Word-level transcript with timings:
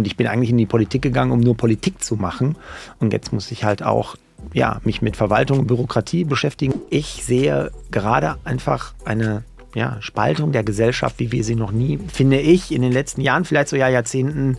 Und 0.00 0.06
ich 0.06 0.16
bin 0.16 0.28
eigentlich 0.28 0.50
in 0.50 0.58
die 0.58 0.66
Politik 0.66 1.02
gegangen, 1.02 1.32
um 1.32 1.40
nur 1.40 1.56
Politik 1.56 2.04
zu 2.04 2.14
machen. 2.14 2.54
Und 3.00 3.12
jetzt 3.12 3.32
muss 3.32 3.50
ich 3.50 3.64
halt 3.64 3.82
auch 3.82 4.14
ja, 4.52 4.80
mich 4.84 5.02
mit 5.02 5.16
Verwaltung 5.16 5.58
und 5.58 5.66
Bürokratie 5.66 6.22
beschäftigen. 6.22 6.74
Ich 6.88 7.24
sehe 7.24 7.72
gerade 7.90 8.36
einfach 8.44 8.94
eine 9.04 9.42
ja, 9.74 9.96
Spaltung 10.00 10.52
der 10.52 10.62
Gesellschaft, 10.62 11.18
wie 11.18 11.32
wir 11.32 11.42
sie 11.42 11.56
noch 11.56 11.72
nie, 11.72 11.98
finde 12.12 12.38
ich, 12.38 12.70
in 12.70 12.82
den 12.82 12.92
letzten 12.92 13.22
Jahren, 13.22 13.44
vielleicht 13.44 13.70
so 13.70 13.76
Jahrzehnten 13.76 14.56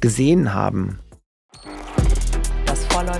gesehen 0.00 0.54
haben 0.54 0.98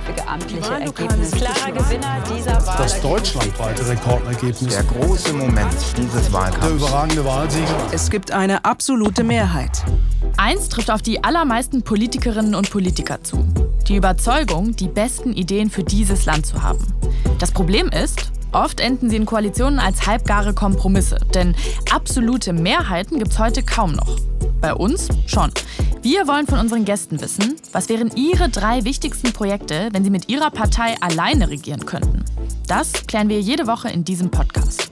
vorläufige 0.03 0.27
amtliche 0.27 0.73
Ergebnis. 0.73 1.31
Klarer 1.31 1.71
Gewinner 1.71 2.23
dieser 2.35 2.65
Wahl. 2.65 2.77
Das 2.77 3.01
deutschlandweite 3.01 3.87
Rekordergebnis. 3.87 4.73
Der 4.73 4.83
große 4.83 5.33
Moment 5.33 5.73
dieses 5.97 6.31
Wahlkampfs. 6.31 6.67
Der 6.67 6.75
überragende 6.75 7.25
Wahlsieger. 7.25 7.75
Es 7.91 8.09
gibt 8.09 8.31
eine 8.31 8.65
absolute 8.65 9.23
Mehrheit. 9.23 9.83
Eins 10.37 10.69
trifft 10.69 10.91
auf 10.91 11.01
die 11.01 11.23
allermeisten 11.23 11.83
Politikerinnen 11.83 12.55
und 12.55 12.69
Politiker 12.69 13.23
zu. 13.23 13.45
Die 13.87 13.95
Überzeugung, 13.95 14.75
die 14.75 14.87
besten 14.87 15.33
Ideen 15.33 15.69
für 15.69 15.83
dieses 15.83 16.25
Land 16.25 16.45
zu 16.45 16.61
haben. 16.63 16.85
Das 17.39 17.51
Problem 17.51 17.89
ist, 17.89 18.31
Oft 18.55 18.81
enden 18.81 19.09
sie 19.09 19.15
in 19.15 19.25
Koalitionen 19.25 19.79
als 19.79 20.05
halbgare 20.05 20.53
Kompromisse, 20.53 21.17
denn 21.33 21.55
absolute 21.91 22.53
Mehrheiten 22.53 23.17
gibt 23.17 23.31
es 23.31 23.39
heute 23.39 23.63
kaum 23.63 23.93
noch. 23.93 24.19
Bei 24.63 24.73
uns 24.73 25.09
schon. 25.27 25.51
Wir 26.03 26.25
wollen 26.25 26.47
von 26.47 26.57
unseren 26.57 26.85
Gästen 26.85 27.19
wissen, 27.19 27.57
was 27.73 27.89
wären 27.89 28.09
ihre 28.15 28.47
drei 28.47 28.85
wichtigsten 28.85 29.33
Projekte, 29.33 29.89
wenn 29.91 30.05
sie 30.05 30.09
mit 30.09 30.29
ihrer 30.29 30.51
Partei 30.51 30.95
alleine 31.01 31.49
regieren 31.49 31.85
könnten. 31.85 32.23
Das 32.65 32.93
klären 33.05 33.27
wir 33.27 33.41
jede 33.41 33.67
Woche 33.67 33.89
in 33.89 34.05
diesem 34.05 34.31
Podcast. 34.31 34.89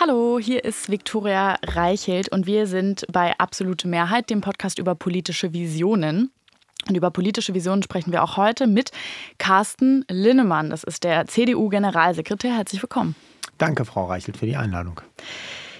Hallo, 0.00 0.38
hier 0.38 0.64
ist 0.64 0.88
Viktoria 0.88 1.58
Reichelt 1.62 2.30
und 2.30 2.46
wir 2.46 2.66
sind 2.66 3.04
bei 3.12 3.38
Absolute 3.38 3.86
Mehrheit, 3.86 4.30
dem 4.30 4.40
Podcast 4.40 4.78
über 4.78 4.94
politische 4.94 5.52
Visionen. 5.52 6.30
Und 6.88 6.96
über 6.96 7.10
politische 7.10 7.52
Visionen 7.52 7.82
sprechen 7.82 8.12
wir 8.12 8.22
auch 8.22 8.38
heute 8.38 8.66
mit 8.66 8.92
Carsten 9.36 10.06
Linnemann. 10.08 10.70
Das 10.70 10.84
ist 10.84 11.04
der 11.04 11.26
CDU-Generalsekretär. 11.26 12.56
Herzlich 12.56 12.80
willkommen. 12.82 13.14
Danke, 13.58 13.84
Frau 13.84 14.04
Reichelt, 14.04 14.36
für 14.36 14.46
die 14.46 14.56
Einladung. 14.56 15.00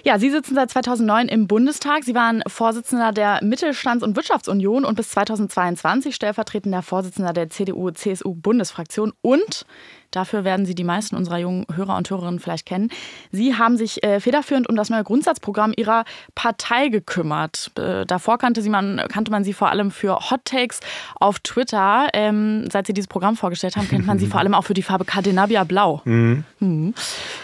Ja, 0.03 0.19
Sie 0.19 0.29
sitzen 0.29 0.55
seit 0.55 0.71
2009 0.71 1.27
im 1.27 1.47
Bundestag. 1.47 2.05
Sie 2.05 2.15
waren 2.15 2.41
Vorsitzender 2.47 3.11
der 3.11 3.43
Mittelstands- 3.43 4.03
und 4.05 4.15
Wirtschaftsunion 4.15 4.85
und 4.85 4.95
bis 4.95 5.09
2022 5.09 6.15
stellvertretender 6.15 6.81
Vorsitzender 6.81 7.33
der 7.33 7.49
CDU-CSU-Bundesfraktion 7.49 9.11
und 9.21 9.65
Dafür 10.11 10.43
werden 10.43 10.65
Sie 10.65 10.75
die 10.75 10.83
meisten 10.83 11.15
unserer 11.15 11.37
jungen 11.37 11.65
Hörer 11.73 11.97
und 11.97 12.09
Hörerinnen 12.09 12.39
vielleicht 12.39 12.65
kennen. 12.65 12.89
Sie 13.31 13.55
haben 13.55 13.77
sich 13.77 14.03
äh, 14.03 14.19
federführend 14.19 14.69
um 14.69 14.75
das 14.75 14.89
neue 14.89 15.03
Grundsatzprogramm 15.03 15.73
Ihrer 15.75 16.05
Partei 16.35 16.89
gekümmert. 16.89 17.71
Äh, 17.77 18.05
davor 18.05 18.37
kannte, 18.37 18.61
sie 18.61 18.69
man, 18.69 19.01
kannte 19.09 19.31
man 19.31 19.43
Sie 19.43 19.53
vor 19.53 19.69
allem 19.69 19.91
für 19.91 20.29
Hot 20.29 20.45
Takes 20.45 20.79
auf 21.19 21.39
Twitter. 21.39 22.07
Ähm, 22.13 22.69
seit 22.71 22.87
Sie 22.87 22.93
dieses 22.93 23.07
Programm 23.07 23.35
vorgestellt 23.35 23.75
haben, 23.75 23.87
kennt 23.87 24.05
man 24.05 24.19
Sie 24.19 24.27
vor 24.27 24.39
allem 24.39 24.53
auch 24.53 24.63
für 24.63 24.73
die 24.73 24.83
Farbe 24.83 25.05
Cadenabia 25.05 25.63
Blau. 25.63 26.01
Mhm. 26.05 26.43
Mhm. 26.59 26.93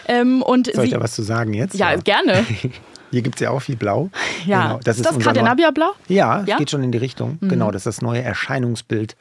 Ähm, 0.08 0.42
und 0.42 0.72
Soll 0.74 0.86
ich 0.86 0.92
da 0.92 1.02
was 1.02 1.14
zu 1.14 1.24
sagen 1.24 1.54
jetzt? 1.54 1.76
Ja, 1.76 1.92
ja. 1.92 1.98
gerne. 1.98 2.46
Hier 3.14 3.22
gibt 3.22 3.36
es 3.36 3.42
ja 3.42 3.52
auch 3.52 3.62
viel 3.62 3.76
Blau. 3.76 4.10
Ja, 4.46 4.64
genau. 4.64 4.80
das 4.84 4.98
ist 4.98 5.06
das 5.06 5.18
Cadenabia 5.20 5.72
Blau? 5.72 5.92
Ja, 6.10 6.44
ja, 6.46 6.58
geht 6.58 6.70
schon 6.70 6.84
in 6.84 6.92
die 6.92 6.98
Richtung. 6.98 7.38
Mhm. 7.40 7.48
Genau, 7.48 7.72
das 7.72 7.82
ist 7.82 7.98
das 7.98 8.02
neue 8.02 8.22
Erscheinungsbild 8.22 9.16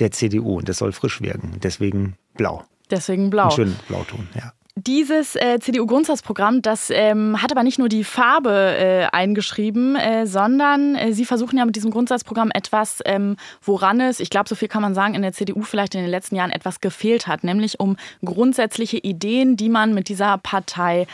der 0.00 0.10
CDU 0.10 0.58
und 0.58 0.68
das 0.68 0.78
soll 0.78 0.90
frisch 0.92 1.20
wirken. 1.20 1.58
Deswegen 1.62 2.16
blau. 2.38 2.64
Deswegen 2.90 3.28
blau. 3.28 3.44
Ein 3.44 3.50
schönen 3.50 3.78
Blauton, 3.86 4.26
ja. 4.34 4.52
Dieses 4.86 5.34
äh, 5.34 5.58
CDU-Grundsatzprogramm, 5.58 6.62
das 6.62 6.90
ähm, 6.90 7.42
hat 7.42 7.50
aber 7.50 7.64
nicht 7.64 7.80
nur 7.80 7.88
die 7.88 8.04
Farbe 8.04 8.76
äh, 8.78 9.06
eingeschrieben, 9.10 9.96
äh, 9.96 10.24
sondern 10.24 10.94
äh, 10.94 11.12
Sie 11.12 11.24
versuchen 11.24 11.58
ja 11.58 11.64
mit 11.64 11.74
diesem 11.74 11.90
Grundsatzprogramm 11.90 12.52
etwas, 12.54 13.00
ähm, 13.04 13.36
woran 13.60 14.00
es, 14.00 14.20
ich 14.20 14.30
glaube, 14.30 14.48
so 14.48 14.54
viel 14.54 14.68
kann 14.68 14.82
man 14.82 14.94
sagen, 14.94 15.14
in 15.14 15.22
der 15.22 15.32
CDU 15.32 15.62
vielleicht 15.62 15.96
in 15.96 16.02
den 16.02 16.10
letzten 16.10 16.36
Jahren 16.36 16.52
etwas 16.52 16.80
gefehlt 16.80 17.26
hat, 17.26 17.42
nämlich 17.42 17.80
um 17.80 17.96
grundsätzliche 18.24 18.98
Ideen, 18.98 19.56
die 19.56 19.68
man 19.68 19.94
mit 19.94 20.08
dieser 20.08 20.38
Partei 20.38 21.08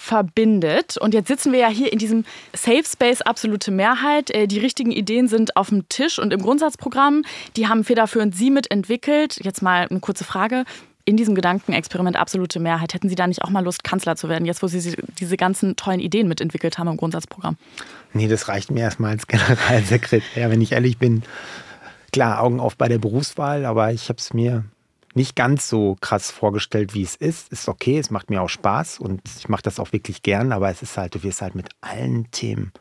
verbindet. 0.00 0.96
Und 0.96 1.14
jetzt 1.14 1.28
sitzen 1.28 1.52
wir 1.52 1.60
ja 1.60 1.68
hier 1.68 1.92
in 1.92 1.98
diesem 1.98 2.24
Safe 2.54 2.84
Space 2.84 3.20
absolute 3.20 3.70
Mehrheit. 3.70 4.30
Äh, 4.30 4.46
die 4.46 4.58
richtigen 4.58 4.90
Ideen 4.90 5.28
sind 5.28 5.56
auf 5.56 5.68
dem 5.68 5.88
Tisch 5.88 6.18
und 6.18 6.32
im 6.32 6.40
Grundsatzprogramm. 6.40 7.22
Die 7.56 7.68
haben 7.68 7.84
federführend 7.84 8.34
Sie 8.34 8.50
mitentwickelt. 8.50 9.44
Jetzt 9.44 9.62
mal 9.62 9.86
eine 9.88 10.00
kurze 10.00 10.24
Frage. 10.24 10.64
In 11.04 11.16
diesem 11.16 11.34
Gedankenexperiment 11.34 12.16
absolute 12.16 12.60
Mehrheit, 12.60 12.94
hätten 12.94 13.08
Sie 13.08 13.14
da 13.14 13.26
nicht 13.26 13.42
auch 13.42 13.50
mal 13.50 13.64
Lust, 13.64 13.84
Kanzler 13.84 14.16
zu 14.16 14.28
werden, 14.28 14.44
jetzt 14.44 14.62
wo 14.62 14.68
Sie 14.68 14.96
diese 15.18 15.36
ganzen 15.36 15.76
tollen 15.76 16.00
Ideen 16.00 16.28
mitentwickelt 16.28 16.78
haben 16.78 16.88
im 16.88 16.96
Grundsatzprogramm? 16.96 17.56
Nee, 18.12 18.28
das 18.28 18.48
reicht 18.48 18.70
mir 18.70 18.80
erstmal 18.80 19.12
als 19.12 19.26
Generalsekretär, 19.26 20.50
wenn 20.50 20.60
ich 20.60 20.72
ehrlich 20.72 20.98
bin. 20.98 21.22
Klar, 22.12 22.42
Augen 22.42 22.60
auf 22.60 22.76
bei 22.76 22.88
der 22.88 22.98
Berufswahl, 22.98 23.64
aber 23.64 23.92
ich 23.92 24.08
habe 24.08 24.18
es 24.18 24.34
mir 24.34 24.64
nicht 25.14 25.34
ganz 25.34 25.68
so 25.68 25.96
krass 26.00 26.30
vorgestellt, 26.30 26.94
wie 26.94 27.02
es 27.02 27.16
ist. 27.16 27.52
Ist 27.52 27.68
okay, 27.68 27.98
es 27.98 28.10
macht 28.10 28.30
mir 28.30 28.42
auch 28.42 28.48
Spaß 28.48 29.00
und 29.00 29.20
ich 29.38 29.48
mache 29.48 29.62
das 29.62 29.80
auch 29.80 29.92
wirklich 29.92 30.22
gern, 30.22 30.52
aber 30.52 30.70
es 30.70 30.82
ist 30.82 30.96
halt, 30.96 31.14
du 31.14 31.22
wirst 31.22 31.42
halt 31.42 31.54
mit 31.54 31.68
allen 31.80 32.30
Themen 32.30 32.72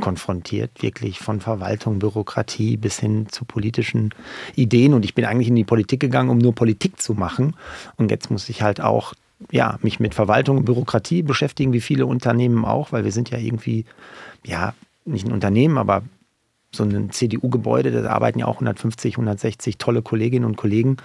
konfrontiert, 0.00 0.82
wirklich 0.82 1.18
von 1.18 1.40
Verwaltung, 1.40 1.98
Bürokratie 1.98 2.76
bis 2.76 2.98
hin 2.98 3.28
zu 3.30 3.44
politischen 3.44 4.14
Ideen. 4.56 4.94
Und 4.94 5.04
ich 5.04 5.14
bin 5.14 5.24
eigentlich 5.24 5.48
in 5.48 5.56
die 5.56 5.64
Politik 5.64 6.00
gegangen, 6.00 6.30
um 6.30 6.38
nur 6.38 6.54
Politik 6.54 7.00
zu 7.00 7.14
machen. 7.14 7.56
Und 7.96 8.10
jetzt 8.10 8.30
muss 8.30 8.48
ich 8.48 8.62
halt 8.62 8.80
auch 8.80 9.14
ja, 9.50 9.78
mich 9.82 10.00
mit 10.00 10.14
Verwaltung 10.14 10.58
und 10.58 10.64
Bürokratie 10.64 11.22
beschäftigen, 11.22 11.72
wie 11.72 11.80
viele 11.80 12.04
Unternehmen 12.06 12.64
auch, 12.64 12.92
weil 12.92 13.04
wir 13.04 13.12
sind 13.12 13.30
ja 13.30 13.38
irgendwie, 13.38 13.86
ja, 14.44 14.74
nicht 15.06 15.26
ein 15.26 15.32
Unternehmen, 15.32 15.78
aber 15.78 16.02
so 16.72 16.84
ein 16.84 17.10
CDU-Gebäude, 17.10 17.90
da 17.90 18.10
arbeiten 18.10 18.38
ja 18.38 18.46
auch 18.46 18.56
150, 18.56 19.14
160 19.14 19.78
tolle 19.78 20.02
Kolleginnen 20.02 20.44
und 20.44 20.56
Kollegen. 20.56 20.98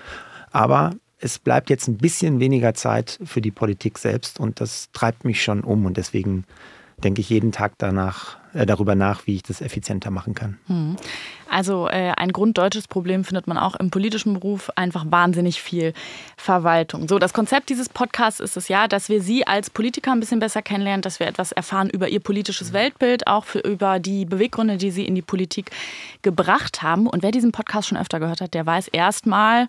Aber 0.55 0.95
es 1.19 1.37
bleibt 1.37 1.69
jetzt 1.69 1.89
ein 1.89 1.97
bisschen 1.97 2.39
weniger 2.39 2.73
Zeit 2.73 3.19
für 3.25 3.41
die 3.41 3.51
Politik 3.51 3.97
selbst 3.97 4.39
und 4.39 4.61
das 4.61 4.89
treibt 4.93 5.25
mich 5.25 5.43
schon 5.43 5.65
um 5.65 5.85
und 5.85 5.97
deswegen 5.97 6.45
denke 7.03 7.19
ich 7.19 7.29
jeden 7.29 7.51
Tag 7.51 7.73
danach, 7.77 8.37
äh, 8.53 8.65
darüber 8.65 8.95
nach, 8.95 9.27
wie 9.27 9.35
ich 9.35 9.43
das 9.43 9.59
effizienter 9.59 10.11
machen 10.11 10.33
kann. 10.33 10.57
Hm. 10.67 10.95
Also 11.49 11.89
äh, 11.89 12.13
ein 12.15 12.31
grunddeutsches 12.31 12.87
Problem 12.87 13.25
findet 13.25 13.47
man 13.47 13.57
auch 13.57 13.75
im 13.75 13.91
politischen 13.91 14.35
Beruf, 14.35 14.71
einfach 14.77 15.05
wahnsinnig 15.09 15.61
viel 15.61 15.93
Verwaltung. 16.37 17.09
So, 17.09 17.19
das 17.19 17.33
Konzept 17.33 17.69
dieses 17.69 17.89
Podcasts 17.89 18.39
ist 18.39 18.55
es 18.55 18.69
ja, 18.69 18.87
dass 18.87 19.09
wir 19.09 19.21
Sie 19.21 19.45
als 19.45 19.69
Politiker 19.69 20.13
ein 20.13 20.21
bisschen 20.21 20.39
besser 20.39 20.61
kennenlernen, 20.61 21.01
dass 21.01 21.19
wir 21.19 21.27
etwas 21.27 21.51
erfahren 21.51 21.89
über 21.89 22.07
Ihr 22.07 22.21
politisches 22.21 22.71
Weltbild, 22.71 23.27
auch 23.27 23.43
für, 23.43 23.59
über 23.59 23.99
die 23.99 24.23
Beweggründe, 24.23 24.77
die 24.77 24.91
Sie 24.91 25.05
in 25.05 25.15
die 25.15 25.21
Politik 25.21 25.71
gebracht 26.21 26.81
haben. 26.81 27.07
Und 27.07 27.23
wer 27.23 27.31
diesen 27.31 27.51
Podcast 27.51 27.89
schon 27.89 27.97
öfter 27.97 28.21
gehört 28.21 28.39
hat, 28.39 28.53
der 28.53 28.65
weiß 28.65 28.87
erstmal, 28.87 29.67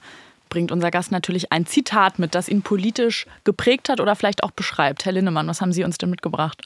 bringt 0.49 0.73
unser 0.73 0.91
Gast 0.91 1.13
natürlich 1.13 1.53
ein 1.53 1.67
Zitat 1.67 2.19
mit, 2.19 2.35
das 2.35 2.49
ihn 2.49 2.63
politisch 2.63 3.27
geprägt 3.45 3.89
hat 3.89 4.01
oder 4.01 4.17
vielleicht 4.17 4.43
auch 4.43 4.51
beschreibt. 4.51 5.05
Herr 5.05 5.13
Linnemann, 5.13 5.49
was 5.49 5.61
haben 5.61 5.73
Sie 5.73 5.85
uns 5.85 5.99
denn 5.99 6.11
mitgebracht? 6.11 6.63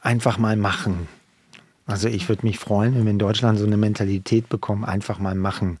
Einfach 0.00 0.38
mal 0.38 0.56
machen. 0.56 1.08
Also 1.86 2.08
ich 2.08 2.28
würde 2.28 2.46
mich 2.46 2.58
freuen, 2.58 2.94
wenn 2.94 3.04
wir 3.04 3.10
in 3.10 3.18
Deutschland 3.18 3.58
so 3.58 3.66
eine 3.66 3.76
Mentalität 3.76 4.48
bekommen, 4.48 4.84
einfach 4.84 5.18
mal 5.18 5.34
machen. 5.34 5.78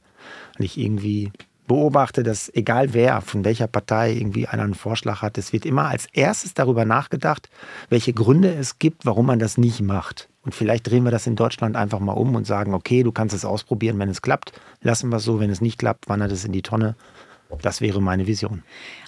Und 0.58 0.64
ich 0.64 0.78
irgendwie 0.78 1.32
beobachte, 1.66 2.22
dass 2.22 2.52
egal 2.54 2.92
wer, 2.92 3.20
von 3.20 3.44
welcher 3.44 3.66
Partei 3.66 4.12
irgendwie 4.12 4.46
einen 4.46 4.74
Vorschlag 4.74 5.22
hat, 5.22 5.38
es 5.38 5.52
wird 5.52 5.64
immer 5.64 5.88
als 5.88 6.06
erstes 6.12 6.54
darüber 6.54 6.84
nachgedacht, 6.84 7.48
welche 7.88 8.12
Gründe 8.12 8.52
es 8.52 8.78
gibt, 8.78 9.06
warum 9.06 9.26
man 9.26 9.38
das 9.38 9.58
nicht 9.58 9.80
macht. 9.80 10.28
Und 10.42 10.54
vielleicht 10.54 10.90
drehen 10.90 11.04
wir 11.04 11.12
das 11.12 11.26
in 11.26 11.36
Deutschland 11.36 11.76
einfach 11.76 12.00
mal 12.00 12.12
um 12.12 12.34
und 12.34 12.46
sagen, 12.46 12.74
okay, 12.74 13.04
du 13.04 13.12
kannst 13.12 13.34
es 13.34 13.44
ausprobieren, 13.44 13.98
wenn 13.98 14.08
es 14.08 14.22
klappt, 14.22 14.52
lassen 14.82 15.08
wir 15.10 15.16
es 15.16 15.24
so, 15.24 15.38
wenn 15.38 15.50
es 15.50 15.60
nicht 15.60 15.78
klappt, 15.78 16.08
wandert 16.08 16.32
es 16.32 16.44
in 16.44 16.52
die 16.52 16.62
Tonne 16.62 16.96
das 17.60 17.80
wäre 17.80 18.00
meine 18.00 18.26
Vision. 18.26 18.62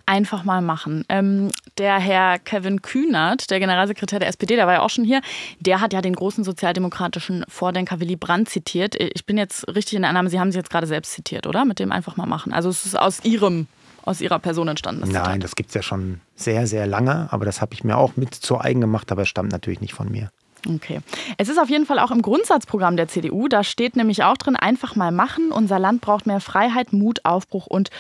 Einfach 0.07 0.45
mal 0.45 0.61
machen. 0.61 1.05
Ähm, 1.09 1.51
der 1.79 1.99
Herr 1.99 2.39
Kevin 2.39 2.83
Kühnert, 2.83 3.51
der 3.51 3.59
Generalsekretär 3.59 4.19
der 4.19 4.29
SPD, 4.29 4.57
der 4.57 4.67
war 4.67 4.75
ja 4.75 4.83
auch 4.83 4.91
schon 4.91 5.05
hier, 5.05 5.23
der 5.61 5.81
hat 5.81 5.93
ja 5.93 6.03
den 6.03 6.15
großen 6.15 6.45
sozialdemokratischen 6.45 7.45
Vordenker 7.49 8.01
Willy 8.01 8.17
Brandt 8.17 8.51
zitiert. 8.51 8.97
Ich 8.97 9.25
bin 9.25 9.39
jetzt 9.39 9.67
richtig 9.69 9.95
in 9.95 10.03
der 10.03 10.11
Annahme, 10.11 10.29
Sie 10.29 10.39
haben 10.39 10.51
sich 10.51 10.59
jetzt 10.59 10.71
gerade 10.71 10.87
selbst 10.87 11.13
zitiert, 11.13 11.47
oder? 11.47 11.65
Mit 11.65 11.79
dem 11.79 11.91
einfach 11.91 12.17
mal 12.17 12.27
machen. 12.27 12.53
Also 12.53 12.69
es 12.69 12.85
ist 12.85 12.99
aus 12.99 13.25
Ihrem 13.25 13.67
aus 14.07 14.21
Ihrer 14.21 14.39
Person 14.39 14.69
entstanden? 14.69 15.01
Das 15.01 15.11
Nein, 15.11 15.41
das 15.41 15.57
gibt 15.57 15.71
es 15.71 15.75
ja 15.75 15.83
schon 15.83 16.21
sehr, 16.37 16.67
sehr 16.67 16.87
lange, 16.87 17.29
aber 17.31 17.47
das 17.47 17.63
habe 17.63 17.73
ich 17.73 17.85
mir 17.85 17.97
auch 17.97 18.17
mit 18.17 18.35
zu 18.35 18.61
eigen 18.61 18.83
gemacht, 18.83 19.11
aber 19.11 19.23
es 19.23 19.29
stammt 19.29 19.51
natürlich 19.51 19.81
nicht 19.81 19.95
von 19.95 20.11
mir. 20.11 20.31
Okay. 20.67 21.01
Es 21.39 21.49
ist 21.49 21.59
auf 21.59 21.69
jeden 21.69 21.87
Fall 21.87 21.99
auch 21.99 22.11
im 22.11 22.23
Grundsatzprogramm 22.23 22.97
der 22.97 23.09
CDU. 23.09 23.49
Da 23.49 23.65
steht 23.65 23.97
nämlich 23.97 24.23
auch 24.23 24.37
drin, 24.37 24.57
einfach 24.57 24.97
mal 24.97 25.13
machen. 25.13 25.51
Unser 25.51 25.79
Land 25.79 26.01
braucht 26.01 26.27
mehr 26.27 26.41
Freiheit, 26.41 26.93
Mut, 26.93 27.25
Aufbruch 27.25 27.67
und 27.67 27.91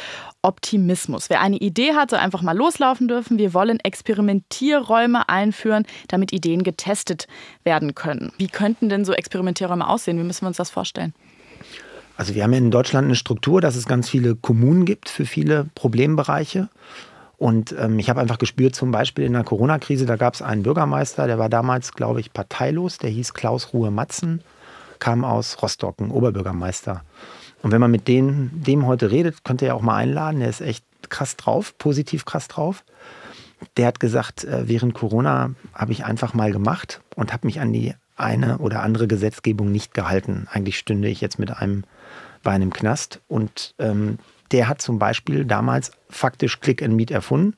Optimismus. 0.42 1.30
Wer 1.30 1.40
eine 1.40 1.56
Idee 1.56 1.94
hat, 1.94 2.10
soll 2.10 2.18
einfach 2.18 2.42
mal 2.42 2.56
loslaufen 2.56 3.08
dürfen. 3.08 3.38
Wir 3.38 3.54
wollen 3.54 3.80
Experimentierräume 3.80 5.28
einführen, 5.28 5.84
damit 6.08 6.32
Ideen 6.32 6.62
getestet 6.62 7.26
werden 7.64 7.94
können. 7.94 8.32
Wie 8.38 8.48
könnten 8.48 8.88
denn 8.88 9.04
so 9.04 9.12
Experimentierräume 9.12 9.86
aussehen? 9.86 10.18
Wie 10.18 10.24
müssen 10.24 10.42
wir 10.42 10.48
uns 10.48 10.56
das 10.56 10.70
vorstellen? 10.70 11.14
Also 12.16 12.34
wir 12.34 12.44
haben 12.44 12.52
in 12.52 12.70
Deutschland 12.70 13.06
eine 13.06 13.16
Struktur, 13.16 13.60
dass 13.60 13.74
es 13.74 13.86
ganz 13.86 14.08
viele 14.08 14.36
Kommunen 14.36 14.84
gibt 14.84 15.08
für 15.08 15.26
viele 15.26 15.68
Problembereiche. 15.74 16.68
Und 17.36 17.74
ähm, 17.78 17.98
ich 17.98 18.08
habe 18.10 18.20
einfach 18.20 18.38
gespürt, 18.38 18.74
zum 18.74 18.90
Beispiel 18.90 19.24
in 19.24 19.32
der 19.32 19.44
Corona-Krise, 19.44 20.06
da 20.06 20.16
gab 20.16 20.34
es 20.34 20.42
einen 20.42 20.62
Bürgermeister, 20.62 21.26
der 21.26 21.38
war 21.38 21.48
damals, 21.48 21.92
glaube 21.92 22.20
ich, 22.20 22.32
parteilos, 22.32 22.98
der 22.98 23.10
hieß 23.10 23.34
Klaus 23.34 23.72
Ruhe 23.72 23.90
Matzen, 23.90 24.42
kam 24.98 25.24
aus 25.24 25.60
Rostock, 25.62 26.00
ein 26.00 26.10
Oberbürgermeister. 26.10 27.02
Und 27.62 27.72
wenn 27.72 27.80
man 27.80 27.90
mit 27.90 28.08
dem, 28.08 28.50
dem 28.52 28.86
heute 28.86 29.10
redet, 29.10 29.42
könnt 29.42 29.62
ihr 29.62 29.68
ja 29.68 29.74
auch 29.74 29.82
mal 29.82 29.96
einladen, 29.96 30.40
der 30.40 30.50
ist 30.50 30.60
echt 30.60 30.84
krass 31.08 31.36
drauf, 31.36 31.76
positiv 31.78 32.24
krass 32.24 32.48
drauf. 32.48 32.84
Der 33.76 33.86
hat 33.86 34.00
gesagt, 34.00 34.44
äh, 34.44 34.68
während 34.68 34.94
Corona 34.94 35.54
habe 35.72 35.92
ich 35.92 36.04
einfach 36.04 36.34
mal 36.34 36.52
gemacht 36.52 37.00
und 37.16 37.32
habe 37.32 37.46
mich 37.46 37.60
an 37.60 37.72
die 37.72 37.94
eine 38.16 38.58
oder 38.58 38.82
andere 38.82 39.08
Gesetzgebung 39.08 39.72
nicht 39.72 39.94
gehalten. 39.94 40.46
Eigentlich 40.50 40.78
stünde 40.78 41.08
ich 41.08 41.20
jetzt 41.20 41.38
mit 41.38 41.50
einem 41.50 41.84
Bein 42.42 42.62
im 42.62 42.72
Knast. 42.72 43.20
Und 43.26 43.74
ähm, 43.78 44.18
der 44.52 44.68
hat 44.68 44.80
zum 44.80 44.98
Beispiel 44.98 45.44
damals 45.44 45.92
faktisch 46.14 46.60
Click 46.60 46.82
and 46.82 46.94
Meet 46.94 47.10
erfunden, 47.10 47.54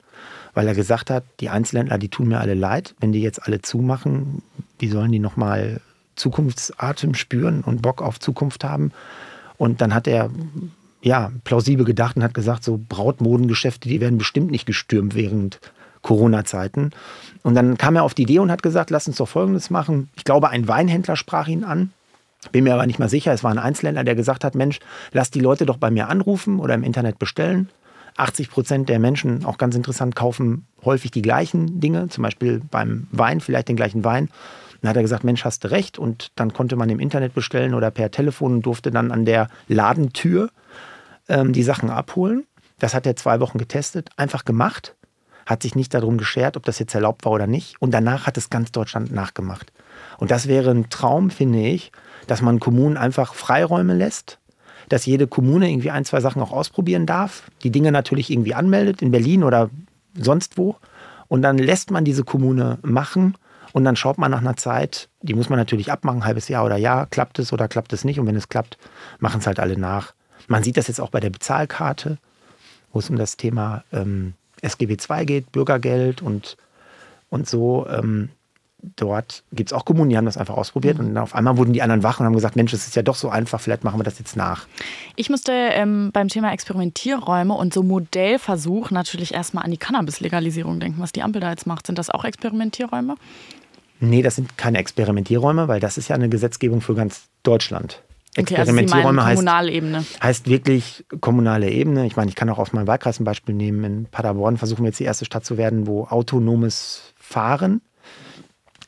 weil 0.54 0.66
er 0.66 0.74
gesagt 0.74 1.10
hat, 1.10 1.24
die 1.40 1.50
Einzelhändler, 1.50 1.98
die 1.98 2.08
tun 2.08 2.28
mir 2.28 2.40
alle 2.40 2.54
leid, 2.54 2.94
wenn 3.00 3.12
die 3.12 3.22
jetzt 3.22 3.42
alle 3.46 3.62
zumachen, 3.62 4.42
wie 4.78 4.88
sollen 4.88 5.12
die 5.12 5.18
nochmal 5.18 5.80
Zukunftsatem 6.16 7.14
spüren 7.14 7.62
und 7.62 7.82
Bock 7.82 8.02
auf 8.02 8.18
Zukunft 8.18 8.64
haben? 8.64 8.92
Und 9.58 9.80
dann 9.80 9.94
hat 9.94 10.06
er 10.06 10.30
ja 11.02 11.30
plausibel 11.44 11.84
gedacht 11.84 12.16
und 12.16 12.24
hat 12.24 12.34
gesagt, 12.34 12.64
so 12.64 12.80
Brautmodengeschäfte, 12.88 13.88
die 13.88 14.00
werden 14.00 14.18
bestimmt 14.18 14.50
nicht 14.50 14.66
gestürmt 14.66 15.14
während 15.14 15.60
Corona-Zeiten. 16.02 16.92
Und 17.42 17.54
dann 17.54 17.76
kam 17.76 17.96
er 17.96 18.04
auf 18.04 18.14
die 18.14 18.22
Idee 18.22 18.38
und 18.38 18.50
hat 18.50 18.62
gesagt, 18.62 18.90
lass 18.90 19.08
uns 19.08 19.16
doch 19.16 19.28
Folgendes 19.28 19.70
machen. 19.70 20.08
Ich 20.16 20.24
glaube, 20.24 20.50
ein 20.50 20.68
Weinhändler 20.68 21.16
sprach 21.16 21.48
ihn 21.48 21.64
an. 21.64 21.92
Bin 22.52 22.64
mir 22.64 22.74
aber 22.74 22.86
nicht 22.86 22.98
mal 22.98 23.08
sicher. 23.08 23.32
Es 23.32 23.42
war 23.42 23.50
ein 23.50 23.58
Einzelhändler, 23.58 24.04
der 24.04 24.14
gesagt 24.14 24.44
hat, 24.44 24.54
Mensch, 24.54 24.78
lass 25.12 25.30
die 25.30 25.40
Leute 25.40 25.66
doch 25.66 25.78
bei 25.78 25.90
mir 25.90 26.08
anrufen 26.08 26.60
oder 26.60 26.74
im 26.74 26.84
Internet 26.84 27.18
bestellen. 27.18 27.68
80 28.16 28.50
Prozent 28.50 28.88
der 28.88 28.98
Menschen, 28.98 29.44
auch 29.44 29.58
ganz 29.58 29.74
interessant, 29.74 30.16
kaufen 30.16 30.66
häufig 30.84 31.10
die 31.10 31.22
gleichen 31.22 31.80
Dinge, 31.80 32.08
zum 32.08 32.22
Beispiel 32.22 32.62
beim 32.70 33.08
Wein, 33.10 33.40
vielleicht 33.40 33.68
den 33.68 33.76
gleichen 33.76 34.04
Wein. 34.04 34.30
Dann 34.80 34.90
hat 34.90 34.96
er 34.96 35.02
gesagt, 35.02 35.24
Mensch, 35.24 35.44
hast 35.44 35.64
du 35.64 35.70
recht. 35.70 35.98
Und 35.98 36.32
dann 36.36 36.52
konnte 36.52 36.76
man 36.76 36.88
im 36.90 37.00
Internet 37.00 37.34
bestellen 37.34 37.74
oder 37.74 37.90
per 37.90 38.10
Telefon 38.10 38.54
und 38.54 38.62
durfte 38.62 38.90
dann 38.90 39.10
an 39.10 39.24
der 39.24 39.48
Ladentür 39.68 40.50
ähm, 41.28 41.52
die 41.52 41.62
Sachen 41.62 41.90
abholen. 41.90 42.44
Das 42.78 42.94
hat 42.94 43.06
er 43.06 43.16
zwei 43.16 43.40
Wochen 43.40 43.58
getestet, 43.58 44.10
einfach 44.16 44.44
gemacht, 44.44 44.94
hat 45.46 45.62
sich 45.62 45.74
nicht 45.74 45.94
darum 45.94 46.18
geschert, 46.18 46.56
ob 46.56 46.64
das 46.64 46.78
jetzt 46.78 46.94
erlaubt 46.94 47.24
war 47.24 47.32
oder 47.32 47.46
nicht. 47.46 47.80
Und 47.80 47.92
danach 47.92 48.26
hat 48.26 48.36
es 48.36 48.50
ganz 48.50 48.70
Deutschland 48.72 49.12
nachgemacht. 49.12 49.72
Und 50.18 50.30
das 50.30 50.46
wäre 50.46 50.70
ein 50.70 50.90
Traum, 50.90 51.30
finde 51.30 51.60
ich, 51.60 51.92
dass 52.26 52.42
man 52.42 52.60
Kommunen 52.60 52.96
einfach 52.96 53.34
Freiräume 53.34 53.94
lässt, 53.94 54.38
dass 54.88 55.06
jede 55.06 55.26
Kommune 55.26 55.70
irgendwie 55.70 55.90
ein, 55.90 56.04
zwei 56.04 56.20
Sachen 56.20 56.42
auch 56.42 56.52
ausprobieren 56.52 57.06
darf, 57.06 57.50
die 57.62 57.70
Dinge 57.70 57.92
natürlich 57.92 58.30
irgendwie 58.30 58.54
anmeldet, 58.54 59.02
in 59.02 59.10
Berlin 59.10 59.42
oder 59.42 59.70
sonst 60.14 60.58
wo. 60.58 60.76
Und 61.28 61.42
dann 61.42 61.58
lässt 61.58 61.90
man 61.90 62.04
diese 62.04 62.24
Kommune 62.24 62.78
machen 62.82 63.34
und 63.72 63.84
dann 63.84 63.96
schaut 63.96 64.16
man 64.16 64.30
nach 64.30 64.40
einer 64.40 64.56
Zeit, 64.56 65.08
die 65.22 65.34
muss 65.34 65.50
man 65.50 65.58
natürlich 65.58 65.92
abmachen, 65.92 66.24
halbes 66.24 66.48
Jahr 66.48 66.64
oder 66.64 66.76
Jahr, 66.76 67.06
klappt 67.06 67.38
es 67.38 67.52
oder 67.52 67.68
klappt 67.68 67.92
es 67.92 68.04
nicht. 68.04 68.18
Und 68.18 68.26
wenn 68.26 68.36
es 68.36 68.48
klappt, 68.48 68.78
machen 69.18 69.40
es 69.40 69.46
halt 69.46 69.60
alle 69.60 69.76
nach. 69.76 70.14
Man 70.48 70.62
sieht 70.62 70.76
das 70.76 70.88
jetzt 70.88 71.00
auch 71.00 71.10
bei 71.10 71.20
der 71.20 71.30
Bezahlkarte, 71.30 72.18
wo 72.92 73.00
es 73.00 73.10
um 73.10 73.16
das 73.16 73.36
Thema 73.36 73.84
ähm, 73.92 74.34
SGB 74.62 74.96
II 75.10 75.26
geht, 75.26 75.52
Bürgergeld 75.52 76.22
und, 76.22 76.56
und 77.28 77.48
so. 77.48 77.86
Ähm, 77.88 78.30
dort 78.96 79.42
gibt 79.52 79.70
es 79.70 79.72
auch 79.72 79.84
Kommunen, 79.84 80.10
die 80.10 80.16
haben 80.16 80.24
das 80.24 80.36
einfach 80.36 80.56
ausprobiert 80.56 80.98
mhm. 80.98 81.08
und 81.08 81.18
auf 81.18 81.34
einmal 81.34 81.56
wurden 81.56 81.72
die 81.72 81.82
anderen 81.82 82.02
wach 82.02 82.20
und 82.20 82.26
haben 82.26 82.34
gesagt, 82.34 82.56
Mensch, 82.56 82.70
das 82.70 82.86
ist 82.86 82.96
ja 82.96 83.02
doch 83.02 83.16
so 83.16 83.28
einfach, 83.28 83.60
vielleicht 83.60 83.84
machen 83.84 83.98
wir 83.98 84.04
das 84.04 84.18
jetzt 84.18 84.36
nach. 84.36 84.66
Ich 85.16 85.30
musste 85.30 85.52
ähm, 85.52 86.10
beim 86.12 86.28
Thema 86.28 86.52
Experimentierräume 86.52 87.54
und 87.54 87.74
so 87.74 87.82
Modellversuch 87.82 88.90
natürlich 88.90 89.34
erstmal 89.34 89.64
an 89.64 89.70
die 89.70 89.78
Cannabis-Legalisierung 89.78 90.80
denken, 90.80 91.00
was 91.00 91.12
die 91.12 91.22
Ampel 91.22 91.40
da 91.40 91.50
jetzt 91.50 91.66
macht. 91.66 91.86
Sind 91.86 91.98
das 91.98 92.10
auch 92.10 92.24
Experimentierräume? 92.24 93.16
Nee, 94.00 94.22
das 94.22 94.36
sind 94.36 94.58
keine 94.58 94.78
Experimentierräume, 94.78 95.68
weil 95.68 95.80
das 95.80 95.98
ist 95.98 96.08
ja 96.08 96.16
eine 96.16 96.28
Gesetzgebung 96.28 96.80
für 96.80 96.94
ganz 96.94 97.28
Deutschland. 97.42 98.02
Okay, 98.38 98.56
also 98.56 98.70
Experimentierräume 98.72 99.22
also 99.22 99.36
kommunale 99.36 99.68
heißt, 99.68 99.76
Ebene. 99.76 100.04
heißt 100.22 100.48
wirklich 100.48 101.04
kommunale 101.20 101.70
Ebene. 101.70 102.06
Ich 102.06 102.16
meine, 102.16 102.28
ich 102.28 102.34
kann 102.34 102.50
auch 102.50 102.58
auf 102.58 102.72
meinem 102.74 102.86
Wahlkreis 102.86 103.18
ein 103.18 103.24
Beispiel 103.24 103.54
nehmen. 103.54 103.84
In 103.84 104.06
Paderborn 104.06 104.58
versuchen 104.58 104.82
wir 104.82 104.88
jetzt 104.88 105.00
die 105.00 105.04
erste 105.04 105.24
Stadt 105.24 105.46
zu 105.46 105.56
werden, 105.56 105.86
wo 105.86 106.04
autonomes 106.04 107.14
Fahren 107.16 107.80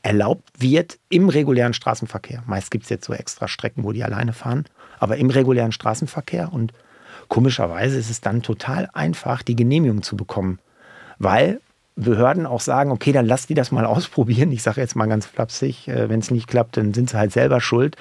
erlaubt 0.03 0.49
wird 0.59 0.99
im 1.09 1.29
regulären 1.29 1.75
Straßenverkehr. 1.75 2.43
Meist 2.47 2.71
gibt 2.71 2.85
es 2.85 2.91
jetzt 2.91 3.07
so 3.07 3.13
extra 3.13 3.49
Strecken, 3.49 3.85
wo 3.85 3.93
die 3.93 4.05
alleine 4.05 4.33
fahren, 4.33 4.65
aber 4.99 5.17
im 5.17 5.31
regulären 5.31 5.73
Straßenverkehr. 5.73 6.53
Und 6.53 6.73
komischerweise 7.29 7.99
ist 7.99 8.11
es 8.11 8.21
dann 8.21 8.43
total 8.43 8.89
einfach, 8.93 9.43
die 9.43 9.57
Genehmigung 9.57 10.03
zu 10.03 10.17
bekommen, 10.17 10.59
weil 11.19 11.61
Behörden 11.97 12.47
auch 12.47 12.61
sagen, 12.61 12.93
okay, 12.93 13.11
dann 13.13 13.27
lass 13.27 13.47
die 13.47 13.55
das 13.55 13.73
mal 13.73 13.85
ausprobieren. 13.87 14.53
Ich 14.53 14.63
sage 14.63 14.81
jetzt 14.81 14.95
mal 14.95 15.07
ganz 15.07 15.27
flapsig, 15.27 15.89
äh, 15.89 16.09
wenn 16.09 16.21
es 16.21 16.31
nicht 16.31 16.47
klappt, 16.47 16.77
dann 16.77 16.95
sind 16.95 17.11
sie 17.11 17.19
halt 17.19 17.33
selber 17.33 17.61
schuld. 17.61 17.97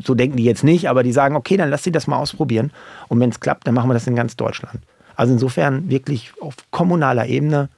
So 0.00 0.14
denken 0.14 0.36
die 0.36 0.44
jetzt 0.44 0.64
nicht, 0.64 0.88
aber 0.88 1.02
die 1.02 1.12
sagen, 1.12 1.34
okay, 1.34 1.56
dann 1.56 1.70
lass 1.70 1.82
die 1.82 1.92
das 1.92 2.06
mal 2.06 2.18
ausprobieren. 2.18 2.72
Und 3.08 3.20
wenn 3.20 3.30
es 3.30 3.40
klappt, 3.40 3.66
dann 3.66 3.74
machen 3.74 3.88
wir 3.88 3.94
das 3.94 4.06
in 4.06 4.16
ganz 4.16 4.36
Deutschland. 4.36 4.80
Also 5.16 5.32
insofern 5.32 5.88
wirklich 5.88 6.32
auf 6.40 6.54
kommunaler 6.70 7.26
Ebene 7.26 7.70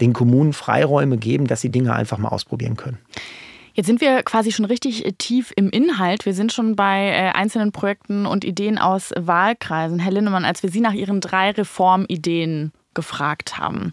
den 0.00 0.12
Kommunen 0.12 0.52
Freiräume 0.52 1.16
geben, 1.16 1.46
dass 1.46 1.60
sie 1.60 1.70
Dinge 1.70 1.94
einfach 1.94 2.18
mal 2.18 2.28
ausprobieren 2.28 2.76
können. 2.76 2.98
Jetzt 3.74 3.86
sind 3.86 4.00
wir 4.00 4.22
quasi 4.22 4.52
schon 4.52 4.64
richtig 4.64 5.04
tief 5.18 5.52
im 5.54 5.68
Inhalt. 5.68 6.24
Wir 6.24 6.32
sind 6.32 6.50
schon 6.50 6.76
bei 6.76 7.10
äh, 7.10 7.32
einzelnen 7.34 7.72
Projekten 7.72 8.24
und 8.24 8.42
Ideen 8.42 8.78
aus 8.78 9.12
Wahlkreisen. 9.14 9.98
Herr 9.98 10.12
Lindemann, 10.12 10.46
als 10.46 10.62
wir 10.62 10.70
Sie 10.70 10.80
nach 10.80 10.94
Ihren 10.94 11.20
drei 11.20 11.50
Reformideen 11.50 12.72
gefragt 12.94 13.58
haben. 13.58 13.92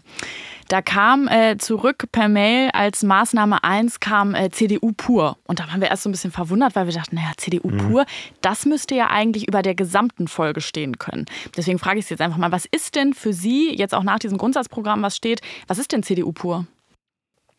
Da 0.68 0.82
kam 0.82 1.28
äh, 1.28 1.56
zurück 1.58 2.04
per 2.10 2.28
Mail 2.28 2.70
als 2.72 3.02
Maßnahme 3.02 3.62
1 3.62 4.00
kam 4.00 4.34
äh, 4.34 4.50
CDU 4.50 4.92
pur. 4.96 5.36
Und 5.44 5.60
da 5.60 5.68
waren 5.68 5.80
wir 5.80 5.88
erst 5.88 6.04
so 6.04 6.08
ein 6.08 6.12
bisschen 6.12 6.30
verwundert, 6.30 6.74
weil 6.74 6.86
wir 6.86 6.94
dachten, 6.94 7.16
naja, 7.16 7.32
CDU 7.36 7.68
mhm. 7.68 7.78
pur, 7.78 8.06
das 8.40 8.64
müsste 8.64 8.94
ja 8.94 9.08
eigentlich 9.08 9.46
über 9.46 9.62
der 9.62 9.74
gesamten 9.74 10.28
Folge 10.28 10.60
stehen 10.60 10.98
können. 10.98 11.26
Deswegen 11.56 11.78
frage 11.78 11.98
ich 11.98 12.06
Sie 12.06 12.14
jetzt 12.14 12.20
einfach 12.20 12.38
mal, 12.38 12.52
was 12.52 12.66
ist 12.66 12.94
denn 12.94 13.12
für 13.12 13.32
Sie 13.32 13.74
jetzt 13.74 13.94
auch 13.94 14.02
nach 14.02 14.18
diesem 14.18 14.38
Grundsatzprogramm, 14.38 15.02
was 15.02 15.16
steht, 15.16 15.40
was 15.66 15.78
ist 15.78 15.92
denn 15.92 16.02
CDU 16.02 16.32
pur? 16.32 16.66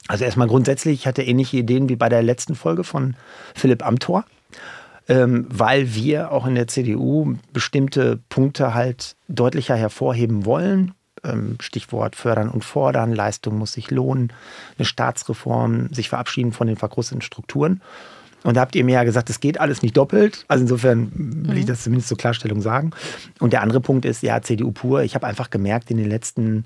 Also 0.07 0.23
erstmal 0.23 0.47
grundsätzlich, 0.47 0.99
ich 1.01 1.07
hatte 1.07 1.23
ähnliche 1.23 1.57
Ideen 1.57 1.89
wie 1.89 1.95
bei 1.95 2.09
der 2.09 2.21
letzten 2.21 2.55
Folge 2.55 2.83
von 2.83 3.15
Philipp 3.55 3.85
Amthor. 3.85 4.25
Ähm, 5.07 5.45
weil 5.49 5.93
wir 5.93 6.31
auch 6.31 6.47
in 6.47 6.55
der 6.55 6.67
CDU 6.67 7.35
bestimmte 7.53 8.19
Punkte 8.27 8.73
halt 8.73 9.15
deutlicher 9.27 9.75
hervorheben 9.75 10.45
wollen. 10.45 10.94
Ähm, 11.25 11.57
Stichwort 11.59 12.15
fördern 12.15 12.49
und 12.49 12.63
fordern, 12.63 13.13
Leistung 13.13 13.57
muss 13.57 13.73
sich 13.73 13.91
lohnen, 13.91 14.31
eine 14.77 14.85
Staatsreform, 14.85 15.93
sich 15.93 16.09
verabschieden 16.09 16.51
von 16.51 16.67
den 16.67 16.77
verkrusteten 16.77 17.21
Strukturen. 17.21 17.81
Und 18.43 18.57
da 18.57 18.61
habt 18.61 18.75
ihr 18.75 18.83
mir 18.83 18.93
ja 18.93 19.03
gesagt, 19.03 19.31
es 19.31 19.39
geht 19.39 19.59
alles 19.59 19.81
nicht 19.81 19.97
doppelt. 19.97 20.45
Also 20.47 20.61
insofern 20.61 21.11
will 21.15 21.57
ich 21.57 21.63
mhm. 21.63 21.69
das 21.69 21.83
zumindest 21.83 22.09
zur 22.09 22.17
Klarstellung 22.17 22.61
sagen. 22.61 22.91
Und 23.39 23.53
der 23.53 23.63
andere 23.63 23.81
Punkt 23.81 24.05
ist, 24.05 24.21
ja, 24.21 24.39
CDU 24.41 24.71
pur. 24.71 25.01
Ich 25.01 25.15
habe 25.15 25.25
einfach 25.25 25.49
gemerkt 25.49 25.89
in 25.89 25.97
den 25.97 26.07
letzten 26.07 26.65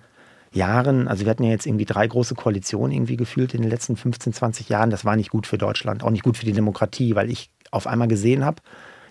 Jahren, 0.51 1.07
also 1.07 1.23
wir 1.23 1.29
hatten 1.29 1.43
ja 1.43 1.51
jetzt 1.51 1.65
irgendwie 1.65 1.85
drei 1.85 2.05
große 2.05 2.35
Koalitionen 2.35 2.91
irgendwie 2.91 3.15
gefühlt 3.15 3.53
in 3.53 3.61
den 3.61 3.69
letzten 3.69 3.95
15, 3.95 4.33
20 4.33 4.67
Jahren. 4.67 4.89
Das 4.89 5.05
war 5.05 5.15
nicht 5.15 5.29
gut 5.29 5.47
für 5.47 5.57
Deutschland, 5.57 6.03
auch 6.03 6.09
nicht 6.09 6.23
gut 6.23 6.37
für 6.37 6.45
die 6.45 6.53
Demokratie, 6.53 7.15
weil 7.15 7.29
ich 7.29 7.49
auf 7.71 7.87
einmal 7.87 8.07
gesehen 8.07 8.43
habe, 8.43 8.61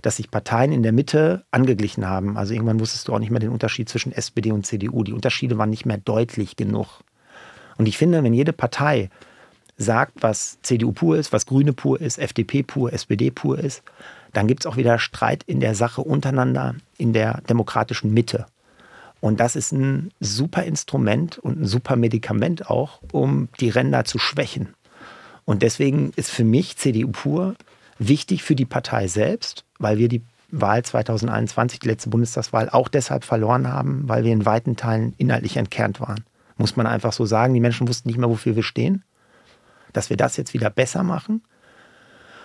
dass 0.03 0.17
sich 0.17 0.31
Parteien 0.31 0.73
in 0.73 0.83
der 0.83 0.93
Mitte 0.93 1.45
angeglichen 1.51 2.07
haben. 2.07 2.37
Also 2.37 2.55
irgendwann 2.55 2.81
wusstest 2.81 3.09
du 3.09 3.15
auch 3.15 3.19
nicht 3.19 3.31
mehr 3.31 3.41
den 3.41 3.51
Unterschied 3.51 3.89
zwischen 3.89 4.13
SPD 4.13 4.53
und 4.53 4.67
CDU. 4.67 5.03
Die 5.05 5.13
Unterschiede 5.13 5.59
waren 5.59 5.71
nicht 5.71 5.87
mehr 5.87 5.99
deutlich 5.99 6.57
genug. 6.57 7.01
Und 7.77 7.87
ich 7.87 7.99
finde, 7.99 8.23
wenn 8.23 8.35
jede 8.35 8.53
Partei 8.53 9.11
sagt, 9.77 10.23
was 10.23 10.59
CDU 10.63 10.93
pur 10.93 11.17
ist, 11.17 11.33
was 11.33 11.47
Grüne 11.47 11.73
pur 11.73 12.01
ist, 12.01 12.19
FDP 12.19 12.63
pur, 12.63 12.93
SPD 12.93 13.31
pur 13.31 13.59
ist, 13.59 13.83
dann 14.33 14.49
gibt 14.49 14.61
es 14.61 14.67
auch 14.67 14.77
wieder 14.77 14.99
Streit 14.99 15.45
in 15.45 15.61
der 15.61 15.75
Sache 15.75 16.03
untereinander, 16.03 16.75
in 16.99 17.13
der 17.13 17.41
demokratischen 17.49 18.13
Mitte. 18.13 18.47
Und 19.21 19.41
das 19.41 19.57
ist 19.57 19.73
ein 19.73 20.11
super 20.21 20.65
Instrument 20.65 21.39
und 21.39 21.61
ein 21.61 21.67
super 21.67 21.97
Medikament 21.97 22.71
auch, 22.71 23.01
um 23.13 23.49
die 23.61 23.71
Ränder 23.71 24.05
zu 24.05 24.19
schwächen. 24.19 24.75
Und 25.45 25.63
deswegen 25.63 26.13
ist 26.15 26.31
für 26.31 26.45
mich 26.45 26.77
CDU 26.77 27.11
pur 27.11 27.55
wichtig 27.99 28.43
für 28.43 28.55
die 28.55 28.67
Partei 28.67 29.09
selbst, 29.09 29.65
weil 29.79 29.99
wir 29.99 30.09
die 30.09 30.23
Wahl 30.51 30.83
2021, 30.83 31.81
die 31.81 31.89
letzte 31.89 32.09
Bundestagswahl, 32.09 32.71
auch 32.71 32.89
deshalb 32.89 33.25
verloren 33.25 33.69
haben, 33.69 34.09
weil 34.09 34.25
wir 34.25 34.33
in 34.33 34.47
weiten 34.47 34.77
Teilen 34.77 35.15
inhaltlich 35.19 35.57
entkernt 35.57 36.01
waren. 36.01 36.25
Muss 36.57 36.77
man 36.77 36.87
einfach 36.87 37.13
so 37.13 37.27
sagen. 37.27 37.55
Die 37.55 37.61
Menschen 37.61 37.87
wussten 37.87 38.09
nicht 38.09 38.19
mehr, 38.19 38.31
wofür 38.31 38.57
wir 38.57 38.63
stehen. 38.63 39.05
Dass 39.93 40.11
wir 40.11 40.17
das 40.17 40.37
jetzt 40.37 40.55
wieder 40.55 40.71
besser 40.71 41.03
machen. 41.03 41.43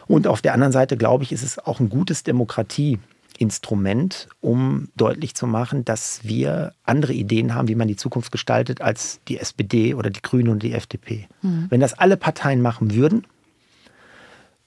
Und 0.05 0.27
auf 0.27 0.41
der 0.41 0.53
anderen 0.53 0.73
Seite, 0.73 0.97
glaube 0.97 1.23
ich, 1.23 1.31
ist 1.31 1.43
es 1.43 1.59
auch 1.59 1.79
ein 1.79 1.89
gutes 1.89 2.23
Demokratieinstrument, 2.23 4.27
um 4.41 4.89
deutlich 4.97 5.33
zu 5.33 5.47
machen, 5.47 5.85
dass 5.85 6.25
wir 6.25 6.73
andere 6.83 7.13
Ideen 7.13 7.55
haben, 7.55 7.69
wie 7.69 7.75
man 7.75 7.87
die 7.87 7.95
Zukunft 7.95 8.33
gestaltet, 8.33 8.81
als 8.81 9.21
die 9.29 9.39
SPD 9.39 9.93
oder 9.93 10.09
die 10.09 10.21
Grünen 10.21 10.49
und 10.49 10.61
die 10.61 10.73
FDP. 10.73 11.29
Mhm. 11.41 11.67
Wenn 11.69 11.79
das 11.79 11.93
alle 11.93 12.17
Parteien 12.17 12.61
machen 12.61 12.93
würden, 12.93 13.25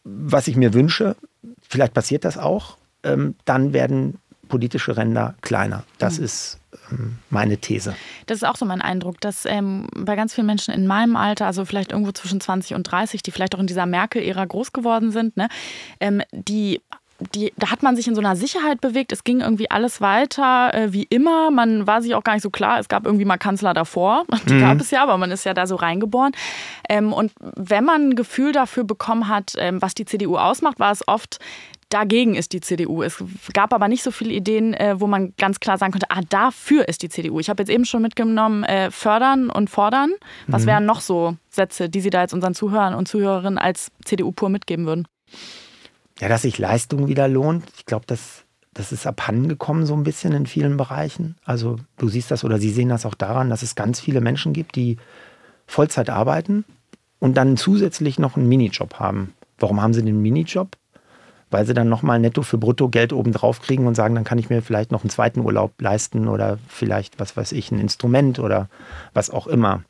was 0.04 0.48
ich 0.48 0.56
mir 0.56 0.72
wünsche, 0.72 1.16
vielleicht 1.68 1.94
passiert 1.94 2.24
das 2.24 2.38
auch, 2.38 2.76
ähm, 3.02 3.34
dann 3.44 3.72
werden 3.72 4.18
politische 4.48 4.96
Ränder 4.96 5.34
kleiner. 5.40 5.84
Das 5.98 6.18
mhm. 6.18 6.24
ist 6.24 6.60
ähm, 6.90 7.18
meine 7.30 7.58
These. 7.58 7.94
Das 8.26 8.38
ist 8.38 8.44
auch 8.44 8.56
so 8.56 8.64
mein 8.64 8.80
Eindruck, 8.80 9.20
dass 9.20 9.44
ähm, 9.44 9.88
bei 9.94 10.16
ganz 10.16 10.34
vielen 10.34 10.46
Menschen 10.46 10.72
in 10.72 10.86
meinem 10.86 11.16
Alter, 11.16 11.46
also 11.46 11.64
vielleicht 11.64 11.92
irgendwo 11.92 12.12
zwischen 12.12 12.40
20 12.40 12.74
und 12.74 12.84
30, 12.84 13.22
die 13.22 13.30
vielleicht 13.30 13.54
auch 13.54 13.60
in 13.60 13.66
dieser 13.66 13.86
Merkel-Ära 13.86 14.44
groß 14.44 14.72
geworden 14.72 15.10
sind, 15.10 15.36
ne, 15.36 15.48
ähm, 16.00 16.22
die 16.32 16.80
die, 17.34 17.52
da 17.56 17.70
hat 17.70 17.82
man 17.82 17.96
sich 17.96 18.06
in 18.06 18.14
so 18.14 18.20
einer 18.20 18.36
Sicherheit 18.36 18.80
bewegt. 18.80 19.12
Es 19.12 19.24
ging 19.24 19.40
irgendwie 19.40 19.70
alles 19.70 20.00
weiter 20.00 20.72
äh, 20.74 20.92
wie 20.92 21.04
immer. 21.04 21.50
Man 21.50 21.86
war 21.86 22.02
sich 22.02 22.14
auch 22.14 22.24
gar 22.24 22.34
nicht 22.34 22.42
so 22.42 22.50
klar. 22.50 22.78
Es 22.78 22.88
gab 22.88 23.06
irgendwie 23.06 23.24
mal 23.24 23.38
Kanzler 23.38 23.74
davor. 23.74 24.24
Die 24.48 24.54
mhm. 24.54 24.60
gab 24.60 24.80
es 24.80 24.90
ja, 24.90 25.02
aber 25.02 25.16
man 25.16 25.30
ist 25.30 25.44
ja 25.44 25.54
da 25.54 25.66
so 25.66 25.76
reingeboren. 25.76 26.32
Ähm, 26.88 27.12
und 27.12 27.32
wenn 27.40 27.84
man 27.84 28.10
ein 28.10 28.16
Gefühl 28.16 28.52
dafür 28.52 28.84
bekommen 28.84 29.28
hat, 29.28 29.54
ähm, 29.56 29.80
was 29.80 29.94
die 29.94 30.04
CDU 30.04 30.36
ausmacht, 30.36 30.78
war 30.78 30.92
es 30.92 31.06
oft 31.06 31.38
dagegen 31.88 32.34
ist 32.34 32.52
die 32.52 32.60
CDU. 32.60 33.02
Es 33.02 33.22
gab 33.52 33.72
aber 33.72 33.88
nicht 33.88 34.02
so 34.02 34.10
viele 34.10 34.32
Ideen, 34.32 34.74
äh, 34.74 35.00
wo 35.00 35.06
man 35.06 35.34
ganz 35.38 35.60
klar 35.60 35.78
sagen 35.78 35.92
könnte, 35.92 36.10
ah, 36.10 36.20
dafür 36.28 36.88
ist 36.88 37.02
die 37.02 37.08
CDU. 37.08 37.38
Ich 37.38 37.48
habe 37.48 37.62
jetzt 37.62 37.70
eben 37.70 37.84
schon 37.84 38.02
mitgenommen, 38.02 38.64
äh, 38.64 38.90
fördern 38.90 39.50
und 39.50 39.70
fordern. 39.70 40.10
Was 40.48 40.62
mhm. 40.62 40.66
wären 40.66 40.86
noch 40.86 41.00
so 41.00 41.36
Sätze, 41.48 41.88
die 41.88 42.00
Sie 42.00 42.10
da 42.10 42.22
jetzt 42.22 42.34
unseren 42.34 42.54
Zuhörern 42.54 42.94
und 42.94 43.06
Zuhörerinnen 43.06 43.58
als 43.58 43.92
CDU 44.04 44.32
pur 44.32 44.48
mitgeben 44.48 44.86
würden? 44.86 45.06
Ja, 46.20 46.28
dass 46.28 46.42
sich 46.42 46.58
Leistung 46.58 47.08
wieder 47.08 47.28
lohnt. 47.28 47.64
Ich 47.76 47.84
glaube, 47.84 48.04
das, 48.06 48.44
das 48.72 48.92
ist 48.92 49.06
abhandengekommen 49.06 49.86
so 49.86 49.94
ein 49.94 50.04
bisschen 50.04 50.32
in 50.32 50.46
vielen 50.46 50.76
Bereichen. 50.76 51.36
Also 51.44 51.76
du 51.98 52.08
siehst 52.08 52.30
das 52.30 52.44
oder 52.44 52.58
Sie 52.58 52.70
sehen 52.70 52.88
das 52.88 53.06
auch 53.06 53.14
daran, 53.14 53.50
dass 53.50 53.62
es 53.62 53.74
ganz 53.74 54.00
viele 54.00 54.20
Menschen 54.20 54.52
gibt, 54.52 54.76
die 54.76 54.96
Vollzeit 55.66 56.10
arbeiten 56.10 56.64
und 57.18 57.36
dann 57.36 57.56
zusätzlich 57.56 58.18
noch 58.18 58.36
einen 58.36 58.48
Minijob 58.48 58.94
haben. 58.94 59.34
Warum 59.58 59.80
haben 59.80 59.94
sie 59.94 60.02
den 60.02 60.22
Minijob? 60.22 60.76
Weil 61.50 61.66
sie 61.66 61.74
dann 61.74 61.88
nochmal 61.88 62.18
netto 62.18 62.42
für 62.42 62.58
brutto 62.58 62.88
Geld 62.88 63.12
obendrauf 63.12 63.60
kriegen 63.60 63.86
und 63.86 63.94
sagen, 63.94 64.14
dann 64.14 64.24
kann 64.24 64.38
ich 64.38 64.50
mir 64.50 64.62
vielleicht 64.62 64.90
noch 64.92 65.02
einen 65.02 65.10
zweiten 65.10 65.40
Urlaub 65.40 65.80
leisten 65.80 66.28
oder 66.28 66.58
vielleicht, 66.68 67.20
was 67.20 67.36
weiß 67.36 67.52
ich, 67.52 67.70
ein 67.70 67.78
Instrument 67.78 68.38
oder 68.38 68.68
was 69.14 69.30
auch 69.30 69.46
immer. 69.46 69.82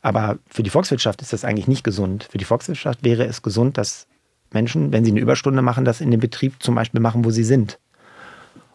Aber 0.00 0.38
für 0.48 0.62
die 0.62 0.70
Volkswirtschaft 0.70 1.22
ist 1.22 1.32
das 1.32 1.44
eigentlich 1.44 1.68
nicht 1.68 1.84
gesund. 1.84 2.28
Für 2.30 2.38
die 2.38 2.44
Volkswirtschaft 2.44 3.04
wäre 3.04 3.26
es 3.26 3.42
gesund, 3.42 3.78
dass 3.78 4.06
Menschen, 4.54 4.92
wenn 4.92 5.04
sie 5.04 5.10
eine 5.10 5.20
Überstunde 5.20 5.62
machen, 5.62 5.84
das 5.84 6.00
in 6.00 6.10
dem 6.10 6.20
Betrieb 6.20 6.62
zum 6.62 6.74
Beispiel 6.74 7.00
machen, 7.00 7.24
wo 7.24 7.30
sie 7.30 7.44
sind. 7.44 7.78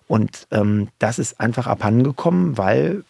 Und 0.08 0.48
ähm, 0.52 0.88
das 1.00 1.20
ist 1.20 1.40
einfach 1.40 1.68
abhandengekommen, 1.68 2.58
weil 2.58 3.04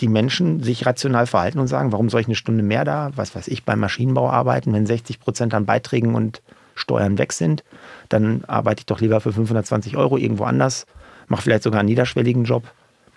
die 0.00 0.08
Menschen 0.08 0.62
sich 0.62 0.86
rational 0.86 1.26
verhalten 1.26 1.58
und 1.58 1.68
sagen, 1.68 1.92
warum 1.92 2.08
soll 2.08 2.22
ich 2.22 2.26
eine 2.26 2.34
Stunde 2.34 2.62
mehr 2.62 2.84
da, 2.84 3.10
was 3.16 3.34
weiß 3.34 3.48
ich, 3.48 3.64
beim 3.64 3.80
Maschinenbau 3.80 4.30
arbeiten, 4.30 4.72
wenn 4.72 4.86
60 4.86 5.20
Prozent 5.20 5.54
an 5.54 5.66
Beiträgen 5.66 6.14
und 6.14 6.42
Steuern 6.74 7.18
weg 7.18 7.32
sind, 7.32 7.62
dann 8.08 8.44
arbeite 8.46 8.80
ich 8.80 8.86
doch 8.86 9.00
lieber 9.00 9.20
für 9.20 9.32
520 9.32 9.96
Euro 9.96 10.16
irgendwo 10.16 10.44
anders, 10.44 10.86
mache 11.28 11.42
vielleicht 11.42 11.62
sogar 11.62 11.80
einen 11.80 11.88
niederschwelligen 11.88 12.44
Job, 12.44 12.64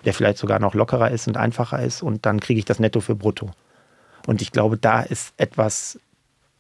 der 0.05 0.13
vielleicht 0.13 0.37
sogar 0.37 0.59
noch 0.59 0.73
lockerer 0.73 1.11
ist 1.11 1.27
und 1.27 1.37
einfacher 1.37 1.81
ist 1.81 2.01
und 2.01 2.25
dann 2.25 2.39
kriege 2.39 2.59
ich 2.59 2.65
das 2.65 2.79
Netto 2.79 2.99
für 2.99 3.15
Brutto. 3.15 3.51
Und 4.27 4.41
ich 4.41 4.51
glaube, 4.51 4.77
da 4.77 5.01
ist 5.01 5.33
etwas 5.37 5.99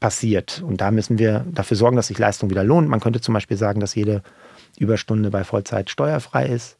passiert. 0.03 0.61
Und 0.61 0.81
da 0.81 0.91
müssen 0.91 1.17
wir 1.17 1.45
dafür 1.49 1.77
sorgen, 1.77 1.95
dass 1.95 2.07
sich 2.07 2.19
Leistung 2.19 2.49
wieder 2.49 2.65
lohnt. 2.65 2.89
Man 2.89 2.99
könnte 2.99 3.21
zum 3.21 3.33
Beispiel 3.33 3.55
sagen, 3.55 3.79
dass 3.79 3.95
jede 3.95 4.21
Überstunde 4.77 5.31
bei 5.31 5.45
Vollzeit 5.45 5.89
steuerfrei 5.89 6.45
ist. 6.47 6.75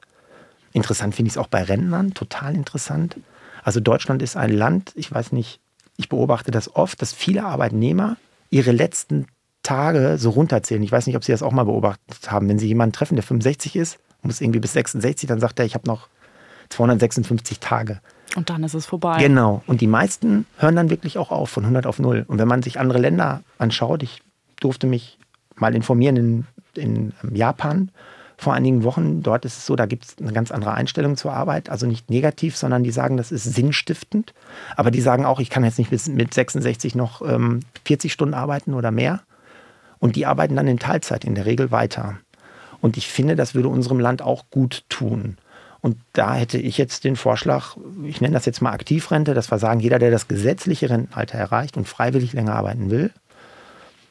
Interessant 0.74 1.16
finde 1.16 1.28
ich 1.28 1.36
es 1.36 1.38
auch 1.38 1.48
bei 1.48 1.64
Rentnern, 1.64 2.14
total 2.14 2.54
interessant. 2.54 3.16
Also 3.64 3.80
Deutschland 3.80 4.22
ist 4.22 4.36
ein 4.36 4.52
Land, 4.52 4.92
ich 4.96 5.10
weiß 5.10 5.32
nicht, 5.32 5.62
ich 5.96 6.10
beobachte 6.10 6.52
das 6.52 6.76
oft, 6.76 7.02
dass 7.02 7.14
viele 7.14 7.46
Arbeitnehmer 7.46 8.18
ihre 8.50 8.74
letzten 8.74 9.28
Tage 9.62 10.18
so 10.18 10.32
runterzählen. 10.32 10.84
Ich 10.84 10.92
weiß 10.92 11.08
nicht, 11.08 11.16
ob 11.16 11.24
Sie 11.24 11.32
das 11.32 11.44
auch 11.44 11.54
mal 11.54 11.64
beobachtet 11.64 12.30
haben. 12.30 12.50
Wenn 12.50 12.60
Sie 12.60 12.68
jemanden 12.68 12.92
treffen, 12.92 13.16
der 13.16 13.24
65 13.24 13.78
ist, 13.78 14.00
muss 14.22 14.42
irgendwie 14.42 14.60
bis 14.60 14.74
66, 14.74 15.30
dann 15.30 15.40
sagt 15.40 15.60
er, 15.60 15.66
ich 15.66 15.76
habe 15.76 15.88
noch 15.88 16.10
256 16.68 17.62
Tage. 17.62 18.02
Und 18.36 18.50
dann 18.50 18.64
ist 18.64 18.74
es 18.74 18.86
vorbei. 18.86 19.18
Genau. 19.20 19.64
Und 19.68 19.82
die 19.82 19.88
meisten 19.88 20.46
hören 20.58 20.76
dann 20.76 20.90
wirklich 20.90 21.18
auch 21.18 21.32
auf, 21.32 21.50
von 21.50 21.64
100 21.64 21.86
auf 21.86 22.00
0. 22.00 22.26
Und 22.28 22.40
wenn 22.40 22.48
man 22.48 22.64
sich 22.64 22.80
andere 22.80 23.00
Länder 23.00 23.44
anschaut, 23.58 24.04
ich 24.04 24.22
durfte 24.60 24.88
mich 24.88 25.18
mal 25.56 25.76
informieren 25.76 26.16
in, 26.16 26.46
in 26.76 27.14
ähm, 27.24 27.36
Japan 27.36 27.92
vor 28.38 28.54
einigen 28.54 28.84
Wochen. 28.84 29.22
Dort 29.24 29.46
ist 29.46 29.58
es 29.58 29.66
so, 29.66 29.76
da 29.76 29.86
gibt 29.86 30.06
es 30.06 30.16
eine 30.20 30.34
ganz 30.34 30.52
andere 30.52 30.74
Einstellung 30.74 31.16
zur 31.16 31.34
Arbeit. 31.34 31.70
Also 31.70 31.86
nicht 31.86 32.10
negativ, 32.10 32.58
sondern 32.58 32.84
die 32.84 32.92
sagen, 32.92 33.18
das 33.18 33.32
ist 33.32 33.44
sinnstiftend. 33.44 34.34
Aber 34.76 34.92
die 34.92 35.02
sagen 35.02 35.26
auch, 35.26 35.40
ich 35.40 35.50
kann 35.50 35.64
jetzt 35.64 35.78
nicht 35.78 35.92
bis 35.92 36.08
mit 36.08 36.34
66 36.34 36.96
noch 36.96 37.22
ähm, 37.22 37.62
40 37.86 38.12
Stunden 38.12 38.34
arbeiten 38.34 38.74
oder 38.74 38.92
mehr. 38.92 39.22
Und 40.00 40.16
die 40.16 40.26
arbeiten 40.26 40.56
dann 40.56 40.68
in 40.68 40.80
Teilzeit 40.80 41.24
in 41.24 41.36
der 41.36 41.46
Regel 41.46 41.72
weiter. 41.72 42.18
Und 42.82 42.98
ich 42.98 43.08
finde, 43.08 43.38
das 43.38 43.56
würde 43.56 43.70
unserem 43.70 44.00
Land 44.00 44.22
auch 44.22 44.50
gut 44.50 44.84
tun. 44.90 45.38
Und 45.84 45.98
da 46.14 46.36
hätte 46.36 46.58
ich 46.58 46.78
jetzt 46.78 47.04
den 47.04 47.18
Vorschlag, 47.18 47.76
ich 48.06 48.22
nenne 48.22 48.34
das 48.34 48.46
jetzt 48.46 48.62
mal 48.62 48.72
Aktivrente, 48.72 49.34
dass 49.34 49.52
wir 49.52 49.60
sagen, 49.60 49.82
jeder, 49.82 50.00
der 50.00 50.12
das 50.12 50.30
gesetzliche 50.30 50.90
Rentenalter 50.90 51.38
erreicht 51.38 51.76
und 51.76 51.90
freiwillig 51.90 52.32
länger 52.32 52.56
arbeiten 52.56 52.90
will, 52.90 53.12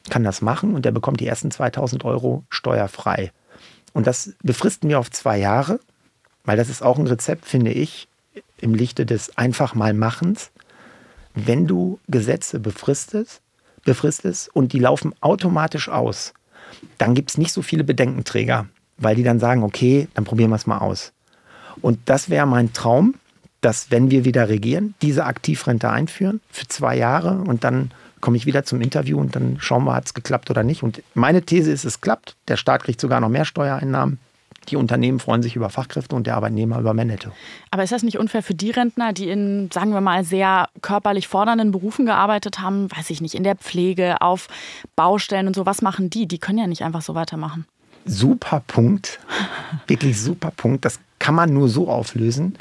kann 0.07 0.23
das 0.23 0.43
machen 0.43 0.75
und 0.75 0.85
der 0.85 0.91
bekommt 0.91 1.19
die 1.19 1.25
ersten 1.25 1.49
2000 1.49 2.05
Euro 2.05 2.43
steuerfrei. 2.49 3.31
Und 3.91 4.05
das 4.05 4.33
befristen 4.43 4.87
wir 4.87 4.99
auf 4.99 5.09
zwei 5.09 5.39
Jahre, 5.39 5.79
weil 6.45 6.57
das 6.57 6.69
ist 6.69 6.83
auch 6.83 6.99
ein 6.99 7.07
Rezept, 7.07 7.45
finde 7.45 7.71
ich, 7.71 8.07
im 8.61 8.75
Lichte 8.75 9.07
des 9.07 9.35
einfach 9.35 9.73
mal 9.73 9.95
Machens. 9.95 10.51
Wenn 11.33 11.65
du 11.65 11.99
Gesetze 12.07 12.59
befristest, 12.59 13.41
befristest 13.83 14.55
und 14.55 14.73
die 14.73 14.79
laufen 14.79 15.15
automatisch 15.21 15.89
aus, 15.89 16.35
dann 16.99 17.15
gibt 17.15 17.31
es 17.31 17.39
nicht 17.39 17.51
so 17.51 17.63
viele 17.63 17.83
Bedenkenträger, 17.83 18.67
weil 18.97 19.15
die 19.15 19.23
dann 19.23 19.39
sagen, 19.39 19.63
okay, 19.63 20.07
dann 20.13 20.23
probieren 20.23 20.51
wir 20.51 20.57
es 20.57 20.67
mal 20.67 20.77
aus. 20.77 21.13
Und 21.81 21.99
das 22.05 22.29
wäre 22.29 22.45
mein 22.45 22.73
Traum, 22.73 23.15
dass 23.61 23.91
wenn 23.91 24.11
wir 24.11 24.25
wieder 24.25 24.49
regieren, 24.49 24.93
diese 25.01 25.25
Aktivrente 25.25 25.89
einführen 25.89 26.41
für 26.49 26.67
zwei 26.67 26.97
Jahre 26.97 27.39
und 27.47 27.63
dann 27.63 27.91
komme 28.19 28.37
ich 28.37 28.45
wieder 28.45 28.63
zum 28.63 28.81
Interview 28.81 29.19
und 29.19 29.35
dann 29.35 29.57
schauen 29.59 29.83
wir, 29.83 29.93
hat 29.95 30.05
es 30.05 30.13
geklappt 30.13 30.49
oder 30.49 30.63
nicht. 30.63 30.83
Und 30.83 31.03
meine 31.13 31.41
These 31.41 31.71
ist, 31.71 31.83
es 31.83 31.99
klappt. 31.99 32.35
Der 32.47 32.55
Staat 32.55 32.83
kriegt 32.83 33.01
sogar 33.01 33.19
noch 33.19 33.29
mehr 33.29 33.45
Steuereinnahmen. 33.45 34.17
Die 34.69 34.77
Unternehmen 34.77 35.19
freuen 35.19 35.43
sich 35.43 35.55
über 35.55 35.69
Fachkräfte 35.69 36.15
und 36.15 36.25
der 36.25 36.35
Arbeitnehmer 36.35 36.79
über 36.79 36.93
mehr 36.93 37.05
Netto. 37.05 37.31
Aber 37.69 37.83
ist 37.83 37.91
das 37.91 38.03
nicht 38.03 38.17
unfair 38.17 38.41
für 38.41 38.53
die 38.53 38.71
Rentner, 38.71 39.11
die 39.11 39.29
in, 39.29 39.69
sagen 39.73 39.91
wir 39.91 40.01
mal, 40.01 40.23
sehr 40.23 40.69
körperlich 40.81 41.27
fordernden 41.27 41.71
Berufen 41.71 42.05
gearbeitet 42.05 42.59
haben? 42.59 42.89
Weiß 42.95 43.09
ich 43.09 43.19
nicht, 43.19 43.35
in 43.35 43.43
der 43.43 43.55
Pflege, 43.55 44.21
auf 44.21 44.47
Baustellen 44.95 45.47
und 45.47 45.55
so. 45.55 45.65
Was 45.65 45.81
machen 45.81 46.09
die? 46.09 46.27
Die 46.27 46.37
können 46.37 46.59
ja 46.59 46.67
nicht 46.67 46.83
einfach 46.83 47.01
so 47.01 47.15
weitermachen. 47.15 47.65
Super 48.05 48.61
Punkt. 48.65 49.19
Wirklich 49.87 50.19
super 50.19 50.51
Punkt. 50.51 50.85
Das 50.85 50.99
kann 51.23 51.35
man 51.35 51.53
nur 51.53 51.69
so 51.69 51.87
auflösen, 51.87 52.57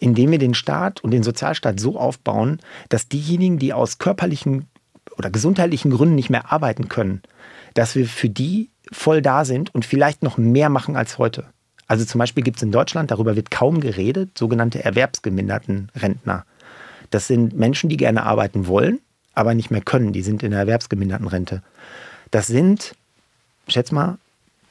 indem 0.00 0.32
wir 0.32 0.40
den 0.40 0.54
Staat 0.54 1.04
und 1.04 1.12
den 1.12 1.22
Sozialstaat 1.22 1.78
so 1.78 1.96
aufbauen, 1.96 2.58
dass 2.88 3.06
diejenigen, 3.06 3.60
die 3.60 3.72
aus 3.72 3.98
körperlichen 3.98 4.66
oder 5.16 5.30
gesundheitlichen 5.30 5.92
Gründen 5.92 6.16
nicht 6.16 6.28
mehr 6.28 6.50
arbeiten 6.50 6.88
können, 6.88 7.22
dass 7.74 7.94
wir 7.94 8.06
für 8.06 8.28
die 8.28 8.70
voll 8.90 9.22
da 9.22 9.44
sind 9.44 9.72
und 9.72 9.84
vielleicht 9.84 10.24
noch 10.24 10.36
mehr 10.36 10.68
machen 10.68 10.96
als 10.96 11.18
heute. 11.18 11.44
Also 11.86 12.04
zum 12.04 12.18
Beispiel 12.18 12.42
gibt 12.42 12.56
es 12.56 12.64
in 12.64 12.72
Deutschland, 12.72 13.12
darüber 13.12 13.36
wird 13.36 13.52
kaum 13.52 13.78
geredet, 13.78 14.36
sogenannte 14.36 14.82
erwerbsgeminderten 14.84 15.92
Rentner. 15.94 16.44
Das 17.10 17.28
sind 17.28 17.56
Menschen, 17.56 17.88
die 17.88 17.98
gerne 17.98 18.24
arbeiten 18.24 18.66
wollen, 18.66 18.98
aber 19.32 19.54
nicht 19.54 19.70
mehr 19.70 19.82
können. 19.82 20.12
Die 20.12 20.22
sind 20.22 20.42
in 20.42 20.50
der 20.50 20.60
erwerbsgeminderten 20.60 21.28
Rente. 21.28 21.62
Das 22.32 22.48
sind, 22.48 22.96
schätz 23.68 23.92
mal, 23.92 24.18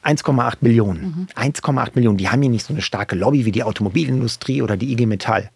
1,8 0.02 0.58
Millionen. 0.60 1.02
Mhm. 1.02 1.26
1,8 1.34 1.90
Millionen. 1.94 2.18
Die 2.18 2.28
haben 2.28 2.42
hier 2.42 2.50
nicht 2.50 2.66
so 2.66 2.72
eine 2.72 2.82
starke 2.82 3.16
Lobby 3.16 3.44
wie 3.44 3.52
die 3.52 3.62
Automobilindustrie 3.62 4.62
oder 4.62 4.76
die 4.76 4.92
IG 4.92 5.06
Metall. 5.06 5.50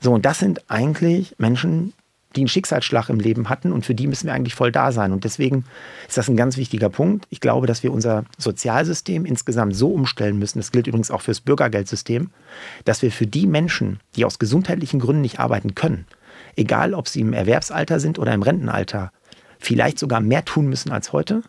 So, 0.00 0.12
und 0.12 0.24
das 0.24 0.38
sind 0.38 0.70
eigentlich 0.70 1.34
Menschen, 1.38 1.92
die 2.36 2.42
einen 2.42 2.48
Schicksalsschlag 2.48 3.08
im 3.08 3.18
Leben 3.18 3.48
hatten 3.48 3.72
und 3.72 3.84
für 3.84 3.94
die 3.94 4.06
müssen 4.06 4.26
wir 4.26 4.34
eigentlich 4.34 4.54
voll 4.54 4.70
da 4.70 4.92
sein. 4.92 5.12
Und 5.12 5.24
deswegen 5.24 5.64
ist 6.06 6.16
das 6.16 6.28
ein 6.28 6.36
ganz 6.36 6.56
wichtiger 6.56 6.88
Punkt. 6.88 7.26
Ich 7.30 7.40
glaube, 7.40 7.66
dass 7.66 7.82
wir 7.82 7.92
unser 7.92 8.24
Sozialsystem 8.38 9.24
insgesamt 9.24 9.74
so 9.74 9.92
umstellen 9.92 10.38
müssen, 10.38 10.58
das 10.58 10.70
gilt 10.70 10.86
übrigens 10.86 11.10
auch 11.10 11.22
fürs 11.22 11.40
Bürgergeldsystem, 11.40 12.30
dass 12.84 13.02
wir 13.02 13.10
für 13.10 13.26
die 13.26 13.46
Menschen, 13.46 13.98
die 14.14 14.24
aus 14.24 14.38
gesundheitlichen 14.38 15.00
Gründen 15.00 15.22
nicht 15.22 15.40
arbeiten 15.40 15.74
können, 15.74 16.06
egal 16.54 16.94
ob 16.94 17.08
sie 17.08 17.20
im 17.20 17.32
Erwerbsalter 17.32 17.98
sind 17.98 18.18
oder 18.18 18.32
im 18.32 18.42
Rentenalter, 18.42 19.10
vielleicht 19.58 19.98
sogar 19.98 20.20
mehr 20.20 20.44
tun 20.44 20.68
müssen 20.68 20.92
als 20.92 21.12
heute, 21.12 21.42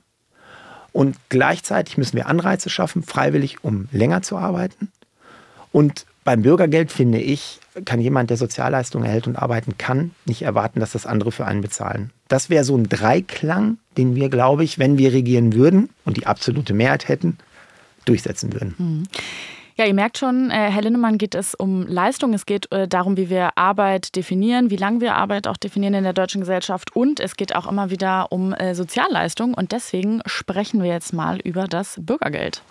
und 0.94 1.16
gleichzeitig 1.30 1.98
müssen 1.98 2.18
wir 2.18 2.28
Anreize 2.28 2.70
schaffen, 2.70 3.04
freiwillig, 3.04 3.64
um 3.64 3.88
länger 3.92 4.22
zu 4.22 4.38
arbeiten. 4.38 4.92
Und 5.72 6.06
beim 6.24 6.42
Bürgergeld, 6.42 6.92
finde 6.92 7.20
ich, 7.20 7.60
kann 7.86 8.02
jemand, 8.02 8.30
der 8.30 8.38
Sozialleistungen 8.38 9.06
erhält 9.06 9.28
und 9.28 9.38
arbeiten 9.38 9.78
kann, 9.78 10.12
nicht 10.26 10.42
erwarten, 10.42 10.80
dass 10.80 10.92
das 10.92 11.06
andere 11.06 11.32
für 11.32 11.46
einen 11.46 11.62
bezahlen. 11.62 12.12
Das 12.28 12.50
wäre 12.50 12.64
so 12.64 12.76
ein 12.78 12.90
Dreiklang, 12.90 13.78
den 13.98 14.16
wir, 14.16 14.30
glaube 14.30 14.64
ich, 14.64 14.78
wenn 14.78 14.98
wir 14.98 15.14
regieren 15.14 15.54
würden 15.54 15.90
und 16.06 16.18
die 16.18 16.28
absolute 16.28 16.74
Mehrheit 16.74 17.08
hätten, 17.08 17.38
durchsetzen 18.06 18.54
würden. 18.54 18.76
Mhm. 18.78 19.04
Ja, 19.78 19.86
ihr 19.86 19.94
merkt 19.94 20.18
schon, 20.18 20.52
äh, 20.52 20.70
Herr 20.70 20.82
Linnemann, 20.82 21.18
geht 21.18 21.34
es 21.34 21.56
um 21.56 21.88
Leistung. 21.88 22.34
Es 22.34 22.46
geht 22.46 22.72
äh, 22.72 22.88
darum, 22.88 23.18
wie 23.18 23.30
wir 23.30 23.58
Arbeit 23.58 24.16
definieren, 24.16 24.70
wie 24.70 24.76
lange 24.76 25.02
wir 25.02 25.16
Arbeit 25.16 25.48
auch 25.48 25.58
definieren 25.58 25.94
in 25.94 26.04
der 26.04 26.14
deutschen 26.14 26.42
Gesellschaft. 26.42 26.96
Und 26.96 27.20
es 27.20 27.36
geht 27.36 27.56
auch 27.56 27.70
immer 27.70 27.90
wieder 27.90 28.32
um 28.32 28.54
äh, 28.54 28.76
Sozialleistung. 28.76 29.54
Und 29.54 29.72
deswegen 29.72 30.22
sprechen 30.26 30.84
wir 30.84 30.90
jetzt 30.90 31.14
mal 31.14 31.40
über 31.40 31.68
das 31.68 31.98
Bürgergeld. 32.00 32.62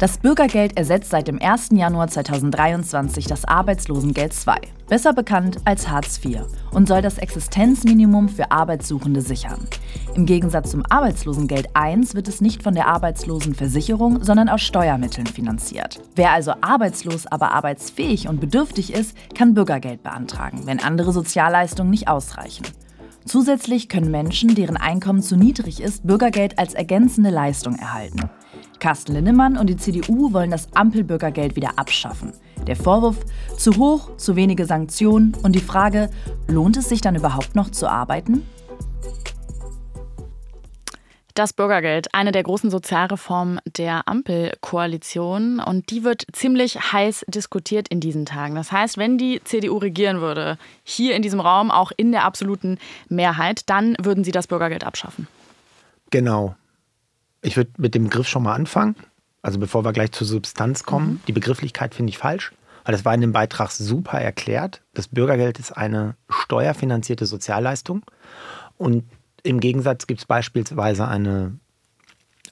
Das 0.00 0.16
Bürgergeld 0.16 0.78
ersetzt 0.78 1.10
seit 1.10 1.28
dem 1.28 1.38
1. 1.42 1.72
Januar 1.72 2.08
2023 2.08 3.26
das 3.26 3.44
Arbeitslosengeld 3.44 4.32
II, 4.46 4.54
besser 4.88 5.12
bekannt 5.12 5.58
als 5.66 5.90
Hartz 5.90 6.24
IV, 6.24 6.40
und 6.72 6.88
soll 6.88 7.02
das 7.02 7.18
Existenzminimum 7.18 8.30
für 8.30 8.50
Arbeitssuchende 8.50 9.20
sichern. 9.20 9.68
Im 10.14 10.24
Gegensatz 10.24 10.70
zum 10.70 10.84
Arbeitslosengeld 10.88 11.68
I 11.76 11.98
wird 12.14 12.28
es 12.28 12.40
nicht 12.40 12.62
von 12.62 12.74
der 12.74 12.86
Arbeitslosenversicherung, 12.86 14.24
sondern 14.24 14.48
aus 14.48 14.62
Steuermitteln 14.62 15.26
finanziert. 15.26 16.00
Wer 16.14 16.30
also 16.30 16.54
arbeitslos, 16.62 17.26
aber 17.26 17.52
arbeitsfähig 17.52 18.26
und 18.26 18.40
bedürftig 18.40 18.94
ist, 18.94 19.14
kann 19.34 19.52
Bürgergeld 19.52 20.02
beantragen, 20.02 20.62
wenn 20.64 20.80
andere 20.80 21.12
Sozialleistungen 21.12 21.90
nicht 21.90 22.08
ausreichen. 22.08 22.64
Zusätzlich 23.26 23.90
können 23.90 24.10
Menschen, 24.10 24.54
deren 24.54 24.78
Einkommen 24.78 25.20
zu 25.20 25.36
niedrig 25.36 25.82
ist, 25.82 26.06
Bürgergeld 26.06 26.58
als 26.58 26.72
ergänzende 26.72 27.28
Leistung 27.28 27.76
erhalten. 27.76 28.30
Carsten 28.78 29.12
Linnemann 29.12 29.56
und 29.56 29.68
die 29.68 29.76
CDU 29.76 30.32
wollen 30.32 30.50
das 30.50 30.72
Ampelbürgergeld 30.74 31.56
wieder 31.56 31.78
abschaffen. 31.78 32.32
Der 32.66 32.76
Vorwurf, 32.76 33.16
zu 33.56 33.76
hoch, 33.76 34.16
zu 34.16 34.36
wenige 34.36 34.66
Sanktionen 34.66 35.34
und 35.42 35.52
die 35.52 35.60
Frage, 35.60 36.10
lohnt 36.46 36.76
es 36.76 36.88
sich 36.88 37.00
dann 37.00 37.16
überhaupt 37.16 37.56
noch 37.56 37.70
zu 37.70 37.88
arbeiten? 37.88 38.46
Das 41.34 41.52
Bürgergeld, 41.52 42.12
eine 42.12 42.32
der 42.32 42.42
großen 42.42 42.70
Sozialreformen 42.70 43.60
der 43.64 44.06
Ampelkoalition. 44.08 45.60
Und 45.60 45.90
die 45.90 46.04
wird 46.04 46.24
ziemlich 46.32 46.92
heiß 46.92 47.24
diskutiert 47.28 47.88
in 47.88 48.00
diesen 48.00 48.26
Tagen. 48.26 48.56
Das 48.56 48.72
heißt, 48.72 48.98
wenn 48.98 49.16
die 49.16 49.40
CDU 49.44 49.78
regieren 49.78 50.20
würde, 50.20 50.58
hier 50.82 51.14
in 51.14 51.22
diesem 51.22 51.40
Raum, 51.40 51.70
auch 51.70 51.92
in 51.96 52.12
der 52.12 52.24
absoluten 52.24 52.78
Mehrheit, 53.08 53.62
dann 53.70 53.96
würden 54.02 54.24
sie 54.24 54.32
das 54.32 54.48
Bürgergeld 54.48 54.84
abschaffen. 54.84 55.28
Genau. 56.10 56.56
Ich 57.42 57.56
würde 57.56 57.70
mit 57.78 57.94
dem 57.94 58.04
Begriff 58.04 58.28
schon 58.28 58.42
mal 58.42 58.54
anfangen. 58.54 58.96
Also 59.42 59.58
bevor 59.58 59.84
wir 59.84 59.92
gleich 59.92 60.12
zur 60.12 60.26
Substanz 60.26 60.84
kommen. 60.84 61.12
Mhm. 61.12 61.20
Die 61.28 61.32
Begrifflichkeit 61.32 61.94
finde 61.94 62.10
ich 62.10 62.18
falsch, 62.18 62.52
weil 62.84 62.92
das 62.92 63.04
war 63.04 63.14
in 63.14 63.20
dem 63.20 63.32
Beitrag 63.32 63.70
super 63.70 64.20
erklärt. 64.20 64.82
Das 64.94 65.08
Bürgergeld 65.08 65.58
ist 65.58 65.72
eine 65.72 66.16
steuerfinanzierte 66.28 67.26
Sozialleistung. 67.26 68.02
Und 68.76 69.04
im 69.42 69.60
Gegensatz 69.60 70.06
gibt 70.06 70.20
es 70.20 70.26
beispielsweise 70.26 71.08
eine, 71.08 71.58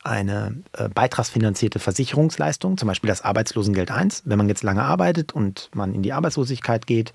eine 0.02 0.62
äh, 0.72 0.88
beitragsfinanzierte 0.88 1.78
Versicherungsleistung, 1.78 2.78
zum 2.78 2.86
Beispiel 2.86 3.08
das 3.08 3.22
Arbeitslosengeld 3.22 3.90
1. 3.90 4.22
Wenn 4.24 4.38
man 4.38 4.48
jetzt 4.48 4.62
lange 4.62 4.82
arbeitet 4.82 5.34
und 5.34 5.68
man 5.74 5.94
in 5.94 6.02
die 6.02 6.14
Arbeitslosigkeit 6.14 6.86
geht, 6.86 7.12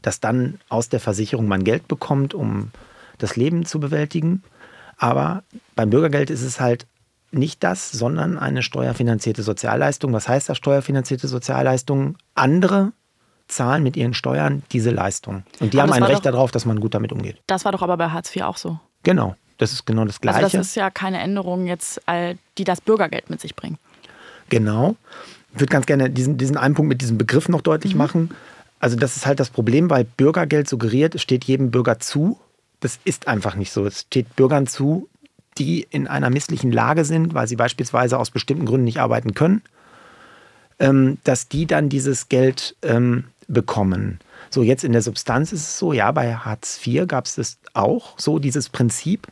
dass 0.00 0.20
dann 0.20 0.58
aus 0.70 0.88
der 0.88 1.00
Versicherung 1.00 1.46
man 1.46 1.64
Geld 1.64 1.86
bekommt, 1.86 2.32
um 2.32 2.70
das 3.18 3.36
Leben 3.36 3.66
zu 3.66 3.80
bewältigen. 3.80 4.42
Aber 4.96 5.42
beim 5.76 5.90
Bürgergeld 5.90 6.30
ist 6.30 6.42
es 6.42 6.58
halt 6.60 6.86
nicht 7.32 7.62
das, 7.62 7.90
sondern 7.90 8.38
eine 8.38 8.62
steuerfinanzierte 8.62 9.42
Sozialleistung. 9.42 10.12
Was 10.12 10.28
heißt 10.28 10.48
das 10.48 10.56
steuerfinanzierte 10.56 11.28
Sozialleistung? 11.28 12.16
Andere 12.34 12.92
zahlen 13.48 13.82
mit 13.82 13.96
ihren 13.96 14.14
Steuern 14.14 14.62
diese 14.72 14.90
Leistung. 14.90 15.42
Und 15.58 15.72
die 15.72 15.80
aber 15.80 15.92
haben 15.92 16.02
ein 16.02 16.02
Recht 16.04 16.24
doch, 16.26 16.32
darauf, 16.32 16.50
dass 16.50 16.64
man 16.64 16.80
gut 16.80 16.94
damit 16.94 17.12
umgeht. 17.12 17.40
Das 17.46 17.64
war 17.64 17.72
doch 17.72 17.82
aber 17.82 17.96
bei 17.96 18.08
Hartz 18.08 18.34
IV 18.34 18.42
auch 18.42 18.56
so. 18.56 18.78
Genau, 19.02 19.34
das 19.58 19.72
ist 19.72 19.86
genau 19.86 20.04
das 20.04 20.20
Gleiche. 20.20 20.44
Also 20.44 20.58
das 20.58 20.68
ist 20.68 20.74
ja 20.76 20.90
keine 20.90 21.18
Änderung 21.18 21.66
jetzt, 21.66 22.00
die 22.58 22.64
das 22.64 22.80
Bürgergeld 22.80 23.28
mit 23.28 23.40
sich 23.40 23.54
bringt. 23.56 23.78
Genau. 24.48 24.96
Ich 25.52 25.60
würde 25.60 25.72
ganz 25.72 25.86
gerne 25.86 26.10
diesen, 26.10 26.38
diesen 26.38 26.56
einen 26.56 26.74
Punkt 26.74 26.88
mit 26.88 27.00
diesem 27.00 27.18
Begriff 27.18 27.48
noch 27.48 27.60
deutlich 27.60 27.94
mhm. 27.94 27.98
machen. 27.98 28.30
Also 28.78 28.96
das 28.96 29.16
ist 29.16 29.26
halt 29.26 29.40
das 29.40 29.50
Problem, 29.50 29.90
weil 29.90 30.04
Bürgergeld 30.04 30.68
suggeriert, 30.68 31.14
es 31.14 31.22
steht 31.22 31.44
jedem 31.44 31.70
Bürger 31.70 31.98
zu. 31.98 32.40
Das 32.80 32.98
ist 33.04 33.28
einfach 33.28 33.56
nicht 33.56 33.72
so. 33.72 33.84
Es 33.84 34.02
steht 34.02 34.36
Bürgern 34.36 34.66
zu, 34.66 35.09
die 35.58 35.86
in 35.90 36.06
einer 36.06 36.30
misslichen 36.30 36.72
Lage 36.72 37.04
sind, 37.04 37.34
weil 37.34 37.46
sie 37.46 37.56
beispielsweise 37.56 38.18
aus 38.18 38.30
bestimmten 38.30 38.66
Gründen 38.66 38.84
nicht 38.84 39.00
arbeiten 39.00 39.34
können, 39.34 39.62
ähm, 40.78 41.18
dass 41.24 41.48
die 41.48 41.66
dann 41.66 41.88
dieses 41.88 42.28
Geld 42.28 42.76
ähm, 42.82 43.24
bekommen. 43.48 44.20
So, 44.48 44.62
jetzt 44.62 44.84
in 44.84 44.92
der 44.92 45.02
Substanz 45.02 45.52
ist 45.52 45.62
es 45.62 45.78
so, 45.78 45.92
ja, 45.92 46.10
bei 46.12 46.34
Hartz 46.34 46.84
IV 46.84 47.06
gab 47.06 47.26
es 47.26 47.36
das 47.36 47.58
auch, 47.74 48.18
so 48.18 48.38
dieses 48.38 48.68
Prinzip. 48.68 49.26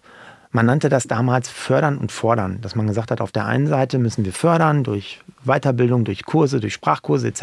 Man 0.51 0.67
nannte 0.67 0.89
das 0.89 1.07
damals 1.07 1.49
Fördern 1.49 1.99
und 1.99 2.11
Fordern, 2.11 2.61
dass 2.63 2.75
man 2.75 2.87
gesagt 2.87 3.11
hat, 3.11 3.21
auf 3.21 3.33
der 3.33 3.45
einen 3.45 3.67
Seite 3.67 3.99
müssen 3.99 4.25
wir 4.25 4.33
fördern 4.33 4.83
durch 4.83 5.21
Weiterbildung, 5.45 6.05
durch 6.05 6.25
Kurse, 6.25 6.59
durch 6.59 6.73
Sprachkurse 6.73 7.29
etc. 7.29 7.43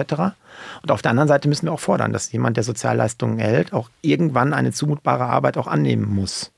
Und 0.81 0.91
auf 0.91 1.01
der 1.01 1.11
anderen 1.11 1.27
Seite 1.27 1.47
müssen 1.47 1.67
wir 1.67 1.73
auch 1.73 1.79
fordern, 1.79 2.13
dass 2.13 2.31
jemand, 2.31 2.57
der 2.57 2.63
Sozialleistungen 2.63 3.39
erhält, 3.39 3.73
auch 3.73 3.89
irgendwann 4.01 4.53
eine 4.53 4.71
zumutbare 4.71 5.25
Arbeit 5.25 5.57
auch 5.57 5.67
annehmen 5.67 6.13
muss. 6.13 6.51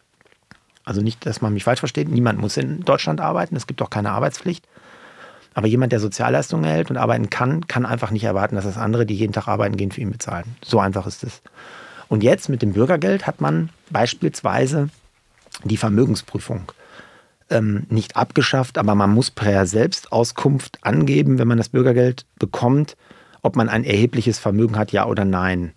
Also 0.87 1.01
nicht, 1.01 1.25
dass 1.25 1.41
man 1.41 1.53
mich 1.53 1.65
falsch 1.65 1.81
versteht, 1.81 2.07
niemand 2.07 2.39
muss 2.39 2.55
in 2.55 2.79
Deutschland 2.79 3.19
arbeiten, 3.19 3.57
es 3.57 3.67
gibt 3.67 3.81
auch 3.81 3.89
keine 3.89 4.11
Arbeitspflicht. 4.11 4.65
Aber 5.53 5.67
jemand, 5.67 5.91
der 5.91 5.99
Sozialleistungen 5.99 6.63
erhält 6.63 6.89
und 6.89 6.95
arbeiten 6.95 7.29
kann, 7.29 7.67
kann 7.67 7.85
einfach 7.85 8.09
nicht 8.09 8.23
erwarten, 8.23 8.55
dass 8.55 8.63
das 8.63 8.77
andere, 8.77 9.05
die 9.05 9.15
jeden 9.15 9.33
Tag 9.33 9.49
arbeiten 9.49 9.75
gehen, 9.75 9.91
für 9.91 9.99
ihn 9.99 10.11
bezahlen. 10.11 10.55
So 10.63 10.79
einfach 10.79 11.05
ist 11.05 11.25
es. 11.25 11.41
Und 12.07 12.23
jetzt 12.23 12.47
mit 12.47 12.61
dem 12.61 12.71
Bürgergeld 12.71 13.27
hat 13.27 13.41
man 13.41 13.67
beispielsweise 13.89 14.87
die 15.65 15.75
Vermögensprüfung 15.75 16.71
ähm, 17.49 17.85
nicht 17.89 18.15
abgeschafft, 18.15 18.77
aber 18.77 18.95
man 18.95 19.09
muss 19.09 19.29
per 19.29 19.65
Selbstauskunft 19.65 20.77
angeben, 20.83 21.37
wenn 21.37 21.49
man 21.49 21.57
das 21.57 21.67
Bürgergeld 21.67 22.25
bekommt, 22.39 22.95
ob 23.41 23.57
man 23.57 23.67
ein 23.67 23.83
erhebliches 23.83 24.39
Vermögen 24.39 24.77
hat, 24.77 24.93
ja 24.93 25.05
oder 25.05 25.25
nein. 25.25 25.73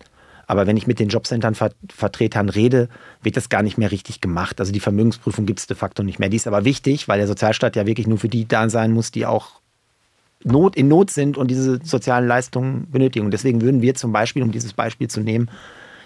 Aber 0.51 0.67
wenn 0.67 0.75
ich 0.75 0.85
mit 0.85 0.99
den 0.99 1.07
Jobcentern-Vertretern 1.07 2.49
rede, 2.49 2.89
wird 3.23 3.37
das 3.37 3.47
gar 3.47 3.63
nicht 3.63 3.77
mehr 3.77 3.89
richtig 3.89 4.19
gemacht. 4.19 4.59
Also 4.59 4.73
die 4.73 4.81
Vermögensprüfung 4.81 5.45
gibt 5.45 5.59
es 5.59 5.67
de 5.67 5.77
facto 5.77 6.03
nicht 6.03 6.19
mehr. 6.19 6.27
Die 6.27 6.35
ist 6.35 6.45
aber 6.45 6.65
wichtig, 6.65 7.07
weil 7.07 7.19
der 7.19 7.27
Sozialstaat 7.29 7.77
ja 7.77 7.87
wirklich 7.87 8.05
nur 8.05 8.17
für 8.17 8.27
die 8.27 8.45
da 8.45 8.69
sein 8.69 8.91
muss, 8.91 9.11
die 9.11 9.25
auch 9.25 9.61
Not, 10.43 10.75
in 10.75 10.89
Not 10.89 11.09
sind 11.09 11.37
und 11.37 11.49
diese 11.49 11.79
sozialen 11.85 12.27
Leistungen 12.27 12.91
benötigen. 12.91 13.23
Und 13.23 13.31
deswegen 13.31 13.61
würden 13.61 13.81
wir 13.81 13.95
zum 13.95 14.11
Beispiel, 14.11 14.43
um 14.43 14.51
dieses 14.51 14.73
Beispiel 14.73 15.07
zu 15.07 15.21
nehmen, 15.21 15.49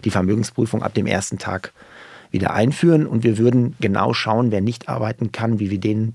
die 0.03 0.12
Vermögensprüfung 0.12 0.84
ab 0.84 0.93
dem 0.93 1.08
ersten 1.08 1.39
Tag 1.39 1.73
wieder 2.29 2.53
einführen. 2.53 3.08
Und 3.08 3.23
wir 3.23 3.39
würden 3.39 3.73
genau 3.79 4.13
schauen, 4.13 4.51
wer 4.51 4.62
nicht 4.62 4.89
arbeiten 4.89 5.31
kann, 5.31 5.58
wie 5.58 5.71
wir 5.71 5.79
den 5.79 6.13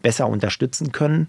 besser 0.00 0.28
unterstützen 0.28 0.92
können. 0.92 1.28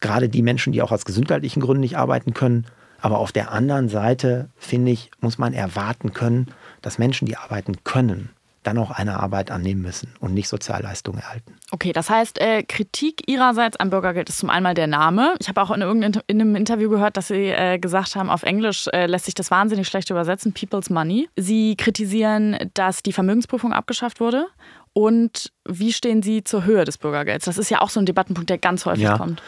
Gerade 0.00 0.30
die 0.30 0.40
Menschen, 0.40 0.72
die 0.72 0.80
auch 0.80 0.90
aus 0.90 1.04
gesundheitlichen 1.04 1.60
Gründen 1.60 1.82
nicht 1.82 1.98
arbeiten 1.98 2.32
können, 2.32 2.64
aber 3.02 3.18
auf 3.18 3.32
der 3.32 3.50
anderen 3.50 3.88
Seite, 3.88 4.48
finde 4.56 4.92
ich, 4.92 5.10
muss 5.20 5.36
man 5.36 5.52
erwarten 5.52 6.12
können, 6.12 6.46
dass 6.80 6.98
Menschen, 6.98 7.26
die 7.26 7.36
arbeiten 7.36 7.84
können, 7.84 8.30
dann 8.62 8.78
auch 8.78 8.92
eine 8.92 9.18
Arbeit 9.18 9.50
annehmen 9.50 9.82
müssen 9.82 10.14
und 10.20 10.34
nicht 10.34 10.46
Sozialleistungen 10.46 11.20
erhalten. 11.20 11.56
Okay, 11.72 11.92
das 11.92 12.08
heißt, 12.08 12.40
äh, 12.40 12.62
Kritik 12.62 13.28
Ihrerseits 13.28 13.76
am 13.78 13.90
Bürgergeld 13.90 14.28
ist 14.28 14.38
zum 14.38 14.50
einen 14.50 14.76
der 14.76 14.86
Name. 14.86 15.34
Ich 15.40 15.48
habe 15.48 15.60
auch 15.60 15.72
in, 15.72 15.82
irgendeinem 15.82 16.22
einem 16.28 16.54
Interview 16.54 16.88
gehört, 16.88 17.16
dass 17.16 17.28
Sie 17.28 17.48
äh, 17.48 17.80
gesagt 17.80 18.14
haben, 18.14 18.30
auf 18.30 18.44
Englisch 18.44 18.86
äh, 18.92 19.06
lässt 19.06 19.24
sich 19.24 19.34
das 19.34 19.50
wahnsinnig 19.50 19.88
schlecht 19.88 20.10
übersetzen, 20.10 20.52
People's 20.52 20.90
Money. 20.90 21.28
Sie 21.36 21.74
kritisieren, 21.74 22.70
dass 22.74 23.02
die 23.02 23.12
Vermögensprüfung 23.12 23.72
abgeschafft 23.72 24.20
wurde. 24.20 24.46
Und 24.92 25.52
wie 25.68 25.92
stehen 25.92 26.22
Sie 26.22 26.44
zur 26.44 26.64
Höhe 26.64 26.84
des 26.84 26.98
Bürgergelds? 26.98 27.46
Das 27.46 27.58
ist 27.58 27.68
ja 27.68 27.80
auch 27.80 27.90
so 27.90 27.98
ein 27.98 28.06
Debattenpunkt, 28.06 28.48
der 28.48 28.58
ganz 28.58 28.86
häufig 28.86 29.04
ja. 29.04 29.16
kommt. 29.16 29.42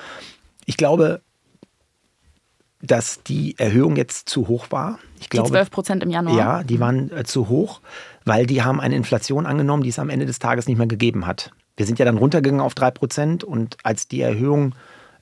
Ich 0.67 0.77
glaube, 0.77 1.21
dass 2.87 3.23
die 3.23 3.59
Erhöhung 3.59 3.97
jetzt 3.97 4.29
zu 4.29 4.49
hoch 4.49 4.67
war. 4.71 4.99
Ich 5.19 5.29
die 5.29 5.37
glaube, 5.37 5.51
12 5.51 5.71
Prozent 5.71 6.03
im 6.03 6.11
Januar. 6.11 6.37
Ja, 6.37 6.63
die 6.63 6.81
waren 6.81 7.11
äh, 7.13 7.25
zu 7.25 7.49
hoch, 7.49 7.81
weil 8.25 8.47
die 8.47 8.63
haben 8.63 8.81
eine 8.81 8.97
Inflation 8.97 9.47
angenommen, 9.47 9.83
die 9.83 9.89
es 9.89 9.99
am 9.99 10.11
Ende 10.11 10.27
des 10.27 10.39
Tages 10.39 10.67
nicht 10.67 10.79
mehr 10.79 10.87
gegeben 10.87 11.27
hat. 11.27 11.51
Wir 11.77 11.87
sind 11.87 11.99
ja 11.99 12.05
dann 12.05 12.19
runtergegangen 12.19 12.61
auf 12.61 12.75
3 12.75 12.91
Prozent 12.93 13.45
und 13.45 13.77
als 13.83 14.07
die 14.09 14.21
Erhöhung 14.21 14.75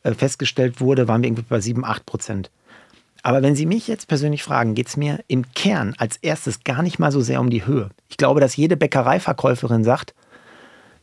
äh, 0.02 0.12
festgestellt 0.12 0.80
wurde, 0.80 1.08
waren 1.08 1.22
wir 1.22 1.28
irgendwie 1.28 1.44
bei 1.48 1.60
7, 1.60 1.84
8 1.84 2.04
Prozent. 2.04 2.50
Aber 3.22 3.40
wenn 3.42 3.54
Sie 3.54 3.66
mich 3.66 3.86
jetzt 3.86 4.08
persönlich 4.08 4.42
fragen, 4.42 4.74
geht 4.74 4.88
es 4.88 4.96
mir 4.96 5.20
im 5.28 5.52
Kern 5.54 5.94
als 5.96 6.16
erstes 6.16 6.64
gar 6.64 6.82
nicht 6.82 6.98
mal 6.98 7.12
so 7.12 7.20
sehr 7.20 7.40
um 7.40 7.50
die 7.50 7.64
Höhe. 7.64 7.90
Ich 8.08 8.16
glaube, 8.16 8.40
dass 8.40 8.56
jede 8.56 8.76
Bäckereiverkäuferin 8.76 9.84
sagt, 9.84 10.12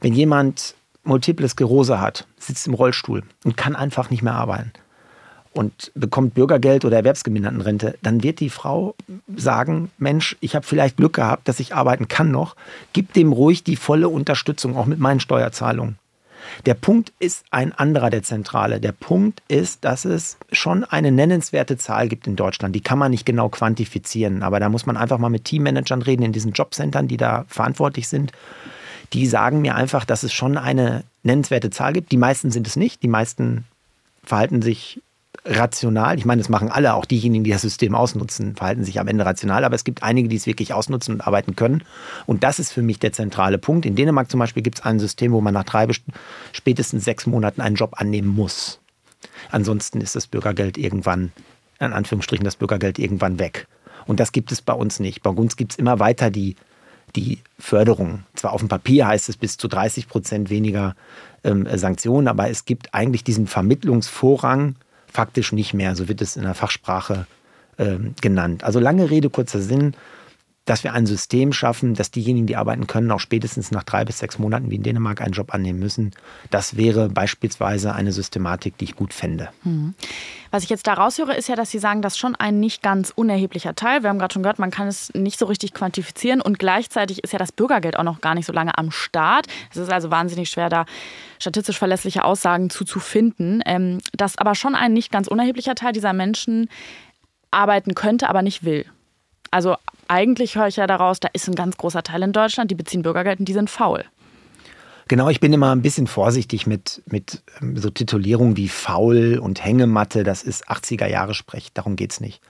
wenn 0.01 0.13
jemand 0.13 0.75
Multiple 1.03 1.47
Sklerose 1.47 2.01
hat, 2.01 2.27
sitzt 2.37 2.67
im 2.67 2.73
Rollstuhl 2.73 3.23
und 3.45 3.55
kann 3.55 3.75
einfach 3.75 4.09
nicht 4.09 4.21
mehr 4.21 4.35
arbeiten, 4.35 4.73
und 5.59 5.91
bekommt 5.93 6.35
Bürgergeld 6.35 6.85
oder 6.85 6.95
Erwerbsgemindertenrente, 6.95 7.97
dann 8.01 8.23
wird 8.23 8.39
die 8.39 8.49
Frau 8.49 8.95
sagen, 9.35 9.91
Mensch, 9.97 10.37
ich 10.39 10.55
habe 10.55 10.65
vielleicht 10.65 10.95
Glück 10.95 11.11
gehabt, 11.11 11.49
dass 11.49 11.59
ich 11.59 11.75
arbeiten 11.75 12.07
kann 12.07 12.31
noch, 12.31 12.55
gib 12.93 13.11
dem 13.11 13.33
ruhig 13.33 13.65
die 13.65 13.75
volle 13.75 14.07
Unterstützung, 14.07 14.77
auch 14.77 14.85
mit 14.85 14.99
meinen 14.99 15.19
Steuerzahlungen. 15.19 15.97
Der 16.65 16.75
Punkt 16.75 17.11
ist 17.19 17.43
ein 17.51 17.73
anderer, 17.73 18.09
der 18.09 18.23
zentrale. 18.23 18.79
Der 18.79 18.93
Punkt 18.93 19.43
ist, 19.49 19.83
dass 19.83 20.05
es 20.05 20.37
schon 20.53 20.85
eine 20.85 21.11
nennenswerte 21.11 21.77
Zahl 21.77 22.07
gibt 22.07 22.25
in 22.25 22.37
Deutschland. 22.37 22.73
Die 22.73 22.81
kann 22.81 22.97
man 22.97 23.11
nicht 23.11 23.25
genau 23.25 23.49
quantifizieren, 23.49 24.43
aber 24.43 24.61
da 24.61 24.69
muss 24.69 24.85
man 24.85 24.95
einfach 24.95 25.17
mal 25.17 25.27
mit 25.27 25.43
Teammanagern 25.43 26.01
reden 26.01 26.23
in 26.23 26.31
diesen 26.31 26.53
Jobcentern, 26.53 27.09
die 27.09 27.17
da 27.17 27.43
verantwortlich 27.49 28.07
sind. 28.07 28.31
Die 29.11 29.27
sagen 29.27 29.59
mir 29.59 29.75
einfach, 29.75 30.05
dass 30.05 30.23
es 30.23 30.31
schon 30.31 30.57
eine 30.57 31.03
nennenswerte 31.23 31.69
Zahl 31.69 31.91
gibt. 31.91 32.13
Die 32.13 32.17
meisten 32.17 32.49
sind 32.49 32.65
es 32.65 32.77
nicht. 32.77 33.03
Die 33.03 33.09
meisten 33.09 33.65
verhalten 34.23 34.61
sich 34.61 35.01
rational. 35.45 36.17
Ich 36.17 36.25
meine, 36.25 36.41
das 36.41 36.49
machen 36.49 36.69
alle, 36.69 36.93
auch 36.93 37.05
diejenigen, 37.05 37.43
die 37.43 37.51
das 37.51 37.61
System 37.61 37.95
ausnutzen, 37.95 38.55
verhalten 38.55 38.83
sich 38.83 38.99
am 38.99 39.07
Ende 39.07 39.25
rational, 39.25 39.63
aber 39.63 39.75
es 39.75 39.83
gibt 39.83 40.03
einige, 40.03 40.27
die 40.27 40.35
es 40.35 40.45
wirklich 40.45 40.73
ausnutzen 40.73 41.15
und 41.15 41.21
arbeiten 41.21 41.55
können. 41.55 41.83
Und 42.25 42.43
das 42.43 42.59
ist 42.59 42.71
für 42.71 42.81
mich 42.81 42.99
der 42.99 43.13
zentrale 43.13 43.57
Punkt. 43.57 43.85
In 43.85 43.95
Dänemark 43.95 44.29
zum 44.29 44.39
Beispiel 44.39 44.63
gibt 44.63 44.79
es 44.79 44.85
ein 44.85 44.99
System, 44.99 45.31
wo 45.31 45.41
man 45.41 45.53
nach 45.53 45.63
drei 45.63 45.87
spätestens 46.51 47.05
sechs 47.05 47.25
Monaten 47.25 47.61
einen 47.61 47.75
Job 47.75 47.93
annehmen 47.95 48.27
muss. 48.27 48.79
Ansonsten 49.49 50.01
ist 50.01 50.15
das 50.15 50.27
Bürgergeld 50.27 50.77
irgendwann, 50.77 51.31
in 51.79 51.93
Anführungsstrichen, 51.93 52.43
das 52.43 52.57
Bürgergeld 52.57 52.99
irgendwann 52.99 53.39
weg. 53.39 53.67
Und 54.05 54.19
das 54.19 54.31
gibt 54.31 54.51
es 54.51 54.61
bei 54.61 54.73
uns 54.73 54.99
nicht. 54.99 55.23
Bei 55.23 55.29
uns 55.29 55.55
gibt 55.55 55.73
es 55.73 55.77
immer 55.77 55.99
weiter 55.99 56.29
die, 56.29 56.55
die 57.15 57.39
Förderung. 57.57 58.23
Zwar 58.35 58.53
auf 58.53 58.61
dem 58.61 58.69
Papier 58.69 59.07
heißt 59.07 59.29
es 59.29 59.37
bis 59.37 59.57
zu 59.57 59.67
30 59.67 60.07
Prozent 60.07 60.49
weniger 60.49 60.95
ähm, 61.43 61.67
Sanktionen, 61.75 62.27
aber 62.27 62.49
es 62.49 62.65
gibt 62.65 62.93
eigentlich 62.93 63.23
diesen 63.23 63.47
Vermittlungsvorrang 63.47 64.75
faktisch 65.11 65.51
nicht 65.51 65.73
mehr. 65.73 65.95
So 65.95 66.07
wird 66.07 66.21
es 66.21 66.35
in 66.35 66.43
der 66.43 66.53
Fachsprache 66.53 67.25
ähm, 67.77 68.13
genannt. 68.21 68.63
Also 68.63 68.79
lange 68.79 69.09
Rede, 69.09 69.29
kurzer 69.29 69.61
Sinn 69.61 69.93
dass 70.69 70.83
wir 70.83 70.93
ein 70.93 71.07
System 71.07 71.51
schaffen, 71.51 71.95
dass 71.95 72.11
diejenigen, 72.11 72.45
die 72.45 72.55
arbeiten 72.55 72.85
können, 72.85 73.09
auch 73.09 73.19
spätestens 73.19 73.71
nach 73.71 73.83
drei 73.83 74.05
bis 74.05 74.19
sechs 74.19 74.37
Monaten 74.37 74.69
wie 74.69 74.75
in 74.75 74.83
Dänemark 74.83 75.19
einen 75.19 75.33
Job 75.33 75.51
annehmen 75.51 75.79
müssen. 75.79 76.11
Das 76.51 76.77
wäre 76.77 77.09
beispielsweise 77.09 77.95
eine 77.95 78.11
Systematik, 78.11 78.77
die 78.77 78.85
ich 78.85 78.95
gut 78.95 79.11
fände. 79.11 79.49
Hm. 79.63 79.95
Was 80.51 80.61
ich 80.61 80.69
jetzt 80.69 80.85
da 80.85 80.93
raushöre, 80.93 81.35
ist 81.35 81.49
ja, 81.49 81.55
dass 81.55 81.71
Sie 81.71 81.79
sagen, 81.79 82.03
dass 82.03 82.19
schon 82.19 82.35
ein 82.35 82.59
nicht 82.59 82.83
ganz 82.83 83.11
unerheblicher 83.15 83.73
Teil. 83.73 84.03
Wir 84.03 84.11
haben 84.11 84.19
gerade 84.19 84.31
schon 84.31 84.43
gehört, 84.43 84.59
man 84.59 84.69
kann 84.69 84.87
es 84.87 85.11
nicht 85.15 85.39
so 85.39 85.47
richtig 85.47 85.73
quantifizieren 85.73 86.39
und 86.39 86.59
gleichzeitig 86.59 87.23
ist 87.23 87.33
ja 87.33 87.39
das 87.39 87.51
Bürgergeld 87.51 87.97
auch 87.97 88.03
noch 88.03 88.21
gar 88.21 88.35
nicht 88.35 88.45
so 88.45 88.53
lange 88.53 88.77
am 88.77 88.91
Start. 88.91 89.47
Es 89.71 89.77
ist 89.77 89.91
also 89.91 90.11
wahnsinnig 90.11 90.51
schwer, 90.51 90.69
da 90.69 90.85
statistisch 91.39 91.79
verlässliche 91.79 92.23
Aussagen 92.23 92.69
zu, 92.69 92.85
zu 92.85 92.99
finden. 92.99 93.63
Ähm, 93.65 94.01
dass 94.15 94.37
aber 94.37 94.53
schon 94.53 94.75
ein 94.75 94.93
nicht 94.93 95.11
ganz 95.11 95.27
unerheblicher 95.27 95.73
Teil 95.73 95.93
dieser 95.93 96.13
Menschen 96.13 96.69
arbeiten 97.49 97.95
könnte, 97.95 98.29
aber 98.29 98.43
nicht 98.43 98.63
will. 98.63 98.85
Also 99.49 99.75
eigentlich 100.09 100.55
höre 100.55 100.67
ich 100.67 100.75
ja 100.75 100.87
daraus, 100.87 101.19
da 101.19 101.29
ist 101.31 101.47
ein 101.47 101.55
ganz 101.55 101.77
großer 101.77 102.03
Teil 102.03 102.23
in 102.23 102.33
Deutschland, 102.33 102.71
die 102.71 102.75
beziehen 102.75 103.03
Bürgergeld 103.03 103.39
und 103.39 103.45
die 103.45 103.53
sind 103.53 103.69
faul. 103.69 104.03
Genau, 105.07 105.29
ich 105.29 105.39
bin 105.39 105.53
immer 105.53 105.71
ein 105.71 105.81
bisschen 105.81 106.07
vorsichtig 106.07 106.67
mit, 106.67 107.01
mit 107.07 107.41
ähm, 107.61 107.77
so 107.77 107.89
Titulierungen 107.89 108.57
wie 108.57 108.67
faul 108.67 109.39
und 109.41 109.63
Hängematte. 109.63 110.23
Das 110.23 110.43
ist 110.43 110.69
80er 110.69 111.07
Jahre 111.07 111.33
Sprech. 111.33 111.69
Darum 111.73 111.95
geht 111.95 112.11
es 112.11 112.21
nicht. 112.21 112.41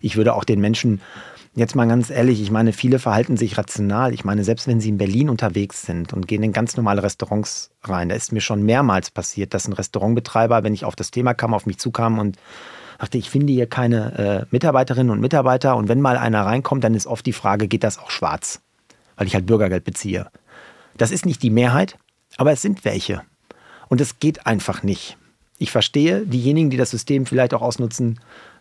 Ich 0.00 0.16
würde 0.16 0.34
auch 0.34 0.44
den 0.44 0.60
Menschen, 0.60 1.00
jetzt 1.54 1.76
mal 1.76 1.86
ganz 1.86 2.10
ehrlich, 2.10 2.40
ich 2.40 2.50
meine, 2.50 2.72
viele 2.72 2.98
verhalten 2.98 3.36
sich 3.36 3.56
rational. 3.56 4.14
Ich 4.14 4.24
meine, 4.24 4.42
selbst 4.42 4.66
wenn 4.66 4.80
sie 4.80 4.88
in 4.88 4.98
Berlin 4.98 5.28
unterwegs 5.28 5.82
sind 5.82 6.12
und 6.12 6.26
gehen 6.26 6.42
in 6.42 6.52
ganz 6.52 6.76
normale 6.76 7.04
Restaurants 7.04 7.70
rein, 7.84 8.08
da 8.08 8.16
ist 8.16 8.32
mir 8.32 8.40
schon 8.40 8.62
mehrmals 8.62 9.10
passiert, 9.12 9.54
dass 9.54 9.68
ein 9.68 9.72
Restaurantbetreiber, 9.72 10.64
wenn 10.64 10.74
ich 10.74 10.84
auf 10.84 10.96
das 10.96 11.12
Thema 11.12 11.34
kam, 11.34 11.54
auf 11.54 11.66
mich 11.66 11.78
zukam 11.78 12.18
und 12.18 12.36
dachte, 12.98 13.16
ich 13.16 13.30
finde 13.30 13.52
hier 13.52 13.66
keine 13.66 14.18
äh, 14.18 14.46
Mitarbeiterinnen 14.50 15.10
und 15.10 15.20
Mitarbeiter 15.20 15.76
und 15.76 15.88
wenn 15.88 16.00
mal 16.00 16.18
einer 16.18 16.44
reinkommt, 16.44 16.84
dann 16.84 16.94
ist 16.94 17.06
oft 17.06 17.24
die 17.24 17.32
Frage, 17.32 17.68
geht 17.68 17.84
das 17.84 17.98
auch 17.98 18.10
schwarz? 18.10 18.60
Weil 19.16 19.26
ich 19.26 19.34
halt 19.34 19.46
Bürgergeld 19.46 19.84
beziehe. 19.84 20.28
Das 20.96 21.10
ist 21.10 21.24
nicht 21.24 21.42
die 21.42 21.50
Mehrheit, 21.50 21.96
aber 22.36 22.52
es 22.52 22.60
sind 22.60 22.84
welche. 22.84 23.22
Und 23.88 24.00
es 24.00 24.18
geht 24.18 24.46
einfach 24.46 24.82
nicht. 24.82 25.16
Ich 25.58 25.70
verstehe 25.70 26.26
diejenigen, 26.26 26.70
die 26.70 26.76
das 26.76 26.90
System 26.90 27.24
vielleicht 27.24 27.54
auch 27.54 27.62
ausnutzen, 27.62 28.20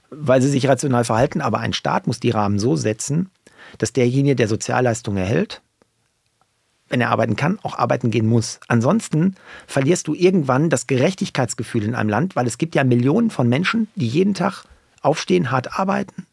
weil 0.09 0.41
sie 0.41 0.49
sich 0.49 0.67
rational 0.67 1.03
verhalten, 1.03 1.41
aber 1.41 1.59
ein 1.59 1.73
Staat 1.73 2.07
muss 2.07 2.19
die 2.19 2.29
Rahmen 2.29 2.59
so 2.59 2.75
setzen, 2.75 3.29
dass 3.77 3.93
derjenige, 3.93 4.35
der 4.35 4.47
Sozialleistungen 4.47 5.17
erhält, 5.17 5.61
wenn 6.89 7.01
er 7.01 7.09
arbeiten 7.09 7.35
kann, 7.35 7.59
auch 7.63 7.77
arbeiten 7.77 8.11
gehen 8.11 8.27
muss. 8.27 8.59
Ansonsten 8.67 9.35
verlierst 9.65 10.07
du 10.07 10.13
irgendwann 10.13 10.69
das 10.69 10.87
Gerechtigkeitsgefühl 10.87 11.83
in 11.83 11.95
einem 11.95 12.09
Land, 12.09 12.35
weil 12.35 12.47
es 12.47 12.57
gibt 12.57 12.75
ja 12.75 12.83
Millionen 12.83 13.29
von 13.29 13.49
Menschen, 13.49 13.87
die 13.95 14.07
jeden 14.07 14.33
Tag 14.33 14.63
aufstehen, 15.01 15.51
hart 15.51 15.79
arbeiten 15.79 16.25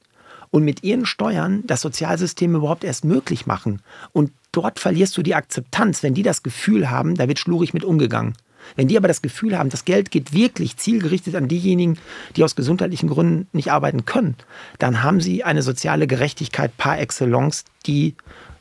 und 0.55 0.64
mit 0.64 0.85
ihren 0.85 1.05
Steuern 1.05 1.64
das 1.67 1.81
Sozialsystem 1.81 2.55
überhaupt 2.55 2.85
erst 2.85 3.05
möglich 3.05 3.47
machen. 3.47 3.83
Und 4.12 4.31
dort 4.53 4.79
verlierst 4.79 5.17
du 5.17 5.23
die 5.23 5.35
Akzeptanz, 5.35 6.05
wenn 6.05 6.14
die 6.14 6.23
das 6.23 6.45
Gefühl 6.45 6.90
haben, 6.90 7.17
da 7.17 7.27
wird 7.27 7.40
schlurig 7.40 7.75
mit 7.75 7.83
umgegangen. 7.83 8.35
Wenn 8.77 8.87
die 8.87 8.97
aber 8.97 9.09
das 9.09 9.21
Gefühl 9.21 9.59
haben, 9.59 9.69
das 9.69 9.85
Geld 9.85 10.12
geht 10.12 10.33
wirklich 10.33 10.77
zielgerichtet 10.77 11.35
an 11.35 11.49
diejenigen, 11.49 11.99
die 12.37 12.45
aus 12.45 12.55
gesundheitlichen 12.55 13.09
Gründen 13.09 13.49
nicht 13.53 13.73
arbeiten 13.73 14.05
können, 14.05 14.37
dann 14.79 15.03
haben 15.03 15.21
sie 15.21 15.43
eine 15.43 15.62
soziale 15.62 16.07
Gerechtigkeit 16.07 16.77
par 16.77 17.01
excellence, 17.01 17.64
die 17.87 18.14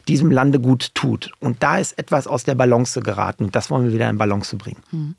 diesem 0.08 0.32
Lande 0.32 0.60
gut 0.60 0.94
tut. 0.96 1.32
Und 1.40 1.64
da 1.64 1.78
ist 1.78 1.98
etwas 1.98 2.28
aus 2.28 2.44
der 2.44 2.56
Balance 2.56 3.00
geraten 3.02 3.46
und 3.46 3.56
das 3.56 3.70
wollen 3.70 3.86
wir 3.86 3.94
wieder 3.94 4.10
in 4.10 4.18
Balance 4.18 4.56
bringen. 4.56 4.82
Hm. 4.90 5.16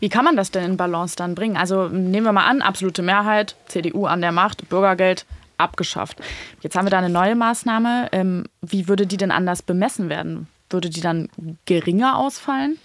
Wie 0.00 0.08
kann 0.08 0.24
man 0.24 0.36
das 0.36 0.50
denn 0.50 0.64
in 0.64 0.76
Balance 0.76 1.16
dann 1.16 1.34
bringen? 1.34 1.56
Also 1.56 1.88
nehmen 1.88 2.26
wir 2.26 2.32
mal 2.32 2.46
an, 2.46 2.62
absolute 2.62 3.02
Mehrheit, 3.02 3.56
CDU 3.66 4.06
an 4.06 4.20
der 4.20 4.32
Macht, 4.32 4.68
Bürgergeld 4.68 5.26
abgeschafft. 5.58 6.20
Jetzt 6.60 6.76
haben 6.76 6.86
wir 6.86 6.90
da 6.90 6.98
eine 6.98 7.10
neue 7.10 7.36
Maßnahme. 7.36 8.08
Ähm, 8.12 8.44
wie 8.62 8.88
würde 8.88 9.06
die 9.06 9.16
denn 9.16 9.30
anders 9.30 9.62
bemessen 9.62 10.08
werden? 10.08 10.48
Würde 10.70 10.90
die 10.90 11.00
dann 11.00 11.28
geringer 11.66 12.18
ausfallen? 12.18 12.78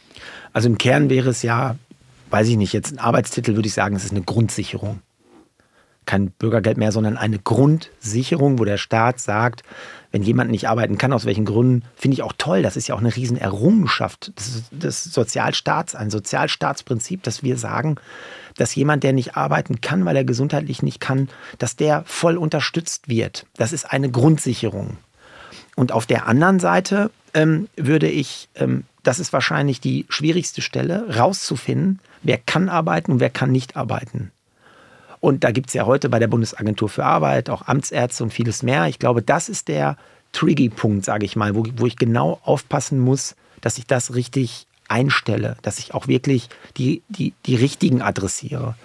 Also 0.53 0.69
im 0.69 0.77
Kern 0.77 1.09
wäre 1.09 1.29
es 1.29 1.41
ja, 1.41 1.75
weiß 2.29 2.47
ich 2.49 2.57
nicht, 2.57 2.73
jetzt 2.73 2.91
ein 2.91 2.99
Arbeitstitel 2.99 3.55
würde 3.55 3.67
ich 3.67 3.73
sagen, 3.73 3.95
es 3.95 4.03
ist 4.03 4.11
eine 4.11 4.21
Grundsicherung 4.21 5.01
kein 6.07 6.31
Bürgergeld 6.31 6.77
mehr, 6.77 6.91
sondern 6.91 7.17
eine 7.17 7.37
Grundsicherung, 7.37 8.57
wo 8.57 8.65
der 8.65 8.77
Staat 8.77 9.19
sagt, 9.19 9.61
wenn 10.11 10.23
jemand 10.23 10.49
nicht 10.49 10.67
arbeiten 10.67 10.97
kann, 10.97 11.13
aus 11.13 11.25
welchen 11.25 11.45
Gründen, 11.45 11.83
finde 11.95 12.15
ich 12.15 12.23
auch 12.23 12.33
toll. 12.37 12.63
Das 12.63 12.77
ist 12.77 12.87
ja 12.87 12.95
auch 12.95 12.99
eine 12.99 13.15
Riesenerrungenschaft 13.15 14.31
des, 14.71 15.03
Sozialstaats, 15.03 15.93
ein 15.93 16.09
Sozialstaatsprinzip, 16.09 17.21
dass 17.21 17.43
wir 17.43 17.57
sagen, 17.57 17.97
dass 18.55 18.73
jemand, 18.73 19.03
der 19.03 19.13
nicht 19.13 19.35
arbeiten 19.37 19.81
kann, 19.81 20.05
weil 20.05 20.15
er 20.15 20.23
gesundheitlich 20.23 20.81
nicht 20.81 20.99
kann, 20.99 21.29
dass 21.59 21.75
der 21.75 22.03
voll 22.05 22.37
unterstützt 22.37 23.09
wird. 23.09 23.45
Das 23.57 23.73
ist 23.73 23.85
eine 23.85 24.09
Grundsicherung. 24.09 24.97
Und 25.75 25.91
auf 25.91 26.07
der 26.07 26.25
anderen 26.25 26.59
Seite 26.59 27.11
ähm, 27.33 27.67
würde 27.75 28.09
ich, 28.09 28.49
ähm, 28.55 28.85
das 29.03 29.19
ist 29.19 29.33
wahrscheinlich 29.33 29.79
die 29.79 30.05
schwierigste 30.09 30.61
Stelle, 30.61 31.15
rauszufinden, 31.15 31.99
wer 32.23 32.39
kann 32.39 32.69
arbeiten 32.69 33.11
und 33.11 33.19
wer 33.19 33.29
kann 33.29 33.51
nicht 33.51 33.75
arbeiten. 33.75 34.31
Und 35.27 35.43
da 35.43 35.51
gibt 35.51 35.67
es 35.67 35.73
ja 35.73 35.85
heute 35.85 36.07
bei 36.07 36.19
der 36.19 36.29
Bundesagentur 36.29 36.87
für 36.87 37.03
Arbeit 37.03 37.49
auch 37.49 37.67
Amtsärzte 37.67 38.23
und 38.23 38.31
vieles 38.31 38.63
mehr. 38.63 38.87
Ich 38.87 38.97
glaube, 38.97 39.21
das 39.21 39.49
ist 39.49 39.67
der 39.67 39.97
Triggy-Punkt, 40.31 41.03
sage 41.03 41.25
ich 41.25 41.35
mal, 41.35 41.53
wo, 41.53 41.65
wo 41.75 41.85
ich 41.85 41.97
genau 41.97 42.39
aufpassen 42.45 42.97
muss, 42.97 43.35
dass 43.59 43.77
ich 43.77 43.85
das 43.85 44.15
richtig 44.15 44.67
einstelle, 44.87 45.57
dass 45.63 45.79
ich 45.79 45.93
auch 45.93 46.07
wirklich 46.07 46.47
die, 46.77 47.01
die, 47.09 47.33
die 47.45 47.55
richtigen 47.55 48.01
adressiere. 48.01 48.75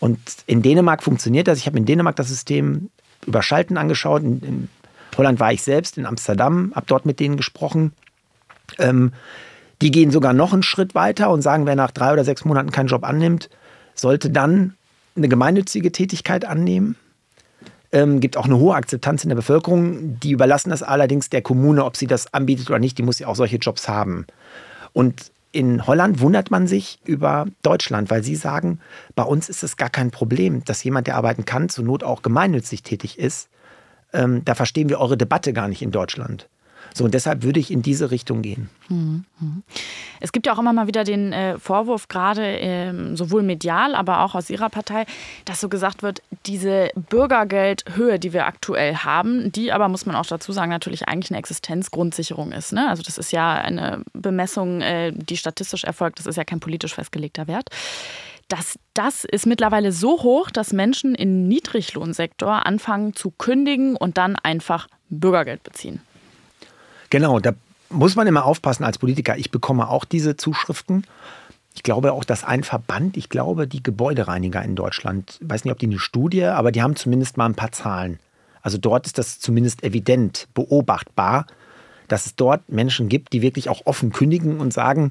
Und 0.00 0.18
in 0.46 0.60
Dänemark 0.60 1.02
funktioniert 1.02 1.48
das. 1.48 1.56
Ich 1.56 1.64
habe 1.64 1.78
in 1.78 1.86
Dänemark 1.86 2.16
das 2.16 2.28
System 2.28 2.90
über 3.26 3.42
Schalten 3.42 3.78
angeschaut. 3.78 4.22
In, 4.22 4.42
in 4.42 4.68
Holland 5.16 5.40
war 5.40 5.50
ich 5.50 5.62
selbst, 5.62 5.96
in 5.96 6.04
Amsterdam, 6.04 6.72
habe 6.74 6.84
dort 6.88 7.06
mit 7.06 7.20
denen 7.20 7.38
gesprochen. 7.38 7.92
Ähm, 8.78 9.14
die 9.80 9.90
gehen 9.90 10.10
sogar 10.10 10.34
noch 10.34 10.52
einen 10.52 10.62
Schritt 10.62 10.94
weiter 10.94 11.30
und 11.30 11.40
sagen, 11.40 11.64
wer 11.64 11.74
nach 11.74 11.90
drei 11.90 12.12
oder 12.12 12.26
sechs 12.26 12.44
Monaten 12.44 12.70
keinen 12.70 12.88
Job 12.88 13.02
annimmt, 13.02 13.48
sollte 13.94 14.28
dann 14.28 14.74
eine 15.16 15.28
gemeinnützige 15.28 15.92
Tätigkeit 15.92 16.44
annehmen. 16.44 16.96
Ähm, 17.92 18.20
gibt 18.20 18.36
auch 18.36 18.44
eine 18.44 18.58
hohe 18.58 18.74
Akzeptanz 18.74 19.24
in 19.24 19.30
der 19.30 19.36
Bevölkerung. 19.36 20.20
Die 20.20 20.30
überlassen 20.30 20.70
das 20.70 20.82
allerdings 20.82 21.28
der 21.28 21.42
Kommune, 21.42 21.84
ob 21.84 21.96
sie 21.96 22.06
das 22.06 22.32
anbietet 22.32 22.70
oder 22.70 22.78
nicht. 22.78 22.98
Die 22.98 23.02
muss 23.02 23.18
ja 23.18 23.26
auch 23.26 23.36
solche 23.36 23.56
Jobs 23.56 23.88
haben. 23.88 24.26
Und 24.92 25.32
in 25.52 25.86
Holland 25.86 26.20
wundert 26.20 26.50
man 26.50 26.68
sich 26.68 27.00
über 27.04 27.46
Deutschland, 27.62 28.10
weil 28.10 28.22
sie 28.22 28.36
sagen, 28.36 28.78
bei 29.16 29.24
uns 29.24 29.48
ist 29.48 29.64
es 29.64 29.76
gar 29.76 29.90
kein 29.90 30.12
Problem, 30.12 30.64
dass 30.64 30.84
jemand, 30.84 31.08
der 31.08 31.16
arbeiten 31.16 31.44
kann, 31.44 31.68
zur 31.68 31.84
Not 31.84 32.04
auch 32.04 32.22
gemeinnützig 32.22 32.84
tätig 32.84 33.18
ist. 33.18 33.48
Ähm, 34.12 34.44
da 34.44 34.54
verstehen 34.54 34.88
wir 34.88 35.00
eure 35.00 35.16
Debatte 35.16 35.52
gar 35.52 35.66
nicht 35.66 35.82
in 35.82 35.90
Deutschland. 35.90 36.48
So, 36.94 37.04
und 37.04 37.14
deshalb 37.14 37.42
würde 37.42 37.60
ich 37.60 37.70
in 37.70 37.82
diese 37.82 38.10
Richtung 38.10 38.42
gehen. 38.42 38.68
Mhm. 38.88 39.24
Es 40.20 40.32
gibt 40.32 40.46
ja 40.46 40.52
auch 40.52 40.58
immer 40.58 40.72
mal 40.72 40.86
wieder 40.86 41.04
den 41.04 41.32
äh, 41.32 41.58
Vorwurf, 41.58 42.08
gerade 42.08 42.42
ähm, 42.42 43.16
sowohl 43.16 43.42
medial, 43.42 43.94
aber 43.94 44.20
auch 44.20 44.34
aus 44.34 44.50
Ihrer 44.50 44.68
Partei, 44.68 45.06
dass 45.44 45.60
so 45.60 45.68
gesagt 45.68 46.02
wird, 46.02 46.22
diese 46.46 46.90
Bürgergeldhöhe, 46.94 48.18
die 48.18 48.32
wir 48.32 48.46
aktuell 48.46 48.96
haben, 48.96 49.52
die 49.52 49.72
aber, 49.72 49.88
muss 49.88 50.06
man 50.06 50.16
auch 50.16 50.26
dazu 50.26 50.52
sagen, 50.52 50.70
natürlich 50.70 51.08
eigentlich 51.08 51.30
eine 51.30 51.38
Existenzgrundsicherung 51.38 52.52
ist. 52.52 52.72
Ne? 52.72 52.88
Also 52.88 53.02
das 53.02 53.18
ist 53.18 53.32
ja 53.32 53.54
eine 53.54 54.02
Bemessung, 54.12 54.80
äh, 54.80 55.12
die 55.12 55.36
statistisch 55.36 55.84
erfolgt, 55.84 56.18
das 56.18 56.26
ist 56.26 56.36
ja 56.36 56.44
kein 56.44 56.60
politisch 56.60 56.94
festgelegter 56.94 57.46
Wert 57.46 57.70
dass 58.50 58.78
das 58.94 59.24
ist 59.24 59.46
mittlerweile 59.46 59.92
so 59.92 60.22
hoch, 60.22 60.50
dass 60.50 60.72
Menschen 60.72 61.14
im 61.14 61.46
Niedriglohnsektor 61.46 62.66
anfangen 62.66 63.14
zu 63.14 63.30
kündigen 63.30 63.96
und 63.96 64.18
dann 64.18 64.36
einfach 64.36 64.88
Bürgergeld 65.08 65.62
beziehen. 65.62 66.00
Genau, 67.10 67.40
da 67.40 67.52
muss 67.90 68.16
man 68.16 68.26
immer 68.26 68.44
aufpassen 68.44 68.84
als 68.84 68.98
Politiker. 68.98 69.36
Ich 69.36 69.50
bekomme 69.50 69.88
auch 69.88 70.04
diese 70.04 70.36
Zuschriften. 70.36 71.04
Ich 71.74 71.82
glaube 71.82 72.12
auch, 72.12 72.24
dass 72.24 72.44
ein 72.44 72.64
Verband, 72.64 73.16
ich 73.16 73.28
glaube, 73.28 73.66
die 73.66 73.82
Gebäudereiniger 73.82 74.62
in 74.62 74.76
Deutschland, 74.76 75.38
weiß 75.42 75.64
nicht, 75.64 75.72
ob 75.72 75.78
die 75.78 75.86
eine 75.86 75.98
Studie, 75.98 76.44
aber 76.44 76.72
die 76.72 76.82
haben 76.82 76.96
zumindest 76.96 77.36
mal 77.36 77.46
ein 77.46 77.54
paar 77.54 77.72
Zahlen. 77.72 78.18
Also 78.62 78.78
dort 78.78 79.06
ist 79.06 79.18
das 79.18 79.40
zumindest 79.40 79.82
evident, 79.82 80.48
beobachtbar, 80.54 81.46
dass 82.08 82.26
es 82.26 82.34
dort 82.34 82.68
Menschen 82.68 83.08
gibt, 83.08 83.32
die 83.32 83.42
wirklich 83.42 83.68
auch 83.68 83.86
offen 83.86 84.12
kündigen 84.12 84.60
und 84.60 84.72
sagen, 84.72 85.10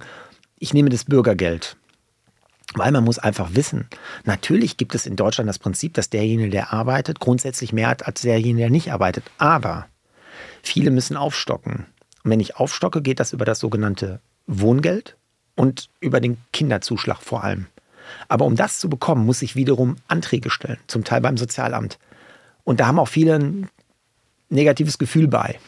ich 0.57 0.73
nehme 0.73 0.89
das 0.89 1.05
Bürgergeld. 1.05 1.77
Weil 2.75 2.91
man 2.91 3.03
muss 3.03 3.17
einfach 3.17 3.55
wissen, 3.55 3.87
natürlich 4.25 4.77
gibt 4.77 4.93
es 4.93 5.07
in 5.07 5.15
Deutschland 5.15 5.49
das 5.49 5.57
Prinzip, 5.57 5.95
dass 5.95 6.09
derjenige, 6.09 6.51
der 6.51 6.71
arbeitet, 6.71 7.19
grundsätzlich 7.19 7.73
mehr 7.73 7.87
hat 7.87 8.05
als 8.05 8.21
derjenige, 8.21 8.59
der 8.59 8.69
nicht 8.69 8.93
arbeitet. 8.93 9.23
Aber 9.39 9.87
Viele 10.61 10.91
müssen 10.91 11.17
aufstocken. 11.17 11.85
Und 12.23 12.31
wenn 12.31 12.39
ich 12.39 12.57
aufstocke, 12.57 13.01
geht 13.01 13.19
das 13.19 13.33
über 13.33 13.45
das 13.45 13.59
sogenannte 13.59 14.19
Wohngeld 14.47 15.15
und 15.55 15.89
über 15.99 16.19
den 16.19 16.37
Kinderzuschlag 16.53 17.21
vor 17.21 17.43
allem. 17.43 17.67
Aber 18.27 18.45
um 18.45 18.55
das 18.55 18.79
zu 18.79 18.89
bekommen, 18.89 19.25
muss 19.25 19.41
ich 19.41 19.55
wiederum 19.55 19.97
Anträge 20.07 20.49
stellen, 20.49 20.79
zum 20.87 21.03
Teil 21.03 21.21
beim 21.21 21.37
Sozialamt. 21.37 21.99
Und 22.63 22.79
da 22.79 22.87
haben 22.87 22.99
auch 22.99 23.07
viele 23.07 23.35
ein 23.35 23.69
negatives 24.49 24.97
Gefühl 24.97 25.27
bei. 25.27 25.59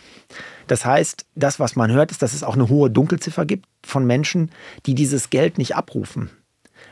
Das 0.68 0.86
heißt, 0.86 1.26
das, 1.36 1.60
was 1.60 1.76
man 1.76 1.92
hört, 1.92 2.12
ist, 2.12 2.22
dass 2.22 2.34
es 2.34 2.44
auch 2.44 2.56
eine 2.56 2.70
hohe 2.70 2.90
Dunkelziffer 2.90 3.46
gibt 3.46 3.68
von 3.84 4.06
Menschen, 4.06 4.52
die 4.86 4.96
dieses 4.96 5.30
Geld 5.30 5.58
nicht 5.58 5.76
abrufen. 5.76 6.30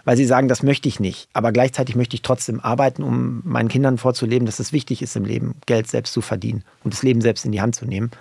Weil 0.06 0.17
sie 0.17 0.25
sagen, 0.25 0.47
das 0.47 0.63
möchte 0.63 0.88
ich 0.88 0.99
nicht. 0.99 1.30
Aber 1.34 1.52
gleichzeitig 1.52 1.95
möchte 1.95 2.15
ich 2.15 2.21
trotzdem 2.21 2.60
arbeiten, 2.60 3.04
um 3.04 3.41
meinen 3.43 3.69
Kindern 3.69 3.97
vorzuleben, 3.97 4.45
dass 4.45 4.60
es 4.60 4.73
wichtig 4.73 5.02
ist 5.02 5.15
im 5.15 5.25
Leben, 5.25 5.56
Geld 5.65 5.88
selbst 5.88 6.13
zu 6.13 6.21
verdienen 6.21 6.63
und 6.84 6.93
das 6.93 7.04
Leben 7.04 7.21
selbst 7.21 7.45
in 7.45 7.52
die 7.52 7.62
Hand 7.62 7.75
zu 7.75 7.86
nehmen. 7.86 8.12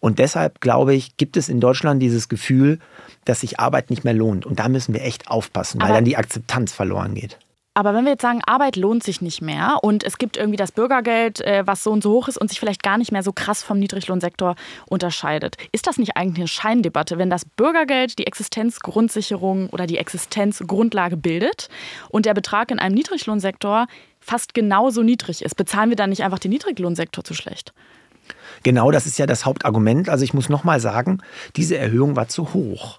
Und 0.00 0.18
deshalb, 0.18 0.60
glaube 0.60 0.94
ich, 0.94 1.16
gibt 1.16 1.36
es 1.36 1.48
in 1.48 1.60
Deutschland 1.60 2.00
dieses 2.00 2.28
Gefühl, 2.28 2.78
dass 3.24 3.40
sich 3.40 3.58
Arbeit 3.58 3.90
nicht 3.90 4.04
mehr 4.04 4.14
lohnt. 4.14 4.46
Und 4.46 4.60
da 4.60 4.68
müssen 4.68 4.94
wir 4.94 5.02
echt 5.02 5.28
aufpassen, 5.28 5.80
weil 5.80 5.88
Aber 5.88 5.96
dann 5.96 6.04
die 6.04 6.16
Akzeptanz 6.16 6.72
verloren 6.72 7.14
geht. 7.14 7.38
Aber 7.78 7.94
wenn 7.94 8.02
wir 8.02 8.10
jetzt 8.10 8.22
sagen, 8.22 8.40
Arbeit 8.44 8.74
lohnt 8.74 9.04
sich 9.04 9.20
nicht 9.20 9.40
mehr 9.40 9.78
und 9.82 10.02
es 10.02 10.18
gibt 10.18 10.36
irgendwie 10.36 10.56
das 10.56 10.72
Bürgergeld, 10.72 11.40
äh, 11.42 11.64
was 11.64 11.84
so 11.84 11.92
und 11.92 12.02
so 12.02 12.10
hoch 12.10 12.26
ist 12.26 12.36
und 12.36 12.48
sich 12.50 12.58
vielleicht 12.58 12.82
gar 12.82 12.98
nicht 12.98 13.12
mehr 13.12 13.22
so 13.22 13.30
krass 13.32 13.62
vom 13.62 13.78
Niedriglohnsektor 13.78 14.56
unterscheidet, 14.88 15.54
ist 15.70 15.86
das 15.86 15.96
nicht 15.96 16.16
eigentlich 16.16 16.38
eine 16.38 16.48
Scheindebatte, 16.48 17.18
wenn 17.18 17.30
das 17.30 17.44
Bürgergeld 17.44 18.18
die 18.18 18.26
Existenzgrundsicherung 18.26 19.70
oder 19.70 19.86
die 19.86 19.96
Existenzgrundlage 19.96 21.16
bildet 21.16 21.68
und 22.08 22.26
der 22.26 22.34
Betrag 22.34 22.72
in 22.72 22.80
einem 22.80 22.96
Niedriglohnsektor 22.96 23.86
fast 24.18 24.54
genauso 24.54 25.04
niedrig 25.04 25.42
ist? 25.42 25.54
Bezahlen 25.54 25.90
wir 25.90 25.96
dann 25.96 26.10
nicht 26.10 26.24
einfach 26.24 26.40
den 26.40 26.50
Niedriglohnsektor 26.50 27.22
zu 27.22 27.34
schlecht? 27.34 27.72
Genau, 28.64 28.90
das 28.90 29.06
ist 29.06 29.20
ja 29.20 29.26
das 29.26 29.46
Hauptargument. 29.46 30.08
Also 30.08 30.24
ich 30.24 30.34
muss 30.34 30.48
nochmal 30.48 30.80
sagen, 30.80 31.22
diese 31.54 31.78
Erhöhung 31.78 32.16
war 32.16 32.26
zu 32.26 32.54
hoch. 32.54 32.98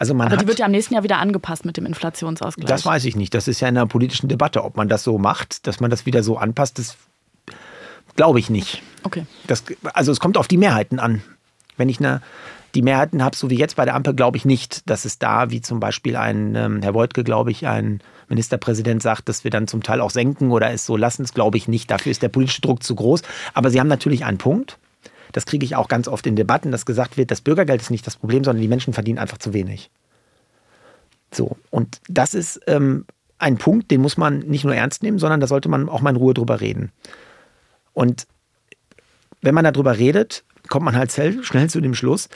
Also 0.00 0.14
man 0.14 0.28
Aber 0.28 0.36
hat, 0.36 0.42
die 0.42 0.48
wird 0.48 0.58
ja 0.58 0.64
am 0.64 0.72
nächsten 0.72 0.94
Jahr 0.94 1.02
wieder 1.02 1.18
angepasst 1.18 1.66
mit 1.66 1.76
dem 1.76 1.84
Inflationsausgleich. 1.84 2.66
das 2.66 2.86
weiß 2.86 3.04
ich 3.04 3.16
nicht. 3.16 3.34
Das 3.34 3.46
ist 3.46 3.60
ja 3.60 3.68
in 3.68 3.76
einer 3.76 3.86
politischen 3.86 4.28
Debatte, 4.28 4.64
ob 4.64 4.74
man 4.78 4.88
das 4.88 5.04
so 5.04 5.18
macht, 5.18 5.66
dass 5.66 5.78
man 5.78 5.90
das 5.90 6.06
wieder 6.06 6.22
so 6.22 6.38
anpasst. 6.38 6.78
Das 6.78 6.96
glaube 8.16 8.38
ich 8.38 8.48
nicht. 8.48 8.82
Okay. 9.02 9.26
Das, 9.46 9.62
also 9.92 10.10
es 10.10 10.18
kommt 10.18 10.38
auf 10.38 10.48
die 10.48 10.56
Mehrheiten 10.56 11.00
an. 11.00 11.22
Wenn 11.76 11.90
ich 11.90 11.98
eine, 11.98 12.22
die 12.74 12.80
Mehrheiten 12.80 13.22
habe, 13.22 13.36
so 13.36 13.50
wie 13.50 13.58
jetzt 13.58 13.76
bei 13.76 13.84
der 13.84 13.94
Ampel, 13.94 14.14
glaube 14.14 14.38
ich 14.38 14.46
nicht, 14.46 14.88
dass 14.88 15.04
es 15.04 15.18
da, 15.18 15.50
wie 15.50 15.60
zum 15.60 15.80
Beispiel 15.80 16.16
ein 16.16 16.54
ähm, 16.54 16.80
Herr 16.80 16.94
Woidke, 16.94 17.22
glaube 17.22 17.50
ich, 17.50 17.66
ein 17.66 18.00
Ministerpräsident 18.30 19.02
sagt, 19.02 19.28
dass 19.28 19.44
wir 19.44 19.50
dann 19.50 19.68
zum 19.68 19.82
Teil 19.82 20.00
auch 20.00 20.10
senken 20.10 20.50
oder 20.50 20.70
es 20.70 20.86
so 20.86 20.96
lassen, 20.96 21.24
das 21.24 21.34
glaube 21.34 21.58
ich 21.58 21.68
nicht. 21.68 21.90
Dafür 21.90 22.10
ist 22.10 22.22
der 22.22 22.30
politische 22.30 22.62
Druck 22.62 22.82
zu 22.82 22.94
groß. 22.94 23.20
Aber 23.52 23.68
Sie 23.68 23.78
haben 23.78 23.88
natürlich 23.88 24.24
einen 24.24 24.38
Punkt. 24.38 24.78
Das 25.32 25.46
kriege 25.46 25.64
ich 25.64 25.76
auch 25.76 25.88
ganz 25.88 26.08
oft 26.08 26.26
in 26.26 26.36
Debatten, 26.36 26.72
dass 26.72 26.86
gesagt 26.86 27.16
wird, 27.16 27.30
das 27.30 27.40
Bürgergeld 27.40 27.80
ist 27.80 27.90
nicht 27.90 28.06
das 28.06 28.16
Problem, 28.16 28.44
sondern 28.44 28.62
die 28.62 28.68
Menschen 28.68 28.92
verdienen 28.92 29.18
einfach 29.18 29.38
zu 29.38 29.52
wenig. 29.52 29.90
So, 31.32 31.56
und 31.70 32.00
das 32.08 32.34
ist 32.34 32.60
ähm, 32.66 33.06
ein 33.38 33.56
Punkt, 33.56 33.90
den 33.90 34.00
muss 34.00 34.16
man 34.16 34.40
nicht 34.40 34.64
nur 34.64 34.74
ernst 34.74 35.02
nehmen, 35.02 35.18
sondern 35.18 35.40
da 35.40 35.46
sollte 35.46 35.68
man 35.68 35.88
auch 35.88 36.00
mal 36.00 36.10
in 36.10 36.16
Ruhe 36.16 36.34
drüber 36.34 36.60
reden. 36.60 36.90
Und 37.92 38.26
wenn 39.40 39.54
man 39.54 39.64
darüber 39.64 39.98
redet, 39.98 40.44
kommt 40.68 40.84
man 40.84 40.96
halt 40.96 41.12
schnell 41.12 41.42
schnell 41.44 41.70
zu 41.70 41.80
dem 41.80 41.94
Schluss, 41.94 42.28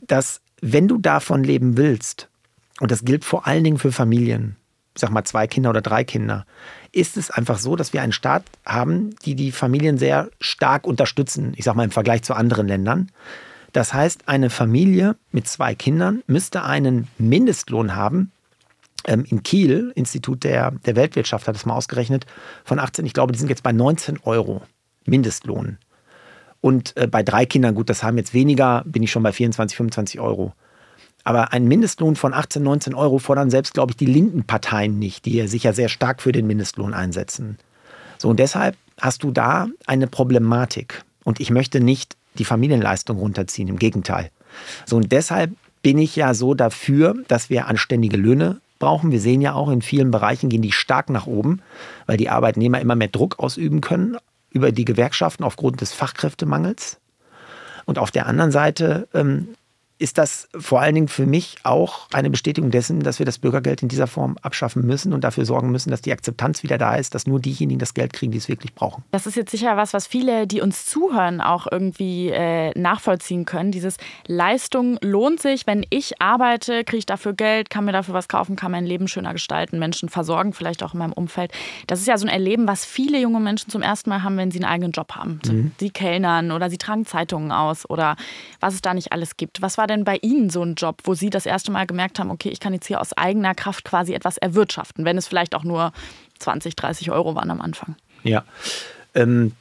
dass 0.00 0.40
wenn 0.60 0.88
du 0.88 0.98
davon 0.98 1.44
leben 1.44 1.76
willst, 1.76 2.28
und 2.80 2.90
das 2.90 3.04
gilt 3.04 3.24
vor 3.24 3.46
allen 3.46 3.64
Dingen 3.64 3.78
für 3.78 3.92
Familien, 3.92 4.56
ich 4.98 5.00
sag 5.00 5.10
mal 5.10 5.22
zwei 5.22 5.46
Kinder 5.46 5.70
oder 5.70 5.80
drei 5.80 6.02
Kinder, 6.02 6.44
ist 6.90 7.16
es 7.16 7.30
einfach 7.30 7.60
so, 7.60 7.76
dass 7.76 7.92
wir 7.92 8.02
einen 8.02 8.10
Staat 8.10 8.42
haben, 8.66 9.14
die 9.24 9.36
die 9.36 9.52
Familien 9.52 9.96
sehr 9.96 10.28
stark 10.40 10.88
unterstützen, 10.88 11.52
ich 11.54 11.64
sag 11.64 11.76
mal 11.76 11.84
im 11.84 11.92
Vergleich 11.92 12.24
zu 12.24 12.34
anderen 12.34 12.66
Ländern. 12.66 13.12
Das 13.72 13.94
heißt, 13.94 14.26
eine 14.26 14.50
Familie 14.50 15.14
mit 15.30 15.46
zwei 15.46 15.76
Kindern 15.76 16.24
müsste 16.26 16.64
einen 16.64 17.06
Mindestlohn 17.16 17.94
haben. 17.94 18.32
Ähm, 19.04 19.24
in 19.28 19.44
Kiel, 19.44 19.92
Institut 19.94 20.42
der, 20.42 20.72
der 20.72 20.96
Weltwirtschaft 20.96 21.46
hat 21.46 21.54
es 21.54 21.64
mal 21.64 21.76
ausgerechnet, 21.76 22.26
von 22.64 22.80
18, 22.80 23.06
ich 23.06 23.12
glaube, 23.12 23.32
die 23.32 23.38
sind 23.38 23.50
jetzt 23.50 23.62
bei 23.62 23.70
19 23.70 24.18
Euro 24.24 24.62
Mindestlohn. 25.06 25.78
Und 26.60 26.96
äh, 26.96 27.06
bei 27.06 27.22
drei 27.22 27.46
Kindern, 27.46 27.76
gut, 27.76 27.88
das 27.88 28.02
haben 28.02 28.18
jetzt 28.18 28.34
weniger, 28.34 28.82
bin 28.84 29.04
ich 29.04 29.12
schon 29.12 29.22
bei 29.22 29.30
24, 29.30 29.76
25 29.76 30.18
Euro. 30.18 30.54
Aber 31.24 31.52
einen 31.52 31.68
Mindestlohn 31.68 32.16
von 32.16 32.32
18, 32.32 32.62
19 32.62 32.94
Euro 32.94 33.18
fordern 33.18 33.50
selbst, 33.50 33.74
glaube 33.74 33.92
ich, 33.92 33.96
die 33.96 34.06
linken 34.06 34.44
Parteien 34.44 34.98
nicht, 34.98 35.26
die 35.26 35.46
sich 35.46 35.64
ja 35.64 35.72
sehr 35.72 35.88
stark 35.88 36.22
für 36.22 36.32
den 36.32 36.46
Mindestlohn 36.46 36.94
einsetzen. 36.94 37.58
So, 38.18 38.28
und 38.28 38.38
deshalb 38.38 38.76
hast 39.00 39.22
du 39.22 39.30
da 39.30 39.68
eine 39.86 40.06
Problematik. 40.06 41.04
Und 41.24 41.40
ich 41.40 41.50
möchte 41.50 41.80
nicht 41.80 42.16
die 42.38 42.44
Familienleistung 42.44 43.18
runterziehen, 43.18 43.68
im 43.68 43.78
Gegenteil. 43.78 44.30
So, 44.86 44.96
und 44.96 45.12
deshalb 45.12 45.52
bin 45.82 45.98
ich 45.98 46.16
ja 46.16 46.34
so 46.34 46.54
dafür, 46.54 47.14
dass 47.28 47.50
wir 47.50 47.66
anständige 47.66 48.16
Löhne 48.16 48.60
brauchen. 48.78 49.10
Wir 49.10 49.20
sehen 49.20 49.40
ja 49.40 49.54
auch, 49.54 49.70
in 49.70 49.82
vielen 49.82 50.10
Bereichen 50.10 50.48
gehen 50.48 50.62
die 50.62 50.72
stark 50.72 51.10
nach 51.10 51.26
oben, 51.26 51.60
weil 52.06 52.16
die 52.16 52.30
Arbeitnehmer 52.30 52.80
immer 52.80 52.94
mehr 52.94 53.08
Druck 53.08 53.38
ausüben 53.38 53.80
können 53.80 54.16
über 54.50 54.72
die 54.72 54.84
Gewerkschaften 54.84 55.44
aufgrund 55.44 55.80
des 55.80 55.92
Fachkräftemangels. 55.92 56.98
Und 57.84 57.98
auf 57.98 58.10
der 58.10 58.26
anderen 58.26 58.50
Seite 58.50 59.08
ähm, 59.14 59.48
ist 59.98 60.18
das 60.18 60.48
vor 60.56 60.80
allen 60.80 60.94
Dingen 60.94 61.08
für 61.08 61.26
mich 61.26 61.56
auch 61.64 62.08
eine 62.12 62.30
Bestätigung 62.30 62.70
dessen, 62.70 63.00
dass 63.00 63.18
wir 63.18 63.26
das 63.26 63.38
Bürgergeld 63.38 63.82
in 63.82 63.88
dieser 63.88 64.06
Form 64.06 64.36
abschaffen 64.42 64.86
müssen 64.86 65.12
und 65.12 65.24
dafür 65.24 65.44
sorgen 65.44 65.70
müssen, 65.70 65.90
dass 65.90 66.02
die 66.02 66.12
Akzeptanz 66.12 66.62
wieder 66.62 66.78
da 66.78 66.94
ist, 66.94 67.14
dass 67.14 67.26
nur 67.26 67.40
diejenigen 67.40 67.80
das 67.80 67.94
Geld 67.94 68.12
kriegen, 68.12 68.30
die 68.32 68.38
es 68.38 68.48
wirklich 68.48 68.74
brauchen. 68.74 69.02
Das 69.10 69.26
ist 69.26 69.34
jetzt 69.34 69.50
sicher 69.50 69.76
was, 69.76 69.94
was 69.94 70.06
viele, 70.06 70.46
die 70.46 70.60
uns 70.60 70.86
zuhören, 70.86 71.40
auch 71.40 71.66
irgendwie 71.70 72.28
äh, 72.28 72.78
nachvollziehen 72.78 73.44
können. 73.44 73.72
Dieses 73.72 73.96
Leistung 74.26 74.98
lohnt 75.00 75.40
sich. 75.40 75.66
Wenn 75.66 75.84
ich 75.90 76.20
arbeite, 76.22 76.84
kriege 76.84 76.98
ich 76.98 77.06
dafür 77.06 77.32
Geld, 77.32 77.68
kann 77.68 77.84
mir 77.84 77.92
dafür 77.92 78.14
was 78.14 78.28
kaufen, 78.28 78.54
kann 78.54 78.70
mein 78.70 78.86
Leben 78.86 79.08
schöner 79.08 79.32
gestalten, 79.32 79.78
Menschen 79.80 80.08
versorgen, 80.08 80.52
vielleicht 80.52 80.82
auch 80.82 80.92
in 80.92 81.00
meinem 81.00 81.12
Umfeld. 81.12 81.52
Das 81.88 82.00
ist 82.00 82.06
ja 82.06 82.16
so 82.18 82.26
ein 82.26 82.32
Erleben, 82.32 82.68
was 82.68 82.84
viele 82.84 83.18
junge 83.18 83.40
Menschen 83.40 83.70
zum 83.70 83.82
ersten 83.82 84.10
Mal 84.10 84.22
haben, 84.22 84.36
wenn 84.36 84.52
sie 84.52 84.58
einen 84.58 84.70
eigenen 84.70 84.92
Job 84.92 85.12
haben. 85.16 85.40
Mhm. 85.44 85.72
Sie 85.80 85.90
kellnern 85.90 86.52
oder 86.52 86.70
sie 86.70 86.78
tragen 86.78 87.04
Zeitungen 87.04 87.50
aus 87.50 87.88
oder 87.88 88.14
was 88.60 88.74
es 88.74 88.82
da 88.82 88.94
nicht 88.94 89.12
alles 89.12 89.36
gibt. 89.36 89.60
Was 89.60 89.76
war 89.76 89.87
denn 89.88 90.04
bei 90.04 90.18
Ihnen 90.22 90.50
so 90.50 90.62
ein 90.62 90.74
Job, 90.74 91.02
wo 91.04 91.14
Sie 91.14 91.30
das 91.30 91.46
erste 91.46 91.72
Mal 91.72 91.86
gemerkt 91.86 92.18
haben, 92.18 92.30
okay, 92.30 92.50
ich 92.50 92.60
kann 92.60 92.72
jetzt 92.72 92.86
hier 92.86 93.00
aus 93.00 93.12
eigener 93.14 93.54
Kraft 93.54 93.84
quasi 93.84 94.14
etwas 94.14 94.38
erwirtschaften, 94.38 95.04
wenn 95.04 95.18
es 95.18 95.26
vielleicht 95.26 95.54
auch 95.54 95.64
nur 95.64 95.92
20, 96.38 96.76
30 96.76 97.10
Euro 97.10 97.34
waren 97.34 97.50
am 97.50 97.60
Anfang? 97.60 97.96
Ja. 98.22 98.44
Ähm, 99.14 99.52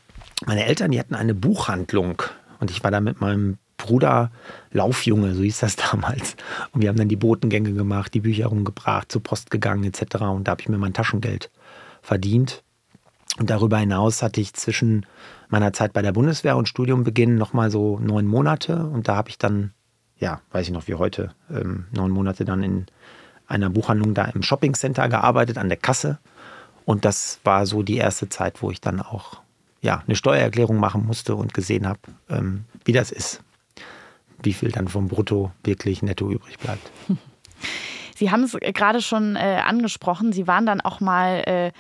meine 0.46 0.66
Eltern, 0.66 0.92
die 0.92 1.00
hatten 1.00 1.16
eine 1.16 1.34
Buchhandlung 1.34 2.22
und 2.60 2.70
ich 2.70 2.84
war 2.84 2.92
da 2.92 3.00
mit 3.00 3.22
meinem 3.22 3.58
Bruder 3.78 4.32
Laufjunge, 4.72 5.34
so 5.36 5.44
hieß 5.44 5.60
das 5.60 5.76
damals. 5.92 6.36
Und 6.72 6.82
wir 6.82 6.90
haben 6.90 6.98
dann 6.98 7.10
die 7.10 7.16
Botengänge 7.16 7.74
gemacht, 7.74 8.14
die 8.14 8.20
Bücher 8.20 8.48
rumgebracht, 8.48 9.12
zur 9.12 9.24
Post 9.24 9.52
gegangen 9.52 9.84
etc. 9.84 10.16
Und 10.22 10.48
da 10.48 10.52
habe 10.52 10.62
ich 10.62 10.70
mir 10.70 10.78
mein 10.78 10.94
Taschengeld 10.94 11.50
verdient. 12.02 12.64
Und 13.40 13.50
darüber 13.50 13.78
hinaus 13.78 14.24
hatte 14.24 14.42
ich 14.42 14.54
zwischen 14.54 15.06
meiner 15.50 15.72
Zeit 15.72 15.94
bei 15.94 16.02
der 16.02 16.12
Bundeswehr 16.12 16.58
und 16.58 16.68
Studiumbeginn 16.68 17.36
nochmal 17.36 17.70
so 17.70 18.00
neun 18.00 18.26
Monate. 18.26 18.86
Und 18.88 19.08
da 19.08 19.16
habe 19.16 19.30
ich 19.30 19.38
dann, 19.38 19.74
ja, 20.20 20.42
weiß 20.52 20.68
ich 20.68 20.74
noch 20.74 20.88
wie 20.88 20.96
heute, 20.96 21.34
ähm, 21.50 21.86
neun 21.92 22.12
Monate 22.12 22.46
dann 22.46 22.64
in 22.64 22.86
einer 23.48 23.70
Buchhandlung 23.70 24.14
da 24.14 24.26
im 24.26 24.44
Shoppingcenter 24.44 25.08
gearbeitet, 25.10 25.58
an 25.58 25.70
der 25.70 25.78
Kasse. 25.78 26.20
Und 26.86 27.06
das 27.06 27.40
war 27.44 27.66
so 27.66 27.84
die 27.84 27.98
erste 27.98 28.30
Zeit, 28.30 28.62
wo 28.62 28.72
ich 28.72 28.82
dann 28.82 29.02
auch 29.02 29.42
ja, 29.82 30.04
eine 30.06 30.16
Steuererklärung 30.16 30.78
machen 30.78 31.06
musste 31.06 31.36
und 31.36 31.54
gesehen 31.54 31.88
habe, 31.88 32.00
ähm, 32.30 32.66
wie 32.86 32.94
das 32.94 33.12
ist. 33.12 33.42
Wie 34.42 34.54
viel 34.54 34.72
dann 34.72 34.88
vom 34.88 35.08
Brutto 35.08 35.52
wirklich 35.64 36.02
netto 36.02 36.30
übrig 36.30 36.58
bleibt. 36.60 36.92
Sie 38.16 38.32
haben 38.32 38.44
es 38.44 38.58
gerade 38.74 39.02
schon 39.02 39.36
äh, 39.36 39.62
angesprochen. 39.64 40.34
Sie 40.34 40.48
waren 40.48 40.66
dann 40.66 40.82
auch 40.82 41.00
mal 41.00 41.44
äh, 41.46 41.72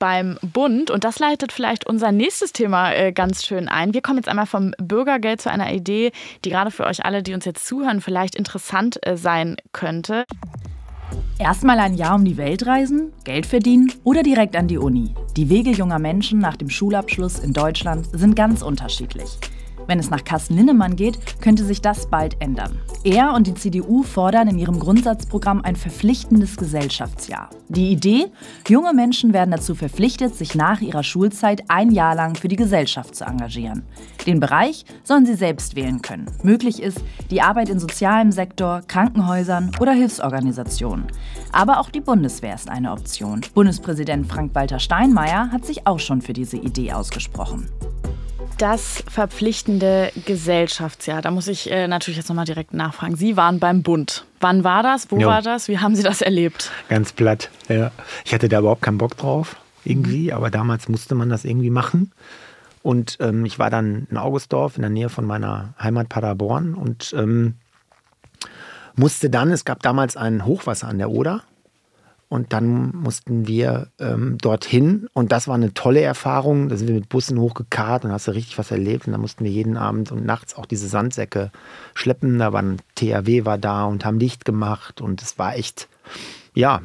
beim 0.00 0.38
Bund 0.42 0.90
und 0.90 1.04
das 1.04 1.20
leitet 1.20 1.52
vielleicht 1.52 1.86
unser 1.86 2.10
nächstes 2.10 2.52
Thema 2.52 2.92
äh, 2.92 3.12
ganz 3.12 3.44
schön 3.44 3.68
ein. 3.68 3.94
Wir 3.94 4.02
kommen 4.02 4.18
jetzt 4.18 4.28
einmal 4.28 4.46
vom 4.46 4.72
Bürgergeld 4.78 5.40
zu 5.40 5.50
einer 5.52 5.72
Idee, 5.72 6.10
die 6.44 6.50
gerade 6.50 6.72
für 6.72 6.86
euch 6.86 7.04
alle, 7.04 7.22
die 7.22 7.34
uns 7.34 7.44
jetzt 7.44 7.64
zuhören, 7.64 8.00
vielleicht 8.00 8.34
interessant 8.34 8.98
äh, 9.06 9.16
sein 9.16 9.56
könnte. 9.72 10.24
Erstmal 11.38 11.78
ein 11.78 11.94
Jahr 11.94 12.16
um 12.16 12.24
die 12.24 12.36
Welt 12.36 12.66
reisen, 12.66 13.12
Geld 13.24 13.46
verdienen 13.46 13.92
oder 14.04 14.22
direkt 14.22 14.56
an 14.56 14.68
die 14.68 14.78
Uni. 14.78 15.14
Die 15.36 15.48
Wege 15.48 15.70
junger 15.70 15.98
Menschen 15.98 16.38
nach 16.38 16.56
dem 16.56 16.70
Schulabschluss 16.70 17.38
in 17.38 17.52
Deutschland 17.52 18.06
sind 18.12 18.34
ganz 18.34 18.62
unterschiedlich. 18.62 19.38
Wenn 19.90 19.98
es 19.98 20.08
nach 20.08 20.22
Carsten 20.22 20.54
Linnemann 20.54 20.94
geht, 20.94 21.18
könnte 21.40 21.64
sich 21.64 21.82
das 21.82 22.06
bald 22.06 22.40
ändern. 22.40 22.78
Er 23.02 23.34
und 23.34 23.48
die 23.48 23.54
CDU 23.54 24.04
fordern 24.04 24.46
in 24.46 24.56
ihrem 24.56 24.78
Grundsatzprogramm 24.78 25.62
ein 25.64 25.74
verpflichtendes 25.74 26.56
Gesellschaftsjahr. 26.56 27.50
Die 27.68 27.90
Idee, 27.90 28.26
junge 28.68 28.94
Menschen 28.94 29.32
werden 29.32 29.50
dazu 29.50 29.74
verpflichtet, 29.74 30.36
sich 30.36 30.54
nach 30.54 30.80
ihrer 30.80 31.02
Schulzeit 31.02 31.64
ein 31.66 31.90
Jahr 31.90 32.14
lang 32.14 32.36
für 32.36 32.46
die 32.46 32.54
Gesellschaft 32.54 33.16
zu 33.16 33.24
engagieren. 33.24 33.82
Den 34.28 34.38
Bereich 34.38 34.84
sollen 35.02 35.26
sie 35.26 35.34
selbst 35.34 35.74
wählen 35.74 36.00
können. 36.02 36.30
Möglich 36.44 36.80
ist 36.80 37.02
die 37.32 37.42
Arbeit 37.42 37.68
in 37.68 37.80
sozialem 37.80 38.30
Sektor, 38.30 38.82
Krankenhäusern 38.86 39.72
oder 39.80 39.90
Hilfsorganisationen. 39.90 41.06
Aber 41.50 41.80
auch 41.80 41.90
die 41.90 42.00
Bundeswehr 42.00 42.54
ist 42.54 42.70
eine 42.70 42.92
Option. 42.92 43.40
Bundespräsident 43.54 44.28
Frank-Walter 44.28 44.78
Steinmeier 44.78 45.50
hat 45.50 45.64
sich 45.64 45.88
auch 45.88 45.98
schon 45.98 46.22
für 46.22 46.32
diese 46.32 46.58
Idee 46.58 46.92
ausgesprochen. 46.92 47.68
Das 48.60 49.02
verpflichtende 49.08 50.12
Gesellschaftsjahr. 50.26 51.22
Da 51.22 51.30
muss 51.30 51.48
ich 51.48 51.70
äh, 51.70 51.88
natürlich 51.88 52.18
jetzt 52.18 52.28
nochmal 52.28 52.44
direkt 52.44 52.74
nachfragen. 52.74 53.16
Sie 53.16 53.38
waren 53.38 53.58
beim 53.58 53.82
Bund. 53.82 54.26
Wann 54.38 54.64
war 54.64 54.82
das? 54.82 55.10
Wo 55.10 55.16
Jo. 55.16 55.28
war 55.28 55.40
das? 55.40 55.68
Wie 55.68 55.78
haben 55.78 55.96
Sie 55.96 56.02
das 56.02 56.20
erlebt? 56.20 56.70
Ganz 56.90 57.14
platt. 57.14 57.48
Ja. 57.70 57.90
Ich 58.22 58.34
hatte 58.34 58.50
da 58.50 58.58
überhaupt 58.58 58.82
keinen 58.82 58.98
Bock 58.98 59.16
drauf, 59.16 59.56
irgendwie, 59.82 60.34
aber 60.34 60.50
damals 60.50 60.90
musste 60.90 61.14
man 61.14 61.30
das 61.30 61.46
irgendwie 61.46 61.70
machen. 61.70 62.12
Und 62.82 63.16
ähm, 63.20 63.46
ich 63.46 63.58
war 63.58 63.70
dann 63.70 64.06
in 64.10 64.18
Augustdorf 64.18 64.76
in 64.76 64.82
der 64.82 64.90
Nähe 64.90 65.08
von 65.08 65.24
meiner 65.24 65.72
Heimat 65.80 66.10
Paderborn 66.10 66.74
und 66.74 67.14
ähm, 67.16 67.54
musste 68.94 69.30
dann, 69.30 69.52
es 69.52 69.64
gab 69.64 69.80
damals 69.82 70.18
ein 70.18 70.44
Hochwasser 70.44 70.86
an 70.86 70.98
der 70.98 71.08
Oder 71.10 71.44
und 72.30 72.52
dann 72.52 72.92
mussten 72.94 73.48
wir 73.48 73.88
ähm, 73.98 74.38
dorthin 74.38 75.08
und 75.14 75.32
das 75.32 75.48
war 75.48 75.56
eine 75.56 75.74
tolle 75.74 76.00
Erfahrung. 76.00 76.68
Da 76.68 76.76
sind 76.76 76.86
wir 76.86 76.94
mit 76.94 77.08
Bussen 77.08 77.40
hochgekarrt 77.40 78.04
und 78.04 78.12
hast 78.12 78.28
du 78.28 78.30
richtig 78.30 78.56
was 78.56 78.70
erlebt 78.70 79.08
und 79.08 79.12
dann 79.12 79.20
mussten 79.20 79.42
wir 79.42 79.50
jeden 79.50 79.76
Abend 79.76 80.12
und 80.12 80.24
nachts 80.24 80.54
auch 80.54 80.64
diese 80.64 80.86
Sandsäcke 80.86 81.50
schleppen. 81.92 82.38
Da 82.38 82.52
war 82.52 82.62
ein 82.62 82.76
THW 82.94 83.44
war 83.46 83.58
da 83.58 83.84
und 83.84 84.04
haben 84.04 84.20
Licht 84.20 84.44
gemacht 84.44 85.00
und 85.00 85.20
es 85.22 85.40
war 85.40 85.56
echt, 85.56 85.88
ja, 86.54 86.82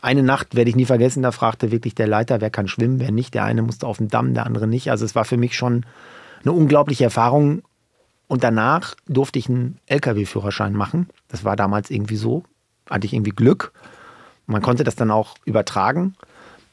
eine 0.00 0.22
Nacht 0.22 0.54
werde 0.54 0.70
ich 0.70 0.76
nie 0.76 0.84
vergessen, 0.84 1.24
da 1.24 1.32
fragte 1.32 1.72
wirklich 1.72 1.96
der 1.96 2.06
Leiter, 2.06 2.40
wer 2.40 2.50
kann 2.50 2.68
schwimmen, 2.68 3.00
wer 3.00 3.10
nicht. 3.10 3.34
Der 3.34 3.42
eine 3.42 3.62
musste 3.62 3.84
auf 3.84 3.98
den 3.98 4.06
Damm, 4.06 4.32
der 4.32 4.46
andere 4.46 4.68
nicht. 4.68 4.92
Also 4.92 5.04
es 5.04 5.16
war 5.16 5.24
für 5.24 5.36
mich 5.36 5.56
schon 5.56 5.86
eine 6.42 6.52
unglaubliche 6.52 7.02
Erfahrung. 7.02 7.62
Und 8.28 8.44
danach 8.44 8.94
durfte 9.08 9.40
ich 9.40 9.48
einen 9.48 9.78
Lkw-Führerschein 9.86 10.74
machen. 10.74 11.08
Das 11.26 11.44
war 11.44 11.56
damals 11.56 11.90
irgendwie 11.90 12.16
so. 12.16 12.44
Hatte 12.88 13.06
ich 13.06 13.12
irgendwie 13.12 13.32
Glück. 13.32 13.72
Man 14.48 14.62
konnte 14.62 14.82
das 14.82 14.96
dann 14.96 15.10
auch 15.10 15.36
übertragen. 15.44 16.16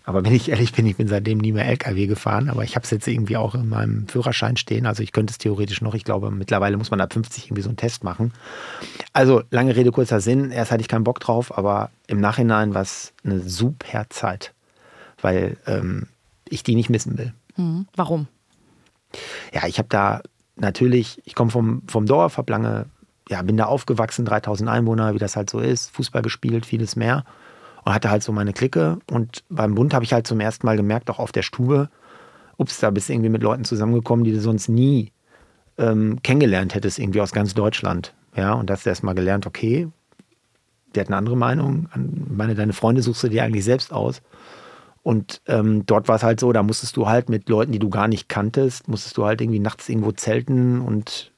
Aber 0.05 0.23
wenn 0.23 0.33
ich 0.33 0.49
ehrlich 0.49 0.71
bin, 0.71 0.85
ich 0.85 0.95
bin 0.95 1.07
seitdem 1.07 1.39
nie 1.39 1.51
mehr 1.51 1.65
LKW 1.65 2.07
gefahren. 2.07 2.49
Aber 2.49 2.63
ich 2.63 2.75
habe 2.75 2.83
es 2.83 2.91
jetzt 2.91 3.07
irgendwie 3.07 3.37
auch 3.37 3.53
in 3.55 3.67
meinem 3.67 4.07
Führerschein 4.07 4.55
stehen. 4.55 4.85
Also 4.85 5.03
ich 5.03 5.11
könnte 5.11 5.31
es 5.31 5.39
theoretisch 5.39 5.81
noch. 5.81 5.93
Ich 5.93 6.03
glaube, 6.03 6.31
mittlerweile 6.31 6.77
muss 6.77 6.91
man 6.91 7.01
ab 7.01 7.11
50 7.11 7.47
irgendwie 7.47 7.63
so 7.63 7.69
einen 7.69 7.77
Test 7.77 8.03
machen. 8.03 8.31
Also 9.13 9.41
lange 9.49 9.75
Rede, 9.75 9.91
kurzer 9.91 10.21
Sinn. 10.21 10.51
Erst 10.51 10.71
hatte 10.71 10.81
ich 10.81 10.87
keinen 10.87 11.03
Bock 11.03 11.19
drauf, 11.19 11.57
aber 11.57 11.89
im 12.07 12.21
Nachhinein 12.21 12.73
war 12.73 12.83
es 12.83 13.13
eine 13.23 13.41
super 13.41 14.05
Zeit, 14.09 14.53
weil 15.21 15.57
ähm, 15.65 16.07
ich 16.47 16.63
die 16.63 16.75
nicht 16.75 16.89
missen 16.89 17.17
will. 17.17 17.33
Hm. 17.55 17.87
Warum? 17.95 18.27
Ja, 19.53 19.65
ich 19.67 19.79
habe 19.79 19.89
da 19.89 20.21
natürlich, 20.55 21.21
ich 21.25 21.35
komme 21.35 21.51
vom, 21.51 21.81
vom 21.87 22.05
Dorf, 22.05 22.37
habe 22.37 22.51
lange, 22.51 22.85
ja, 23.27 23.41
bin 23.41 23.57
da 23.57 23.65
aufgewachsen, 23.65 24.23
3000 24.23 24.69
Einwohner, 24.69 25.15
wie 25.15 25.19
das 25.19 25.35
halt 25.35 25.49
so 25.49 25.59
ist, 25.59 25.89
Fußball 25.95 26.21
gespielt, 26.21 26.65
vieles 26.65 26.95
mehr 26.95 27.25
und 27.85 27.93
hatte 27.93 28.09
halt 28.09 28.23
so 28.23 28.31
meine 28.31 28.51
Clique. 28.51 28.97
Und 29.09 29.43
beim 29.49 29.75
Bund 29.75 29.93
habe 29.93 30.03
ich 30.03 30.11
halt 30.11 30.27
zum 30.27 30.39
ersten 30.39 30.65
Mal 30.65 30.75
gemerkt, 30.75 31.09
auch 31.09 31.19
auf 31.19 31.31
der 31.31 31.43
Stube, 31.43 31.89
ups, 32.57 32.79
da 32.79 32.89
bist 32.89 33.09
du 33.09 33.13
irgendwie 33.13 33.29
mit 33.29 33.43
Leuten 33.43 33.63
zusammengekommen, 33.63 34.25
die 34.25 34.31
du 34.31 34.41
sonst 34.41 34.67
nie 34.67 35.11
ähm, 35.77 36.21
kennengelernt 36.23 36.73
hättest, 36.73 36.99
irgendwie 36.99 37.21
aus 37.21 37.31
ganz 37.31 37.53
Deutschland. 37.53 38.13
Ja, 38.35 38.53
und 38.53 38.69
hast 38.69 38.85
erst 38.85 39.03
mal 39.03 39.13
gelernt, 39.13 39.45
okay, 39.45 39.87
der 40.93 41.01
hat 41.01 41.09
eine 41.09 41.17
andere 41.17 41.37
Meinung. 41.37 41.87
Meine, 42.29 42.55
deine 42.55 42.73
Freunde 42.73 43.01
suchst 43.01 43.23
du 43.23 43.27
dir 43.29 43.43
eigentlich 43.43 43.63
selbst 43.63 43.93
aus. 43.93 44.21
Und 45.03 45.41
ähm, 45.45 45.85
dort 45.85 46.07
war 46.07 46.15
es 46.15 46.23
halt 46.23 46.39
so, 46.39 46.51
da 46.51 46.63
musstest 46.63 46.97
du 46.97 47.07
halt 47.07 47.29
mit 47.29 47.47
Leuten, 47.47 47.71
die 47.71 47.79
du 47.79 47.89
gar 47.89 48.07
nicht 48.07 48.27
kanntest, 48.27 48.87
musstest 48.87 49.15
du 49.17 49.25
halt 49.25 49.39
irgendwie 49.39 49.59
nachts 49.59 49.87
irgendwo 49.87 50.11
zelten 50.11 50.81
und 50.81 51.31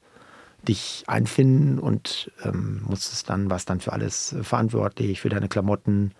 dich 0.67 1.03
einfinden 1.07 1.79
und 1.79 2.31
ähm, 2.43 2.81
musstest 2.85 3.29
dann, 3.29 3.49
was 3.49 3.65
dann 3.65 3.79
für 3.79 3.93
alles 3.93 4.33
äh, 4.33 4.43
verantwortlich, 4.43 5.21
für 5.21 5.29
deine 5.29 5.47
Klamotten, 5.47 6.11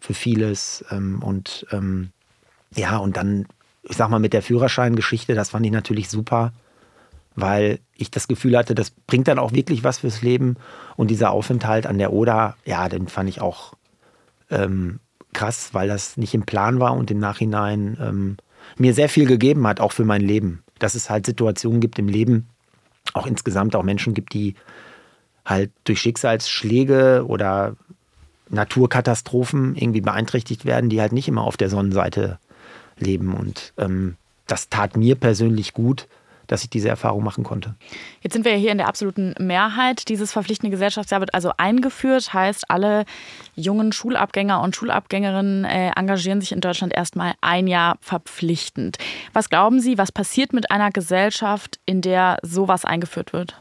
für 0.00 0.14
vieles. 0.14 0.84
Ähm, 0.90 1.22
und 1.22 1.66
ähm, 1.70 2.10
ja, 2.74 2.96
und 2.98 3.16
dann, 3.16 3.46
ich 3.82 3.96
sag 3.96 4.10
mal, 4.10 4.18
mit 4.18 4.32
der 4.32 4.42
Führerscheingeschichte, 4.42 5.34
das 5.34 5.50
fand 5.50 5.66
ich 5.66 5.72
natürlich 5.72 6.08
super, 6.08 6.52
weil 7.36 7.80
ich 7.96 8.10
das 8.10 8.28
Gefühl 8.28 8.56
hatte, 8.56 8.74
das 8.74 8.90
bringt 8.90 9.28
dann 9.28 9.38
auch 9.38 9.52
wirklich 9.52 9.84
was 9.84 9.98
fürs 9.98 10.22
Leben. 10.22 10.56
Und 10.96 11.10
dieser 11.10 11.30
Aufenthalt 11.30 11.86
an 11.86 11.98
der 11.98 12.12
Oder, 12.12 12.56
ja, 12.64 12.88
den 12.88 13.08
fand 13.08 13.28
ich 13.28 13.40
auch 13.40 13.74
ähm, 14.50 15.00
krass, 15.32 15.70
weil 15.72 15.88
das 15.88 16.16
nicht 16.16 16.34
im 16.34 16.46
Plan 16.46 16.80
war 16.80 16.94
und 16.96 17.10
im 17.10 17.18
Nachhinein 17.18 17.96
ähm, 18.00 18.36
mir 18.76 18.94
sehr 18.94 19.08
viel 19.08 19.26
gegeben 19.26 19.66
hat, 19.66 19.80
auch 19.80 19.92
für 19.92 20.04
mein 20.04 20.20
Leben. 20.20 20.62
Dass 20.78 20.94
es 20.94 21.10
halt 21.10 21.26
Situationen 21.26 21.80
gibt 21.80 21.98
im 21.98 22.08
Leben, 22.08 22.48
auch 23.14 23.26
insgesamt 23.26 23.74
auch 23.74 23.82
Menschen 23.82 24.12
gibt, 24.12 24.34
die 24.34 24.54
halt 25.46 25.70
durch 25.84 26.00
Schicksalsschläge 26.00 27.24
oder 27.26 27.76
Naturkatastrophen 28.50 29.74
irgendwie 29.74 30.00
beeinträchtigt 30.02 30.64
werden, 30.64 30.90
die 30.90 31.00
halt 31.00 31.12
nicht 31.12 31.28
immer 31.28 31.42
auf 31.42 31.56
der 31.56 31.70
Sonnenseite 31.70 32.38
leben. 32.98 33.34
Und 33.34 33.72
ähm, 33.78 34.16
das 34.46 34.68
tat 34.68 34.96
mir 34.96 35.14
persönlich 35.14 35.72
gut, 35.72 36.08
dass 36.46 36.62
ich 36.64 36.70
diese 36.70 36.88
Erfahrung 36.88 37.24
machen 37.24 37.44
konnte. 37.44 37.74
Jetzt 38.20 38.32
sind 38.32 38.44
wir 38.44 38.52
ja 38.52 38.58
hier 38.58 38.72
in 38.72 38.78
der 38.78 38.88
absoluten 38.88 39.34
Mehrheit. 39.38 40.08
Dieses 40.08 40.32
verpflichtende 40.32 40.70
Gesellschaftsjahr 40.70 41.20
wird 41.20 41.34
also 41.34 41.52
eingeführt, 41.56 42.32
heißt, 42.32 42.70
alle 42.70 43.04
jungen 43.54 43.92
Schulabgänger 43.92 44.60
und 44.60 44.76
Schulabgängerinnen 44.76 45.64
äh, 45.64 45.90
engagieren 45.96 46.40
sich 46.40 46.52
in 46.52 46.60
Deutschland 46.60 46.94
erstmal 46.94 47.34
ein 47.40 47.66
Jahr 47.66 47.96
verpflichtend. 48.00 48.98
Was 49.32 49.50
glauben 49.50 49.80
Sie, 49.80 49.98
was 49.98 50.12
passiert 50.12 50.52
mit 50.52 50.70
einer 50.70 50.90
Gesellschaft, 50.90 51.78
in 51.86 52.00
der 52.00 52.38
sowas 52.42 52.84
eingeführt 52.84 53.32
wird? 53.32 53.60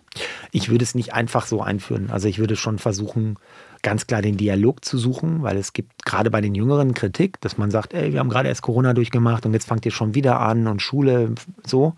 Ich 0.51 0.69
würde 0.69 0.83
es 0.83 0.95
nicht 0.95 1.13
einfach 1.13 1.45
so 1.47 1.61
einführen. 1.61 2.09
Also 2.11 2.27
ich 2.27 2.37
würde 2.37 2.55
schon 2.55 2.77
versuchen, 2.77 3.37
ganz 3.81 4.07
klar 4.07 4.21
den 4.21 4.37
Dialog 4.37 4.83
zu 4.83 4.97
suchen, 4.97 5.43
weil 5.43 5.57
es 5.57 5.73
gibt 5.73 6.05
gerade 6.05 6.31
bei 6.31 6.41
den 6.41 6.55
Jüngeren 6.55 6.93
Kritik, 6.93 7.39
dass 7.41 7.57
man 7.57 7.69
sagt, 7.69 7.93
ey, 7.93 8.13
wir 8.13 8.19
haben 8.19 8.29
gerade 8.29 8.49
erst 8.49 8.61
Corona 8.61 8.93
durchgemacht 8.93 9.45
und 9.45 9.53
jetzt 9.53 9.67
fangt 9.67 9.85
ihr 9.85 9.91
schon 9.91 10.15
wieder 10.15 10.39
an 10.39 10.67
und 10.67 10.81
Schule 10.81 11.35
so. 11.65 11.93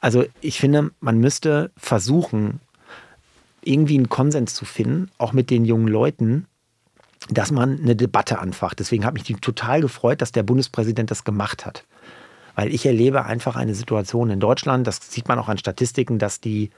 Also 0.00 0.24
ich 0.40 0.58
finde, 0.58 0.90
man 1.00 1.18
müsste 1.18 1.70
versuchen, 1.76 2.60
irgendwie 3.62 3.96
einen 3.96 4.08
Konsens 4.08 4.54
zu 4.54 4.64
finden, 4.64 5.10
auch 5.18 5.32
mit 5.32 5.50
den 5.50 5.64
jungen 5.64 5.88
Leuten, 5.88 6.46
dass 7.28 7.50
man 7.50 7.78
eine 7.78 7.94
Debatte 7.94 8.38
anfacht. 8.38 8.78
Deswegen 8.78 9.04
hat 9.04 9.14
mich 9.14 9.24
total 9.40 9.82
gefreut, 9.82 10.22
dass 10.22 10.32
der 10.32 10.42
Bundespräsident 10.42 11.10
das 11.10 11.24
gemacht 11.24 11.66
hat. 11.66 11.84
Weil 12.54 12.72
ich 12.74 12.86
erlebe 12.86 13.24
einfach 13.26 13.56
eine 13.56 13.74
Situation 13.74 14.30
in 14.30 14.40
Deutschland, 14.40 14.86
das 14.86 15.00
sieht 15.10 15.28
man 15.28 15.38
auch 15.38 15.48
an 15.48 15.58
Statistiken, 15.58 16.18
dass 16.18 16.40
die, 16.40 16.70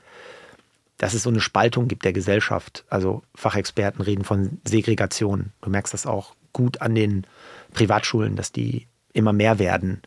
dass 0.99 1.15
es 1.15 1.23
so 1.23 1.31
eine 1.31 1.41
Spaltung 1.41 1.89
gibt 1.89 2.05
der 2.05 2.13
Gesellschaft. 2.13 2.85
Also 2.91 3.23
Fachexperten 3.35 4.03
reden 4.03 4.25
von 4.25 4.61
Segregation. 4.67 5.53
Du 5.61 5.71
merkst 5.71 5.95
das 5.95 6.07
auch 6.07 6.35
gut 6.53 6.83
an 6.83 6.95
den 6.95 7.27
Privatschulen, 7.73 8.37
dass 8.37 8.53
die 8.53 8.87
immer 9.13 9.33
mehr 9.33 9.59
werden 9.59 10.03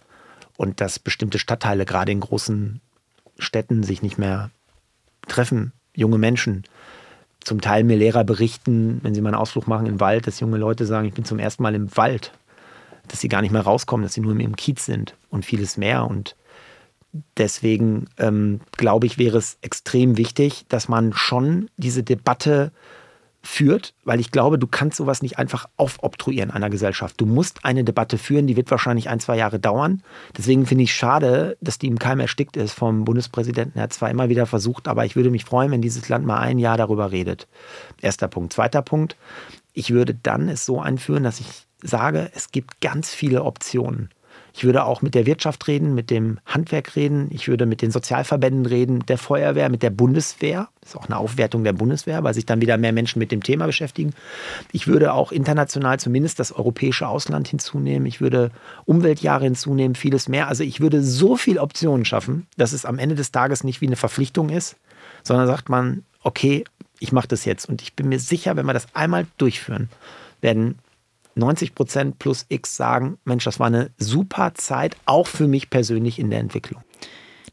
und 0.58 0.82
dass 0.82 0.99
bestimmte 0.99 1.39
Stadtteile 1.39 1.86
gerade 1.86 2.12
in 2.12 2.19
großen 2.19 2.82
Städten 3.38 3.84
sich 3.84 4.02
nicht 4.02 4.17
mehr 4.17 4.52
treffen, 5.28 5.74
junge 5.95 6.17
Menschen. 6.17 6.63
Zum 7.41 7.62
Teil 7.62 7.84
mir 7.84 7.98
Lehrer 7.98 8.24
berichten, 8.24 9.00
wenn 9.04 9.13
sie 9.13 9.21
mal 9.21 9.30
einen 9.30 9.38
Ausflug 9.38 9.67
machen 9.67 9.86
den 9.86 10.00
Wald, 10.00 10.28
dass 10.28 10.39
junge 10.39 10.58
Leute 10.58 10.86
sagen, 10.86 11.08
ich 11.08 11.13
bin 11.13 11.26
zum 11.26 11.39
ersten 11.39 11.63
Mal 11.63 11.76
im 11.76 11.95
Wald, 11.95 12.32
dass 13.08 13.19
sie 13.19 13.30
gar 13.30 13.41
nicht 13.41 13.52
mehr 13.52 13.62
rauskommen, 13.62 14.04
dass 14.04 14.13
sie 14.13 14.21
nur 14.21 14.38
im 14.38 14.56
Kiez 14.56 14.86
sind 14.86 15.15
und 15.30 15.45
vieles 15.45 15.78
mehr. 15.78 16.06
Und 16.06 16.36
deswegen 17.38 18.08
ähm, 18.17 18.62
glaube 18.78 19.06
ich, 19.06 19.17
wäre 19.17 19.38
es 19.38 19.58
extrem 19.62 20.17
wichtig, 20.17 20.65
dass 20.69 20.88
man 20.88 21.13
schon 21.13 21.69
diese 21.78 22.04
Debatte 22.04 22.71
führt, 23.45 23.93
weil 24.03 24.19
ich 24.19 24.31
glaube, 24.31 24.58
du 24.58 24.67
kannst 24.67 24.97
sowas 24.97 25.21
nicht 25.21 25.38
einfach 25.38 25.67
aufobtruieren 25.77 26.51
einer 26.51 26.69
Gesellschaft. 26.69 27.21
Du 27.21 27.25
musst 27.25 27.63
eine 27.63 27.84
Debatte 27.84 28.17
führen, 28.17 28.47
die 28.47 28.58
wird 28.58 28.71
wahrscheinlich 28.71 29.10
ein, 29.10 29.19
zwei 29.19 29.38
Jahre 29.38 29.60
dauern. 29.60 30.01
Deswegen 30.36 30.65
finde 30.65 30.84
ich 30.84 30.95
schade, 30.95 31.58
dass 31.62 31.77
die 31.77 31.88
im 31.88 31.99
Keim 31.99 32.19
erstickt 32.19 32.58
ist 32.58 32.73
vom 32.73 33.05
Bundespräsidenten. 33.05 33.77
Er 33.77 33.84
hat 33.84 33.93
zwar 33.93 34.10
immer 34.10 34.29
wieder 34.29 34.45
versucht, 34.45 34.88
aber 34.88 35.05
ich 35.05 35.15
würde 35.15 35.29
mich 35.29 35.45
freuen, 35.45 35.71
wenn 35.71 35.81
dieses 35.81 36.10
Land 36.10 36.25
mal 36.25 36.39
ein 36.39 36.58
Jahr 36.58 36.77
darüber 36.77 37.12
redet. 37.12 37.47
Erster 38.01 38.27
Punkt. 38.27 38.53
Zweiter 38.53 38.81
Punkt. 38.81 39.15
Ich 39.73 39.91
würde 39.91 40.15
dann 40.15 40.49
es 40.49 40.65
so 40.65 40.81
einführen, 40.81 41.23
dass 41.23 41.39
ich 41.39 41.47
sage, 41.84 42.31
es 42.34 42.51
gibt 42.51 42.81
ganz 42.81 43.13
viele 43.13 43.43
Optionen. 43.43 44.10
Ich 44.57 44.63
würde 44.63 44.85
auch 44.85 45.01
mit 45.01 45.15
der 45.15 45.25
Wirtschaft 45.25 45.67
reden, 45.67 45.95
mit 45.95 46.09
dem 46.09 46.39
Handwerk 46.45 46.95
reden. 46.95 47.27
Ich 47.29 47.49
würde 47.49 47.65
mit 47.65 47.81
den 47.81 47.91
Sozialverbänden 47.91 48.65
reden, 48.65 48.99
mit 48.99 49.09
der 49.09 49.17
Feuerwehr, 49.17 49.67
mit 49.67 49.83
der 49.83 49.89
Bundeswehr. 49.89 50.69
Das 50.79 50.91
ist 50.91 50.95
auch 50.95 51.07
eine 51.07 51.17
Aufwertung 51.17 51.65
der 51.65 51.73
Bundeswehr, 51.73 52.23
weil 52.23 52.33
sich 52.33 52.45
dann 52.45 52.61
wieder 52.61 52.77
mehr 52.77 52.93
Menschen 52.93 53.19
mit 53.19 53.33
dem 53.33 53.43
Thema 53.43 53.65
beschäftigen. 53.65 54.13
Ich 54.71 54.87
würde 54.87 55.11
auch 55.11 55.33
international 55.33 55.99
zumindest 55.99 56.39
das 56.39 56.53
europäische 56.53 57.05
Ausland 57.05 57.49
hinzunehmen. 57.49 58.05
Ich 58.05 58.21
würde 58.21 58.49
Umweltjahre 58.85 59.43
hinzunehmen, 59.43 59.95
vieles 59.95 60.29
mehr. 60.29 60.47
Also 60.47 60.63
ich 60.63 60.79
würde 60.79 61.03
so 61.03 61.35
viele 61.35 61.59
Optionen 61.59 62.05
schaffen, 62.05 62.47
dass 62.55 62.71
es 62.71 62.85
am 62.85 62.97
Ende 62.97 63.15
des 63.15 63.33
Tages 63.33 63.65
nicht 63.65 63.81
wie 63.81 63.87
eine 63.87 63.97
Verpflichtung 63.97 64.47
ist, 64.47 64.77
sondern 65.23 65.47
sagt 65.47 65.67
man, 65.67 66.06
okay, 66.23 66.63
ich 66.99 67.12
mache 67.12 67.27
das 67.27 67.43
jetzt. 67.43 67.67
Und 67.67 67.81
ich 67.81 67.93
bin 67.93 68.08
mir 68.08 68.21
sicher, 68.21 68.56
wenn 68.56 68.65
wir 68.65 68.73
das 68.73 68.87
einmal 68.93 69.27
durchführen, 69.37 69.89
werden 70.39 70.79
90 71.36 71.75
Prozent 71.75 72.19
plus 72.19 72.46
X 72.50 72.75
sagen, 72.75 73.17
Mensch, 73.25 73.44
das 73.44 73.60
war 73.60 73.67
eine 73.67 73.92
super 73.98 74.54
Zeit, 74.56 74.96
auch 75.06 75.27
für 75.27 75.48
mich 75.48 75.69
persönlich 75.69 76.17
in 76.19 76.29
der 76.29 76.40
Entwicklung. 76.40 76.81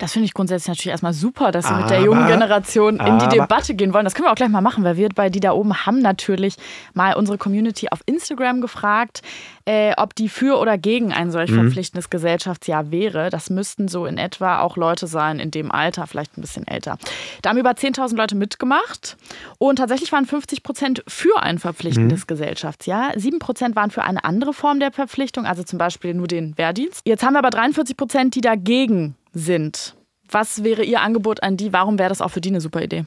Das 0.03 0.13
finde 0.15 0.27
ich 0.27 0.35
grundsätzlich 0.35 0.67
natürlich 0.67 0.91
erstmal 0.91 1.13
super, 1.13 1.53
dass 1.53 1.69
Sie 1.69 1.75
mit 1.75 1.89
der 1.89 1.99
Aber- 1.99 2.07
jungen 2.07 2.27
Generation 2.27 2.97
in 2.97 3.05
die 3.19 3.25
aber- 3.25 3.29
Debatte 3.29 3.75
gehen 3.77 3.95
wollen. 3.95 4.03
Das 4.05 4.15
können 4.17 4.27
wir 4.27 4.33
auch 4.33 4.37
gleich 4.37 4.49
mal 4.49 4.61
machen, 4.61 4.83
weil 4.83 4.97
wir 4.97 5.09
bei 5.11 5.31
die 5.31 5.39
da 5.39 5.53
oben 5.53 5.87
haben 5.87 6.01
natürlich 6.01 6.57
mal 6.93 7.15
unsere 7.15 7.39
Community 7.39 7.87
auf 7.89 8.01
Instagram 8.07 8.61
gefragt, 8.61 9.23
äh, 9.65 9.93
ob 9.97 10.17
die 10.17 10.29
für 10.29 10.59
oder 10.59 10.77
gegen 10.77 11.13
ein 11.13 11.31
solch 11.31 11.53
Mhm. 11.53 11.61
verpflichtendes 11.63 12.11
Gesellschaftsjahr 12.11 12.91
wäre. 12.91 13.31
Das 13.31 13.49
müssten 13.49 13.87
so 13.87 14.05
in 14.07 14.19
etwa 14.19 14.59
auch 14.59 14.77
Leute 14.77 15.07
sein 15.07 15.39
in 15.39 15.53
dem 15.53 15.71
Alter, 15.71 16.09
vielleicht 16.09 16.37
ein 16.37 16.41
bisschen 16.41 16.67
älter. 16.67 16.99
Da 17.43 17.51
haben 17.51 17.59
über 17.59 17.77
10.000 17.77 18.19
Leute 18.19 18.35
mitgemacht 18.35 19.17
und 19.59 19.77
tatsächlich 19.77 20.11
waren 20.11 20.27
50 20.27 20.65
Prozent 20.65 21.05
für 21.07 21.41
ein 21.45 21.61
verpflichtendes 21.61 22.27
Gesellschaftsjahr. 22.27 23.13
7 23.15 23.39
Prozent 23.39 23.77
waren 23.77 23.93
für 23.93 24.03
eine 24.03 24.25
andere 24.25 24.53
Form 24.53 24.81
der 24.81 24.91
Verpflichtung, 24.91 25.47
also 25.47 25.63
zum 25.63 25.79
Beispiel 25.79 26.13
nur 26.13 26.27
den 26.27 26.59
Wehrdienst. 26.59 27.03
Jetzt 27.05 27.23
haben 27.23 27.35
wir 27.35 27.39
aber 27.39 27.51
43 27.51 27.97
Prozent, 27.97 28.35
die 28.35 28.41
dagegen 28.41 29.15
sind. 29.33 29.97
Was 30.31 30.65
wäre 30.65 30.85
Ihr 30.85 31.01
Angebot 31.01 31.43
an 31.43 31.57
die? 31.57 31.73
Warum 31.73 31.99
wäre 31.99 32.09
das 32.09 32.21
auch 32.21 32.31
für 32.31 32.41
die 32.41 32.49
eine 32.49 32.61
super 32.61 32.83
Idee? 32.83 33.05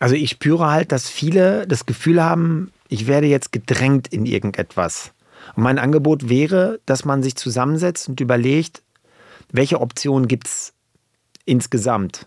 Also 0.00 0.14
ich 0.14 0.30
spüre 0.30 0.70
halt, 0.70 0.92
dass 0.92 1.08
viele 1.08 1.66
das 1.66 1.86
Gefühl 1.86 2.22
haben, 2.22 2.72
ich 2.88 3.06
werde 3.06 3.26
jetzt 3.26 3.52
gedrängt 3.52 4.08
in 4.08 4.26
irgendetwas. 4.26 5.12
Und 5.56 5.62
mein 5.64 5.78
Angebot 5.78 6.28
wäre, 6.28 6.80
dass 6.86 7.04
man 7.04 7.22
sich 7.22 7.36
zusammensetzt 7.36 8.08
und 8.08 8.20
überlegt, 8.20 8.82
welche 9.50 9.80
Optionen 9.80 10.28
gibt 10.28 10.46
es 10.46 10.72
insgesamt. 11.44 12.26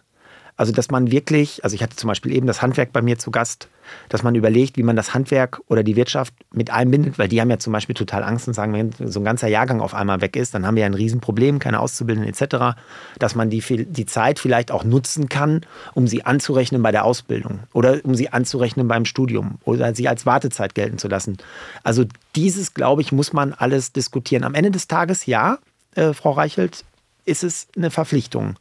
Also 0.62 0.74
dass 0.74 0.92
man 0.92 1.10
wirklich, 1.10 1.64
also 1.64 1.74
ich 1.74 1.82
hatte 1.82 1.96
zum 1.96 2.08
Beispiel 2.08 2.32
eben 2.34 2.46
das 2.46 2.62
Handwerk 2.62 2.94
bei 2.94 3.02
mir 3.02 3.18
zu 3.18 3.32
Gast, 3.32 3.68
dass 4.10 4.22
man 4.22 4.36
überlegt, 4.36 4.78
wie 4.78 4.84
man 4.84 4.96
das 4.96 5.16
Handwerk 5.16 5.60
oder 5.70 5.82
die 5.82 5.96
Wirtschaft 5.96 6.36
mit 6.54 6.70
einbindet, 6.70 7.18
weil 7.18 7.28
die 7.30 7.42
haben 7.42 7.50
ja 7.50 7.58
zum 7.58 7.74
Beispiel 7.74 7.96
total 7.96 8.24
Angst 8.24 8.48
und 8.48 8.54
sagen, 8.54 8.72
wenn 8.74 9.10
so 9.10 9.20
ein 9.20 9.24
ganzer 9.24 9.48
Jahrgang 9.48 9.82
auf 9.82 9.96
einmal 9.96 10.22
weg 10.22 10.36
ist, 10.36 10.54
dann 10.54 10.68
haben 10.68 10.76
wir 10.76 10.82
ja 10.82 10.86
ein 10.86 10.94
Riesenproblem, 10.94 11.58
keine 11.58 11.80
Auszubildenden 11.80 12.32
etc., 12.32 12.78
dass 13.18 13.34
man 13.34 13.50
die, 13.50 13.64
die 13.88 14.06
Zeit 14.06 14.38
vielleicht 14.38 14.70
auch 14.70 14.84
nutzen 14.84 15.30
kann, 15.30 15.62
um 15.96 16.06
sie 16.06 16.26
anzurechnen 16.26 16.84
bei 16.84 16.92
der 16.92 17.06
Ausbildung 17.06 17.62
oder 17.74 17.98
um 18.04 18.14
sie 18.14 18.30
anzurechnen 18.30 18.88
beim 18.88 19.06
Studium 19.06 19.58
oder 19.66 19.96
sie 19.96 20.08
als 20.08 20.28
Wartezeit 20.28 20.76
gelten 20.76 21.00
zu 21.00 21.08
lassen. 21.08 21.38
Also 21.82 22.06
dieses, 22.36 22.76
glaube 22.76 23.02
ich, 23.02 23.12
muss 23.12 23.34
man 23.34 23.54
alles 23.54 23.94
diskutieren. 23.94 24.44
Am 24.44 24.54
Ende 24.54 24.70
des 24.70 24.88
Tages, 24.88 25.26
ja, 25.26 25.58
äh, 25.96 26.14
Frau 26.14 26.34
Reichelt, 26.34 26.86
ist 27.26 27.44
es 27.44 27.68
eine 27.76 27.90
Verpflichtung. 27.90 28.58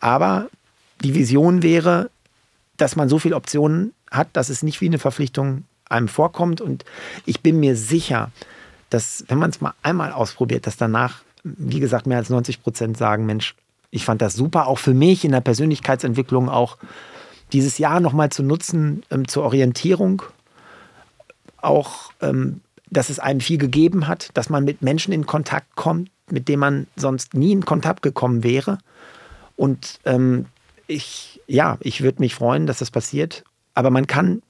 Aber 0.00 0.50
die 1.02 1.14
Vision 1.14 1.62
wäre, 1.62 2.10
dass 2.76 2.96
man 2.96 3.08
so 3.08 3.18
viele 3.18 3.36
Optionen 3.36 3.92
hat, 4.10 4.28
dass 4.32 4.48
es 4.48 4.62
nicht 4.62 4.80
wie 4.80 4.86
eine 4.86 4.98
Verpflichtung 4.98 5.64
einem 5.88 6.08
vorkommt. 6.08 6.60
Und 6.60 6.84
ich 7.26 7.40
bin 7.40 7.60
mir 7.60 7.76
sicher, 7.76 8.30
dass, 8.90 9.24
wenn 9.28 9.38
man 9.38 9.50
es 9.50 9.60
mal 9.60 9.74
einmal 9.82 10.12
ausprobiert, 10.12 10.66
dass 10.66 10.76
danach, 10.76 11.22
wie 11.42 11.80
gesagt, 11.80 12.06
mehr 12.06 12.18
als 12.18 12.30
90 12.30 12.62
Prozent 12.62 12.96
sagen, 12.96 13.26
Mensch, 13.26 13.54
ich 13.90 14.04
fand 14.04 14.22
das 14.22 14.34
super, 14.34 14.66
auch 14.66 14.78
für 14.78 14.94
mich 14.94 15.24
in 15.24 15.32
der 15.32 15.40
Persönlichkeitsentwicklung 15.40 16.48
auch 16.48 16.76
dieses 17.52 17.78
Jahr 17.78 18.00
nochmal 18.00 18.30
zu 18.30 18.42
nutzen 18.42 19.02
ähm, 19.10 19.26
zur 19.26 19.44
Orientierung. 19.44 20.22
Auch, 21.60 22.12
ähm, 22.20 22.60
dass 22.90 23.10
es 23.10 23.18
einem 23.18 23.40
viel 23.40 23.58
gegeben 23.58 24.06
hat, 24.06 24.30
dass 24.34 24.50
man 24.50 24.64
mit 24.64 24.82
Menschen 24.82 25.12
in 25.12 25.26
Kontakt 25.26 25.74
kommt, 25.74 26.10
mit 26.30 26.48
denen 26.48 26.60
man 26.60 26.86
sonst 26.96 27.34
nie 27.34 27.52
in 27.52 27.64
Kontakt 27.64 28.02
gekommen 28.02 28.42
wäre. 28.42 28.78
Und 29.56 29.98
ähm, 30.04 30.46
ich, 30.88 31.40
ja, 31.46 31.78
ich 31.80 32.02
würde 32.02 32.20
mich 32.20 32.34
freuen, 32.34 32.66
dass 32.66 32.80
das 32.80 32.90
passiert. 32.90 33.44
Aber 33.74 33.90
man 33.90 34.08
kann, 34.08 34.42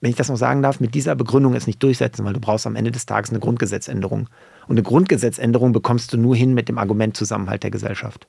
wenn 0.00 0.10
ich 0.10 0.16
das 0.16 0.28
noch 0.28 0.36
sagen 0.36 0.62
darf, 0.62 0.78
mit 0.78 0.94
dieser 0.94 1.16
Begründung 1.16 1.54
es 1.54 1.66
nicht 1.66 1.82
durchsetzen, 1.82 2.24
weil 2.24 2.34
du 2.34 2.40
brauchst 2.40 2.66
am 2.66 2.76
Ende 2.76 2.92
des 2.92 3.06
Tages 3.06 3.30
eine 3.30 3.40
Grundgesetzänderung. 3.40 4.28
Und 4.68 4.76
eine 4.76 4.82
Grundgesetzänderung 4.82 5.72
bekommst 5.72 6.12
du 6.12 6.18
nur 6.18 6.36
hin 6.36 6.54
mit 6.54 6.68
dem 6.68 6.78
Argument 6.78 7.16
Zusammenhalt 7.16 7.64
der 7.64 7.70
Gesellschaft. 7.70 8.28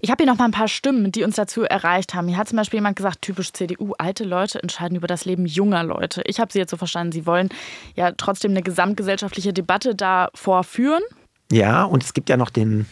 Ich 0.00 0.12
habe 0.12 0.22
hier 0.22 0.30
noch 0.30 0.38
mal 0.38 0.44
ein 0.44 0.52
paar 0.52 0.68
Stimmen, 0.68 1.10
die 1.10 1.24
uns 1.24 1.34
dazu 1.34 1.64
erreicht 1.64 2.14
haben. 2.14 2.28
Hier 2.28 2.36
hat 2.36 2.48
zum 2.48 2.56
Beispiel 2.56 2.78
jemand 2.78 2.94
gesagt, 2.94 3.20
typisch 3.20 3.52
CDU, 3.52 3.94
alte 3.98 4.22
Leute 4.22 4.62
entscheiden 4.62 4.96
über 4.96 5.08
das 5.08 5.24
Leben 5.24 5.44
junger 5.44 5.82
Leute. 5.82 6.22
Ich 6.26 6.38
habe 6.38 6.52
sie 6.52 6.60
jetzt 6.60 6.70
so 6.70 6.76
verstanden, 6.76 7.10
sie 7.10 7.26
wollen 7.26 7.48
ja 7.96 8.12
trotzdem 8.12 8.52
eine 8.52 8.62
gesamtgesellschaftliche 8.62 9.52
Debatte 9.52 9.96
davor 9.96 10.62
führen. 10.62 11.02
Ja, 11.50 11.82
und 11.82 12.04
es 12.04 12.14
gibt 12.14 12.28
ja 12.28 12.36
noch 12.36 12.50
den 12.50 12.86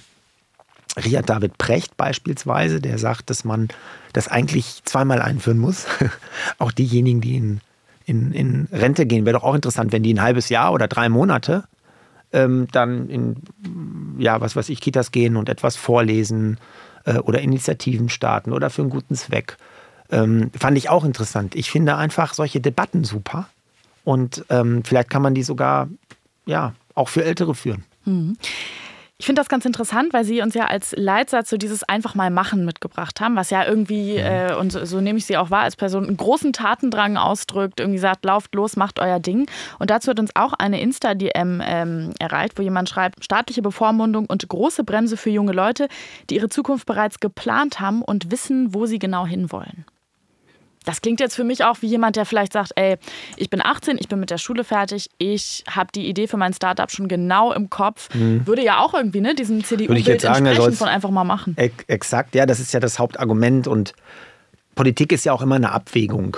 Riad 0.97 1.29
David 1.29 1.59
Precht 1.59 1.97
beispielsweise, 1.97 2.81
der 2.81 2.99
sagt, 2.99 3.31
dass 3.31 3.45
man 3.45 3.69
das 4.13 4.29
eigentlich 4.29 4.83
zweimal 4.85 5.21
einführen 5.21 5.59
muss. 5.59 5.87
auch 6.59 6.73
diejenigen, 6.73 7.21
die 7.21 7.37
in, 7.37 7.61
in, 8.07 8.33
in 8.33 8.69
Rente 8.73 9.07
gehen, 9.07 9.27
wäre 9.27 9.39
doch 9.39 9.45
auch 9.45 9.55
interessant, 9.55 9.93
wenn 9.93 10.03
die 10.03 10.15
ein 10.15 10.23
halbes 10.23 10.49
Jahr 10.49 10.73
oder 10.73 10.89
drei 10.89 11.09
Monate 11.09 11.65
ähm, 12.33 12.69
dann 12.73 13.09
in, 13.09 13.37
ja, 14.19 14.41
was 14.41 14.57
weiß 14.57 14.69
ich, 14.69 14.81
Kitas 14.81 15.13
gehen 15.13 15.37
und 15.37 15.49
etwas 15.49 15.77
vorlesen 15.77 16.59
äh, 17.05 17.19
oder 17.19 17.41
Initiativen 17.41 18.09
starten 18.09 18.53
oder 18.53 18.71
für 18.71 18.83
einen 18.83 18.91
guten 18.91 19.15
Zweck. 19.15 19.57
Ähm, 20.11 20.51
fand 20.59 20.79
ich 20.79 20.89
auch 20.89 21.05
interessant. 21.05 21.55
Ich 21.55 21.71
finde 21.71 21.97
einfach 21.97 22.35
solche 22.35 22.61
Debatten 22.61 23.05
super. 23.05 23.49
Und 24.05 24.45
ähm, 24.51 24.83
vielleicht 24.85 25.11
kann 25.11 25.23
man 25.23 25.35
die 25.35 25.43
sogar 25.43 25.89
ja, 26.47 26.75
auch 26.95 27.09
für 27.09 27.25
Ältere 27.25 27.55
führen. 27.55 27.85
Ich 29.19 29.25
finde 29.25 29.41
das 29.41 29.49
ganz 29.49 29.65
interessant, 29.65 30.13
weil 30.13 30.25
Sie 30.25 30.43
uns 30.43 30.53
ja 30.53 30.67
als 30.67 30.95
Leitsatz 30.95 31.49
so 31.49 31.57
dieses 31.57 31.83
einfach 31.85 32.15
mal 32.15 32.31
machen 32.31 32.67
mitgebracht 32.67 33.19
haben, 33.19 33.35
was 33.35 33.49
ja 33.49 33.65
irgendwie, 33.65 34.17
äh, 34.17 34.55
und 34.55 34.71
so, 34.73 34.85
so 34.85 35.01
nehme 35.01 35.19
ich 35.19 35.25
Sie 35.25 35.39
auch 35.39 35.51
wahr, 35.51 35.63
als 35.63 35.75
Person 35.75 36.07
einen 36.07 36.19
großen 36.19 36.53
Tatendrang 36.53 37.17
ausdrückt, 37.17 37.81
irgendwie 37.81 37.99
sagt, 37.99 38.27
lauft 38.27 38.55
los, 38.55 38.77
macht 38.77 38.99
euer 39.01 39.19
Ding. 39.19 39.49
Und 39.79 39.89
dazu 39.89 40.11
hat 40.11 40.21
uns 40.21 40.37
auch 40.37 40.53
eine 40.53 40.83
Insta-DM 40.83 41.63
ähm, 41.65 42.13
erreicht, 42.19 42.59
wo 42.59 42.63
jemand 42.63 42.91
schreibt, 42.91 43.25
staatliche 43.25 43.63
Bevormundung 43.63 44.27
und 44.27 44.47
große 44.47 44.85
Bremse 44.85 45.17
für 45.17 45.31
junge 45.31 45.53
Leute, 45.53 45.89
die 46.29 46.35
ihre 46.35 46.51
Zukunft 46.51 46.85
bereits 46.85 47.19
geplant 47.19 47.81
haben 47.81 48.03
und 48.03 48.31
wissen, 48.31 48.75
wo 48.75 48.85
sie 48.85 48.99
genau 48.99 49.25
hinwollen. 49.25 49.87
Das 50.87 51.03
klingt 51.03 51.21
jetzt 51.21 51.35
für 51.37 51.45
mich 51.45 51.63
auch 51.65 51.83
wie 51.83 51.87
jemand, 51.89 52.17
der 52.17 52.25
vielleicht 52.25 52.55
sagt, 52.55 52.73
ey, 52.77 52.97
ich 53.37 53.51
bin 53.51 53.61
18, 53.63 53.99
ich 54.01 54.09
bin 54.09 54.19
mit 54.21 54.31
der 54.31 54.39
Schule 54.39 54.65
fertig, 54.65 55.11
ich 55.19 55.65
habe 55.69 55.91
die 55.95 56.09
Idee 56.09 56.27
für 56.29 56.39
mein 56.39 56.55
Startup 56.55 56.91
schon 56.91 57.09
genau 57.09 57.53
im 57.53 57.69
Kopf. 57.69 58.09
Würde 58.15 58.63
ja 58.65 58.79
auch 58.79 58.95
irgendwie 58.95 59.21
ne, 59.21 59.35
diesem 59.35 59.59
Mhm. 59.59 59.65
CDU-Bild 59.65 60.09
entsprechen 60.25 60.55
soll's- 60.57 60.79
von 60.79 60.89
einfach 60.89 61.11
mal 61.11 61.25
machen. 61.25 61.55
Ex 61.59 61.85
exakt, 61.89 62.35
ja, 62.35 62.47
das 62.47 62.61
ist 62.61 62.73
ja 62.73 62.81
das 62.81 62.99
Hauptargument 62.99 63.67
und 63.69 63.93
Politik 64.77 65.13
ist 65.13 65.25
ja 65.25 65.33
auch 65.33 65.43
immer 65.43 65.57
eine 65.57 65.73
Abwägung. 65.73 66.37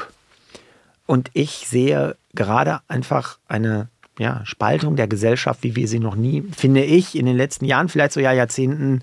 Und 1.07 1.30
ich 1.34 1.66
sehe 1.68 2.16
gerade 2.34 2.80
einfach 2.88 3.38
eine 3.49 3.88
ja, 4.18 4.40
Spaltung 4.44 4.96
der 4.96 5.09
Gesellschaft, 5.09 5.62
wie 5.62 5.76
wir 5.76 5.86
sie 5.88 5.99
noch 6.01 6.14
nie, 6.16 6.42
finde 6.57 6.82
ich, 6.84 7.16
in 7.16 7.26
den 7.26 7.36
letzten 7.36 7.64
Jahren, 7.66 7.88
vielleicht 7.88 8.12
sogar 8.14 8.32
Jahrzehnten 8.32 9.03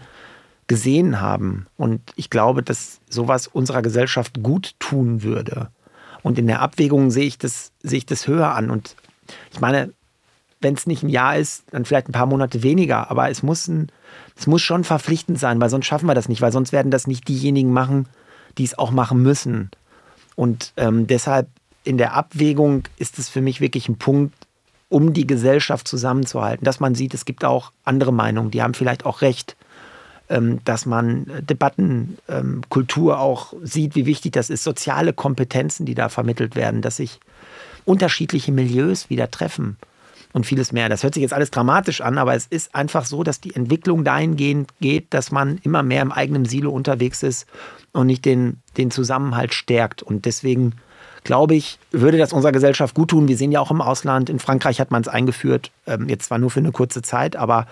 gesehen 0.68 1.22
haben. 1.22 1.68
Und 1.78 2.02
ich 2.16 2.30
glaube, 2.30 2.64
dass 2.64 3.00
sowas 3.10 3.48
unserer 3.48 3.82
Gesellschaft 3.82 4.42
gut 4.42 4.76
tun 4.80 5.24
würde. 5.24 5.70
Und 6.24 6.40
in 6.40 6.48
der 6.48 6.62
Abwägung 6.62 7.12
sehe 7.12 7.26
ich 7.26 7.38
das, 7.38 7.72
sehe 7.84 8.00
ich 8.00 8.06
das 8.06 8.28
höher 8.28 8.54
an. 8.54 8.72
Und 8.72 8.96
ich 9.52 9.60
meine, 9.60 9.94
wenn 10.62 10.74
es 10.74 10.88
nicht 10.88 11.04
ein 11.04 11.10
Jahr 11.10 11.38
ist, 11.38 11.66
dann 11.72 11.86
vielleicht 11.86 12.10
ein 12.10 12.14
paar 12.14 12.26
Monate 12.26 12.64
weniger. 12.64 13.12
Aber 13.12 13.30
es 13.30 13.44
muss, 13.44 13.68
ein, 13.68 13.92
es 14.36 14.48
muss 14.48 14.64
schon 14.64 14.84
verpflichtend 14.84 15.40
sein, 15.40 15.62
weil 15.62 15.70
sonst 15.70 15.86
schaffen 15.86 16.08
wir 16.08 16.16
das 16.16 16.30
nicht, 16.30 16.42
weil 16.42 16.52
sonst 16.52 16.72
werden 16.72 16.92
das 16.92 17.06
nicht 17.06 17.28
diejenigen 17.28 17.72
machen, 17.72 18.08
die 18.58 18.64
es 18.64 18.78
auch 18.78 18.92
machen 18.92 19.22
müssen. 19.22 19.70
Und 20.36 20.74
ähm, 20.78 21.06
deshalb 21.06 21.48
in 21.84 21.98
der 21.98 22.14
Abwägung 22.14 22.84
ist 22.98 23.20
es 23.20 23.30
für 23.30 23.42
mich 23.42 23.62
wirklich 23.62 23.88
ein 23.88 23.98
Punkt, 23.98 24.34
um 24.90 25.14
die 25.14 25.28
Gesellschaft 25.28 25.88
zusammenzuhalten, 25.88 26.66
dass 26.66 26.80
man 26.80 26.96
sieht, 26.96 27.14
es 27.14 27.26
gibt 27.26 27.44
auch 27.44 27.72
andere 27.84 28.12
Meinungen, 28.14 28.52
die 28.52 28.62
haben 28.62 28.74
vielleicht 28.74 29.06
auch 29.06 29.22
recht, 29.22 29.56
dass 30.28 30.88
man 30.88 31.28
Debattenkultur 31.42 33.20
auch 33.20 33.54
sieht, 33.62 33.96
wie 33.96 34.08
wichtig 34.08 34.34
das 34.34 34.50
ist, 34.50 34.64
soziale 34.64 35.14
Kompetenzen, 35.14 35.86
die 35.86 35.94
da 35.94 36.10
vermittelt 36.10 36.56
werden, 36.56 36.82
dass 36.82 36.98
sich 36.98 37.20
unterschiedliche 37.86 38.52
Milieus 38.52 39.10
wieder 39.12 39.30
treffen 39.30 39.78
und 40.34 40.46
vieles 40.46 40.72
mehr. 40.72 40.90
Das 40.90 41.04
hört 41.04 41.14
sich 41.14 41.22
jetzt 41.22 41.34
alles 41.34 41.52
dramatisch 41.52 42.02
an, 42.02 42.18
aber 42.18 42.36
es 42.36 42.46
ist 42.48 42.76
einfach 42.76 43.06
so, 43.06 43.24
dass 43.24 43.40
die 43.40 43.56
Entwicklung 43.56 44.04
dahingehend 44.04 44.70
geht, 44.82 45.14
dass 45.14 45.32
man 45.32 45.60
immer 45.64 45.82
mehr 45.82 46.02
im 46.02 46.12
eigenen 46.12 46.46
Silo 46.46 46.72
unterwegs 46.72 47.24
ist 47.24 47.46
und 47.94 48.08
nicht 48.08 48.26
den, 48.26 48.58
den 48.78 48.92
Zusammenhalt 48.92 49.54
stärkt. 49.54 50.04
Und 50.04 50.26
deswegen 50.26 50.74
glaube 51.24 51.56
ich, 51.56 51.80
würde 51.92 52.18
das 52.18 52.34
unserer 52.34 52.52
Gesellschaft 52.52 52.96
gut 52.96 53.12
tun. 53.12 53.28
Wir 53.28 53.38
sehen 53.38 53.52
ja 53.52 53.60
auch 53.62 53.72
im 53.72 53.82
Ausland, 53.82 54.30
in 54.30 54.40
Frankreich 54.40 54.82
hat 54.82 54.92
man 54.92 55.02
es 55.02 55.08
eingeführt, 55.08 55.72
ähm, 55.88 56.10
jetzt 56.10 56.26
zwar 56.26 56.38
nur 56.38 56.52
für 56.52 56.60
eine 56.60 56.72
kurze 56.72 57.02
Zeit, 57.02 57.36
aber 57.36 57.60
ähm, 57.62 57.66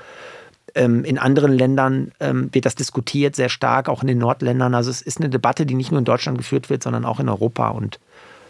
in 0.75 1.17
anderen 1.19 1.51
Ländern 1.51 2.11
ähm, 2.19 2.49
wird 2.51 2.65
das 2.65 2.75
diskutiert 2.75 3.35
sehr 3.35 3.49
stark, 3.49 3.89
auch 3.89 4.01
in 4.01 4.07
den 4.07 4.17
Nordländern. 4.17 4.73
Also 4.73 4.89
es 4.89 5.01
ist 5.01 5.19
eine 5.19 5.29
Debatte, 5.29 5.65
die 5.65 5.75
nicht 5.75 5.91
nur 5.91 5.99
in 5.99 6.05
Deutschland 6.05 6.37
geführt 6.37 6.69
wird, 6.69 6.81
sondern 6.81 7.05
auch 7.05 7.19
in 7.19 7.29
Europa 7.29 7.69
und 7.69 7.99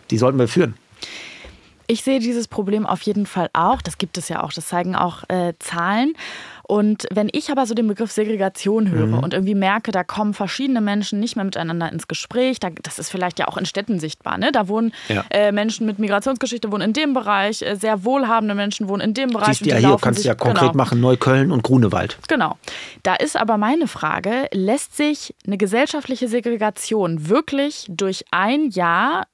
die 0.10 0.18
sollten 0.18 0.40
wir 0.40 0.48
führen. 0.48 0.76
Ich 1.94 2.02
sehe 2.02 2.18
dieses 2.18 2.48
Problem 2.48 2.88
auf 2.88 3.04
jeden 3.04 3.28
Fall 3.28 3.52
auch. 3.54 3.80
Das 3.80 4.00
gibt 4.00 4.18
es 4.18 4.28
ja 4.28 4.42
auch. 4.42 4.52
Das 4.52 4.68
zeigen 4.68 4.96
auch 4.96 5.30
äh, 5.30 5.54
Zahlen. 5.60 6.14
Und 6.64 7.06
wenn 7.14 7.30
ich 7.32 7.52
aber 7.52 7.68
so 7.68 7.76
den 7.76 7.88
Begriff 7.88 8.12
Segregation 8.12 8.90
höre 8.90 9.06
mhm. 9.06 9.20
und 9.20 9.36
irgendwie 9.36 9.54
merke, 9.54 9.92
da 9.92 10.04
kommen 10.04 10.34
verschiedene 10.34 10.82
Menschen 10.82 11.20
nicht 11.20 11.36
mehr 11.36 11.46
miteinander 11.46 11.92
ins 11.92 12.08
Gespräch, 12.08 12.60
da, 12.60 12.72
das 12.82 12.98
ist 12.98 13.12
vielleicht 13.12 13.38
ja 13.38 13.48
auch 13.48 13.58
in 13.58 13.68
Städten 13.68 14.00
sichtbar. 14.00 14.40
Ne? 14.40 14.52
Da 14.52 14.68
wohnen 14.68 14.92
ja. 15.08 15.24
äh, 15.30 15.52
Menschen 15.52 15.86
mit 15.86 16.00
Migrationsgeschichte 16.00 16.72
wohnen 16.72 16.82
in 16.82 16.94
dem 16.94 17.14
Bereich, 17.14 17.62
äh, 17.62 17.76
sehr 17.76 18.04
wohlhabende 18.04 18.56
Menschen 18.56 18.88
wohnen 18.88 19.02
in 19.02 19.14
dem 19.14 19.30
Bereich. 19.30 19.60
Siehst 19.60 19.70
ja 19.70 19.78
hier, 19.78 19.98
kannst 20.02 20.24
du 20.24 20.28
ja 20.30 20.34
konkret 20.34 20.72
genau. 20.72 20.74
machen, 20.74 21.00
Neukölln 21.00 21.52
und 21.52 21.62
Grunewald. 21.62 22.18
Genau. 22.28 22.58
Da 23.04 23.14
ist 23.14 23.38
aber 23.38 23.58
meine 23.58 23.86
Frage, 23.88 24.48
lässt 24.52 24.98
sich 24.98 25.36
eine 25.46 25.60
gesellschaftliche 25.60 26.28
Segregation 26.28 27.30
wirklich 27.30 27.86
durch 27.88 28.26
ein 28.32 28.72
Jahr 28.72 29.28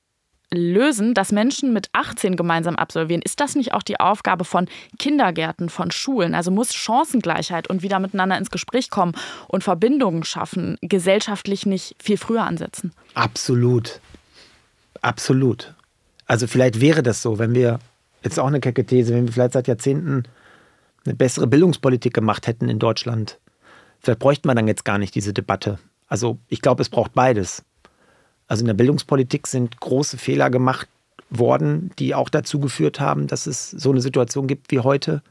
lösen, 0.52 1.14
dass 1.14 1.32
Menschen 1.32 1.74
mit 1.74 1.90
18 1.94 2.36
gemeinsam 2.36 2.76
absolvieren? 2.76 3.22
Ist 3.22 3.40
das 3.40 3.56
nicht 3.56 3.74
auch 3.74 3.84
die 3.84 4.00
Aufgabe 4.00 4.46
von 4.46 4.68
Kindergärten, 4.98 5.70
von 5.70 5.92
Schulen? 5.92 6.36
Also 6.36 6.52
muss 6.52 6.74
Chancengleichheit 6.74 7.70
und 7.70 7.84
wieder 7.84 8.00
miteinander 8.00 8.38
ins 8.38 8.52
Gespräch 8.52 8.90
kommen 8.90 9.14
und 9.48 9.64
Verbindungen 9.64 10.24
schaffen, 10.24 10.78
gesellschaftlich 10.82 11.66
nicht 11.66 11.96
viel 12.02 12.18
früher 12.18 12.44
ansetzen? 12.44 12.92
Absolut. 13.14 14.00
Absolut. 15.02 15.74
Also 16.26 16.48
vielleicht 16.48 16.82
wäre 16.82 17.04
das 17.04 17.22
so, 17.22 17.40
wenn 17.40 17.56
wir, 17.56 17.80
jetzt 18.24 18.40
auch 18.40 18.48
eine 18.48 18.60
kecke 18.60 18.86
These, 18.86 19.14
wenn 19.14 19.28
wir 19.28 19.34
vielleicht 19.34 19.54
seit 19.54 19.68
Jahrzehnten 19.68 20.24
eine 21.06 21.16
bessere 21.16 21.48
Bildungspolitik 21.48 22.14
gemacht 22.14 22.48
hätten 22.48 22.70
in 22.70 22.80
Deutschland, 22.80 23.40
vielleicht 24.00 24.20
bräuchten 24.20 24.48
wir 24.48 24.56
dann 24.56 24.68
jetzt 24.68 24.86
gar 24.86 24.98
nicht 24.98 25.16
diese 25.16 25.34
Debatte. 25.34 25.80
Also 26.08 26.38
ich 26.48 26.62
glaube, 26.62 26.82
es 26.82 26.90
braucht 26.90 27.14
beides. 27.14 27.64
Also 28.50 28.62
in 28.64 28.68
der 28.68 28.74
Bildungspolitik 28.74 29.48
sind 29.48 29.80
große 29.80 30.18
Fehler 30.18 30.50
gemacht 30.50 30.90
worden, 31.30 31.92
die 32.00 32.16
auch 32.16 32.30
dazu 32.30 32.60
geführt 32.60 33.00
haben, 33.00 33.28
dass 33.28 33.46
es 33.46 33.70
so 33.70 33.92
eine 33.92 34.02
Situation 34.02 34.48
gibt 34.48 34.72
wie 34.72 34.80
heute. 34.80 35.22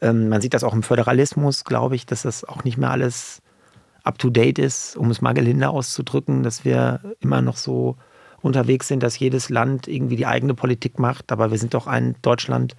Ähm, 0.00 0.28
man 0.28 0.40
sieht 0.40 0.52
das 0.52 0.64
auch 0.64 0.74
im 0.74 0.82
Föderalismus, 0.82 1.64
glaube 1.64 1.94
ich, 1.94 2.06
dass 2.06 2.22
das 2.22 2.44
auch 2.44 2.64
nicht 2.64 2.76
mehr 2.76 2.90
alles 2.90 3.40
up-to-date 4.02 4.58
ist, 4.58 4.96
um 4.96 5.10
es 5.10 5.20
mal 5.20 5.32
gelinde 5.32 5.68
auszudrücken, 5.68 6.42
dass 6.42 6.64
wir 6.64 7.00
immer 7.20 7.40
noch 7.40 7.56
so 7.56 7.96
unterwegs 8.42 8.88
sind, 8.88 9.04
dass 9.04 9.18
jedes 9.18 9.48
Land 9.48 9.86
irgendwie 9.86 10.16
die 10.16 10.26
eigene 10.26 10.54
Politik 10.54 10.98
macht. 10.98 11.30
Aber 11.30 11.52
wir 11.52 11.58
sind 11.58 11.74
doch 11.74 11.86
ein 11.86 12.16
Deutschland. 12.22 12.74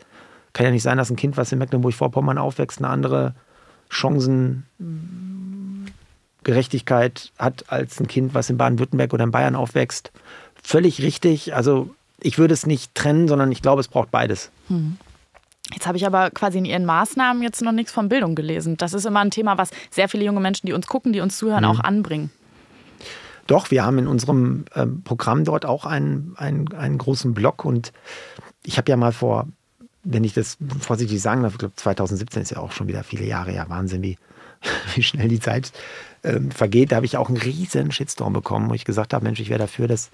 Kann 0.52 0.66
ja 0.66 0.72
nicht 0.72 0.84
sein, 0.84 0.98
dass 0.98 1.10
ein 1.10 1.16
Kind, 1.16 1.38
was 1.38 1.52
in 1.54 1.60
Mecklenburg-Vorpommern 1.60 2.38
aufwächst, 2.38 2.80
eine 2.80 2.90
andere 2.90 3.36
Chancen 3.90 4.66
Gerechtigkeit 6.44 7.32
hat 7.38 7.66
als 7.68 8.00
ein 8.00 8.08
Kind, 8.08 8.34
was 8.34 8.50
in 8.50 8.58
Baden-Württemberg 8.58 9.14
oder 9.14 9.24
in 9.24 9.32
Bayern 9.32 9.56
aufwächst. 9.56 10.12
Völlig 10.64 11.02
richtig. 11.02 11.56
Also 11.56 11.94
ich 12.20 12.38
würde 12.38 12.54
es 12.54 12.66
nicht 12.66 12.94
trennen, 12.96 13.28
sondern 13.28 13.52
ich 13.52 13.62
glaube, 13.62 13.82
es 13.82 13.88
braucht 13.88 14.12
beides. 14.12 14.52
Hm. 14.68 14.98
Jetzt 15.74 15.88
habe 15.88 15.98
ich 15.98 16.06
aber 16.06 16.32
quasi 16.32 16.58
in 16.58 16.66
Ihren 16.66 16.86
Maßnahmen 16.86 17.42
jetzt 17.44 17.62
noch 17.62 17.72
nichts 17.72 17.92
von 17.92 18.10
Bildung 18.10 18.36
gelesen. 18.36 18.78
Das 18.78 18.94
ist 18.94 19.06
immer 19.06 19.22
ein 19.22 19.32
Thema, 19.32 19.58
was 19.58 19.70
sehr 19.90 20.10
viele 20.10 20.26
junge 20.26 20.40
Menschen, 20.40 20.68
die 20.68 20.74
uns 20.74 20.88
gucken, 20.88 21.14
die 21.14 21.22
uns 21.22 21.38
zuhören, 21.38 21.64
hm. 21.64 21.72
auch 21.72 21.80
anbringen. 21.80 22.32
Doch, 23.48 23.72
wir 23.72 23.84
haben 23.84 23.98
in 23.98 24.08
unserem 24.08 24.66
ähm, 24.76 25.02
Programm 25.04 25.44
dort 25.44 25.66
auch 25.66 25.86
einen, 25.86 26.34
einen, 26.38 26.72
einen 26.74 26.98
großen 26.98 27.34
Block 27.34 27.66
und 27.66 27.92
ich 28.64 28.78
habe 28.78 28.90
ja 28.90 28.98
mal 28.98 29.12
vor, 29.12 29.48
wenn 30.04 30.24
ich 30.24 30.34
das 30.34 30.58
vorsichtig 30.80 31.22
sagen 31.22 31.44
darf, 31.44 31.54
ich 31.54 31.60
glaube 31.60 31.76
2017 31.76 32.44
ist 32.44 32.52
ja 32.52 32.58
auch 32.58 32.72
schon 32.72 32.88
wieder 32.88 33.04
viele 33.04 33.26
Jahre, 33.26 33.54
ja 33.54 33.68
Wahnsinn, 33.68 34.04
wie, 34.04 34.18
wie 34.96 35.04
schnell 35.04 35.28
die 35.28 35.40
Zeit 35.40 35.72
ähm, 36.24 36.52
vergeht. 36.52 36.92
Da 36.92 36.98
habe 36.98 37.06
ich 37.06 37.18
auch 37.18 37.30
einen 37.30 37.38
riesen 37.38 37.92
Shitstorm 37.92 38.34
bekommen, 38.34 38.70
wo 38.70 38.74
ich 38.74 38.86
gesagt 38.86 39.14
habe, 39.14 39.24
Mensch, 39.24 39.40
ich 39.40 39.50
wäre 39.50 39.60
dafür, 39.60 39.88
dass 39.88 40.10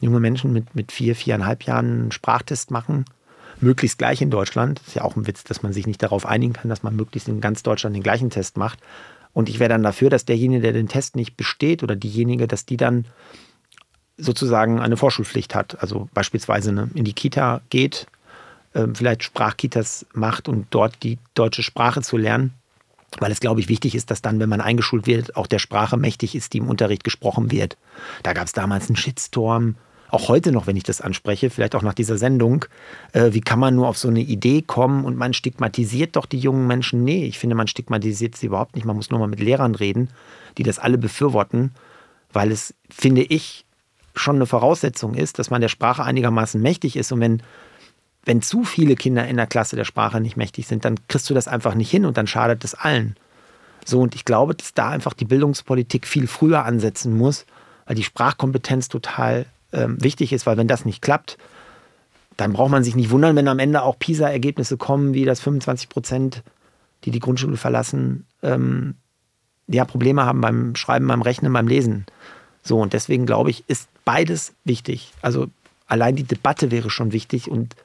junge 0.00 0.20
Menschen 0.20 0.52
mit, 0.52 0.74
mit 0.74 0.92
vier, 0.92 1.14
viereinhalb 1.14 1.64
Jahren 1.64 1.86
einen 1.86 2.12
Sprachtest 2.12 2.70
machen. 2.70 3.04
Möglichst 3.60 3.98
gleich 3.98 4.22
in 4.22 4.30
Deutschland. 4.30 4.80
Das 4.80 4.88
ist 4.88 4.94
ja 4.94 5.02
auch 5.02 5.16
ein 5.16 5.26
Witz, 5.26 5.44
dass 5.44 5.62
man 5.62 5.72
sich 5.72 5.86
nicht 5.86 6.02
darauf 6.02 6.24
einigen 6.24 6.54
kann, 6.54 6.68
dass 6.68 6.82
man 6.82 6.96
möglichst 6.96 7.28
in 7.28 7.40
ganz 7.40 7.62
Deutschland 7.62 7.94
den 7.94 8.02
gleichen 8.02 8.30
Test 8.30 8.56
macht. 8.56 8.78
Und 9.32 9.48
ich 9.48 9.58
wäre 9.58 9.68
dann 9.68 9.82
dafür, 9.82 10.08
dass 10.10 10.24
derjenige, 10.24 10.62
der 10.62 10.72
den 10.72 10.88
Test 10.88 11.14
nicht 11.14 11.36
besteht 11.36 11.82
oder 11.82 11.94
diejenige, 11.94 12.46
dass 12.46 12.64
die 12.64 12.76
dann 12.76 13.04
sozusagen 14.16 14.80
eine 14.80 14.96
Vorschulpflicht 14.96 15.54
hat. 15.54 15.82
Also 15.82 16.08
beispielsweise 16.14 16.72
ne, 16.72 16.90
in 16.94 17.04
die 17.04 17.12
Kita 17.12 17.60
geht, 17.70 18.06
äh, 18.72 18.86
vielleicht 18.94 19.24
Sprachkitas 19.24 20.06
macht 20.12 20.48
und 20.48 20.66
dort 20.70 21.02
die 21.02 21.18
deutsche 21.34 21.62
Sprache 21.62 22.02
zu 22.02 22.16
lernen 22.16 22.54
weil 23.18 23.32
es, 23.32 23.40
glaube 23.40 23.60
ich, 23.60 23.68
wichtig 23.68 23.94
ist, 23.94 24.10
dass 24.10 24.22
dann, 24.22 24.38
wenn 24.38 24.48
man 24.48 24.60
eingeschult 24.60 25.06
wird, 25.06 25.36
auch 25.36 25.46
der 25.46 25.58
Sprache 25.58 25.96
mächtig 25.96 26.34
ist, 26.34 26.52
die 26.52 26.58
im 26.58 26.68
Unterricht 26.68 27.04
gesprochen 27.04 27.50
wird. 27.50 27.76
Da 28.22 28.32
gab 28.32 28.46
es 28.46 28.52
damals 28.52 28.88
einen 28.88 28.96
Shitstorm, 28.96 29.74
auch 30.10 30.28
heute 30.28 30.50
noch, 30.50 30.66
wenn 30.66 30.76
ich 30.76 30.82
das 30.82 31.00
anspreche, 31.00 31.50
vielleicht 31.50 31.74
auch 31.74 31.82
nach 31.82 31.94
dieser 31.94 32.18
Sendung. 32.18 32.64
Äh, 33.12 33.32
wie 33.32 33.40
kann 33.40 33.60
man 33.60 33.76
nur 33.76 33.88
auf 33.88 33.96
so 33.96 34.08
eine 34.08 34.20
Idee 34.20 34.62
kommen 34.62 35.04
und 35.04 35.16
man 35.16 35.32
stigmatisiert 35.34 36.16
doch 36.16 36.26
die 36.26 36.38
jungen 36.38 36.66
Menschen? 36.66 37.04
Nee, 37.04 37.24
ich 37.24 37.38
finde, 37.38 37.54
man 37.54 37.68
stigmatisiert 37.68 38.36
sie 38.36 38.46
überhaupt 38.46 38.74
nicht. 38.74 38.84
Man 38.84 38.96
muss 38.96 39.10
nur 39.10 39.20
mal 39.20 39.28
mit 39.28 39.40
Lehrern 39.40 39.74
reden, 39.74 40.10
die 40.58 40.64
das 40.64 40.78
alle 40.78 40.98
befürworten, 40.98 41.72
weil 42.32 42.50
es, 42.50 42.74
finde 42.90 43.22
ich, 43.22 43.64
schon 44.14 44.36
eine 44.36 44.46
Voraussetzung 44.46 45.14
ist, 45.14 45.38
dass 45.38 45.50
man 45.50 45.60
der 45.60 45.68
Sprache 45.68 46.02
einigermaßen 46.02 46.60
mächtig 46.60 46.96
ist. 46.96 47.12
Und 47.12 47.20
wenn 47.20 47.42
wenn 48.24 48.42
zu 48.42 48.64
viele 48.64 48.96
Kinder 48.96 49.26
in 49.26 49.36
der 49.36 49.46
Klasse 49.46 49.76
der 49.76 49.84
Sprache 49.84 50.20
nicht 50.20 50.36
mächtig 50.36 50.66
sind, 50.66 50.84
dann 50.84 50.96
kriegst 51.08 51.28
du 51.30 51.34
das 51.34 51.48
einfach 51.48 51.74
nicht 51.74 51.90
hin 51.90 52.04
und 52.04 52.16
dann 52.16 52.26
schadet 52.26 52.64
es 52.64 52.74
allen. 52.74 53.16
So, 53.84 54.00
und 54.00 54.14
ich 54.14 54.24
glaube, 54.24 54.54
dass 54.54 54.74
da 54.74 54.90
einfach 54.90 55.14
die 55.14 55.24
Bildungspolitik 55.24 56.06
viel 56.06 56.26
früher 56.26 56.64
ansetzen 56.64 57.16
muss, 57.16 57.46
weil 57.86 57.96
die 57.96 58.04
Sprachkompetenz 58.04 58.88
total 58.88 59.46
ähm, 59.72 60.02
wichtig 60.02 60.32
ist, 60.32 60.46
weil 60.46 60.56
wenn 60.56 60.68
das 60.68 60.84
nicht 60.84 61.00
klappt, 61.00 61.38
dann 62.36 62.52
braucht 62.52 62.70
man 62.70 62.84
sich 62.84 62.94
nicht 62.94 63.10
wundern, 63.10 63.36
wenn 63.36 63.48
am 63.48 63.58
Ende 63.58 63.82
auch 63.82 63.98
PISA-Ergebnisse 63.98 64.76
kommen, 64.76 65.14
wie 65.14 65.24
das 65.24 65.40
25 65.40 65.88
Prozent, 65.88 66.42
die 67.04 67.10
die 67.10 67.20
Grundschule 67.20 67.56
verlassen, 67.56 68.26
ähm, 68.42 68.94
ja, 69.66 69.84
Probleme 69.84 70.24
haben 70.24 70.40
beim 70.40 70.74
Schreiben, 70.74 71.06
beim 71.06 71.22
Rechnen, 71.22 71.52
beim 71.52 71.68
Lesen. 71.68 72.06
So, 72.62 72.80
und 72.80 72.92
deswegen 72.92 73.24
glaube 73.26 73.50
ich, 73.50 73.64
ist 73.68 73.88
beides 74.04 74.52
wichtig. 74.64 75.12
Also 75.22 75.46
allein 75.86 76.16
die 76.16 76.24
Debatte 76.24 76.70
wäre 76.70 76.90
schon 76.90 77.12
wichtig 77.12 77.50
und 77.50 77.76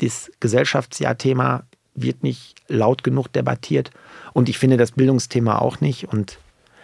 das 0.00 0.30
Gesellschaftsjahrthema 0.40 1.64
wird 1.94 2.22
nicht 2.22 2.54
laut 2.68 3.04
genug 3.04 3.32
debattiert. 3.32 3.90
Und 4.32 4.48
ich 4.48 4.58
finde 4.58 4.76
das 4.76 4.92
Bildungsthema 4.92 5.58
auch 5.58 5.80
nicht. 5.80 6.08
Und 6.08 6.38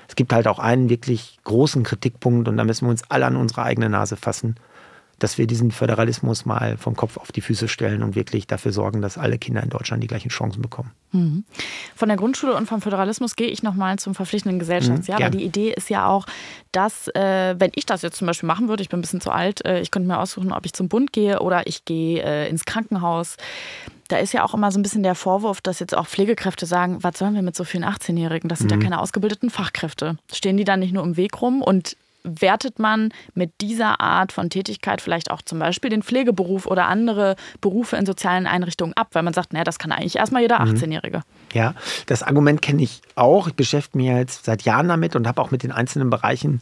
es 0.09 0.17
gibt 0.17 0.33
halt 0.33 0.47
auch 0.47 0.59
einen 0.59 0.89
wirklich 0.89 1.39
großen 1.45 1.83
Kritikpunkt 1.83 2.49
und 2.49 2.57
da 2.57 2.65
müssen 2.65 2.87
wir 2.87 2.91
uns 2.91 3.03
alle 3.09 3.27
an 3.27 3.37
unsere 3.37 3.63
eigene 3.63 3.89
Nase 3.89 4.17
fassen 4.17 4.57
dass 5.19 5.39
wir 5.39 5.47
diesen 5.47 5.71
Föderalismus 5.71 6.45
mal 6.45 6.77
vom 6.77 6.95
Kopf 6.95 7.17
auf 7.17 7.33
die 7.33 7.41
Füße 7.41 7.69
stellen 7.69 8.03
und 8.03 8.15
wirklich 8.15 8.47
dafür 8.47 8.73
sorgen, 8.73 9.01
dass 9.01 9.17
alle 9.17 9.39
Kinder 9.39 9.63
in 9.63 9.71
Deutschland 9.71 10.03
die 10.03 10.07
gleichen 10.07 10.29
Chancen 10.29 10.61
bekommen. 10.61 10.93
Mhm. 11.13 11.45
Von 11.95 12.09
der 12.09 12.19
Grundschule 12.19 12.55
und 12.55 12.67
vom 12.67 12.83
Föderalismus 12.83 13.37
gehe 13.37 13.49
ich 13.49 13.63
nochmal 13.63 13.99
zum 13.99 14.15
verpflichtenden 14.15 14.59
Gesellschaftsjahr. 14.59 15.19
Mhm, 15.19 15.25
Aber 15.25 15.37
die 15.37 15.45
Idee 15.45 15.73
ist 15.73 15.89
ja 15.89 16.07
auch, 16.07 16.27
dass, 16.73 17.09
äh, 17.09 17.55
wenn 17.59 17.73
ich 17.75 17.87
das 17.87 18.03
jetzt 18.03 18.19
zum 18.19 18.27
Beispiel 18.27 18.47
machen 18.47 18.69
würde, 18.69 18.83
ich 18.83 18.91
bin 18.91 18.99
ein 18.99 19.03
bisschen 19.03 19.23
zu 19.23 19.31
alt, 19.31 19.65
äh, 19.65 19.81
ich 19.81 19.91
könnte 19.91 20.09
mir 20.09 20.19
aussuchen, 20.19 20.53
ob 20.53 20.67
ich 20.67 20.75
zum 20.75 20.89
Bund 20.89 21.13
gehe 21.13 21.41
oder 21.41 21.67
ich 21.67 21.87
gehe 21.87 22.23
äh, 22.23 22.49
ins 22.49 22.67
Krankenhaus. 22.67 23.37
Da 24.09 24.19
ist 24.19 24.33
ja 24.33 24.45
auch 24.45 24.55
immer 24.55 24.71
so 24.71 24.79
ein 24.79 24.83
bisschen 24.83 25.03
der 25.03 25.15
Vorwurf, 25.15 25.61
dass 25.61 25.81
jetzt 25.81 25.97
auch 25.97 26.07
Pflegekräfte 26.07 26.67
sagen, 26.67 27.03
was 27.03 27.19
sollen 27.19 27.35
wir 27.35 27.43
mit 27.43 27.57
so 27.57 27.65
vielen 27.65 27.85
18-Jährigen? 27.85 28.49
Das 28.49 28.59
sind 28.59 28.71
mhm. 28.71 28.81
ja 28.81 28.85
keine 28.85 29.01
ausgebildeten 29.01 29.51
Fachkräfte. 29.51 30.19
Stehen 30.33 30.57
die 30.57 30.65
dann 30.65 30.81
nicht 30.81 30.93
nur 30.93 31.03
im 31.03 31.17
Weg 31.17 31.41
rum 31.41 31.63
und 31.63 31.97
wertet 32.27 32.79
man 32.79 33.11
mit 33.35 33.61
dieser 33.61 34.01
Art 34.01 34.33
von 34.33 34.51
Tätigkeit 34.51 35.01
vielleicht 35.01 35.31
auch 35.31 35.43
zum 35.43 35.59
Beispiel 35.59 35.91
den 35.91 36.03
Pflegeberuf 36.03 36.67
oder 36.67 36.87
andere 36.87 37.37
Berufe 37.61 37.97
in 37.97 38.05
sozialen 38.05 38.47
Einrichtungen 38.47 38.93
ab, 38.95 39.09
weil 39.13 39.23
man 39.23 39.33
sagt, 39.33 39.53
naja, 39.53 39.65
das 39.65 39.79
kann 39.79 39.93
eigentlich 39.93 40.17
erstmal 40.17 40.43
jeder 40.43 40.61
18-Jährige. 40.61 41.19
Mhm. 41.19 41.23
Ja, 41.53 41.75
das 42.07 42.23
Argument 42.23 42.61
kenne 42.61 42.83
ich 42.83 43.01
auch. 43.15 43.49
Ich 43.49 43.55
beschäftige 43.55 43.99
mich 43.99 44.07
jetzt 44.09 44.45
seit 44.45 44.63
Jahren 44.63 44.89
damit 44.89 45.17
und 45.17 45.27
habe 45.27 45.41
auch 45.41 45.51
mit 45.51 45.63
den 45.63 45.73
einzelnen 45.73 46.11
Bereichen 46.11 46.61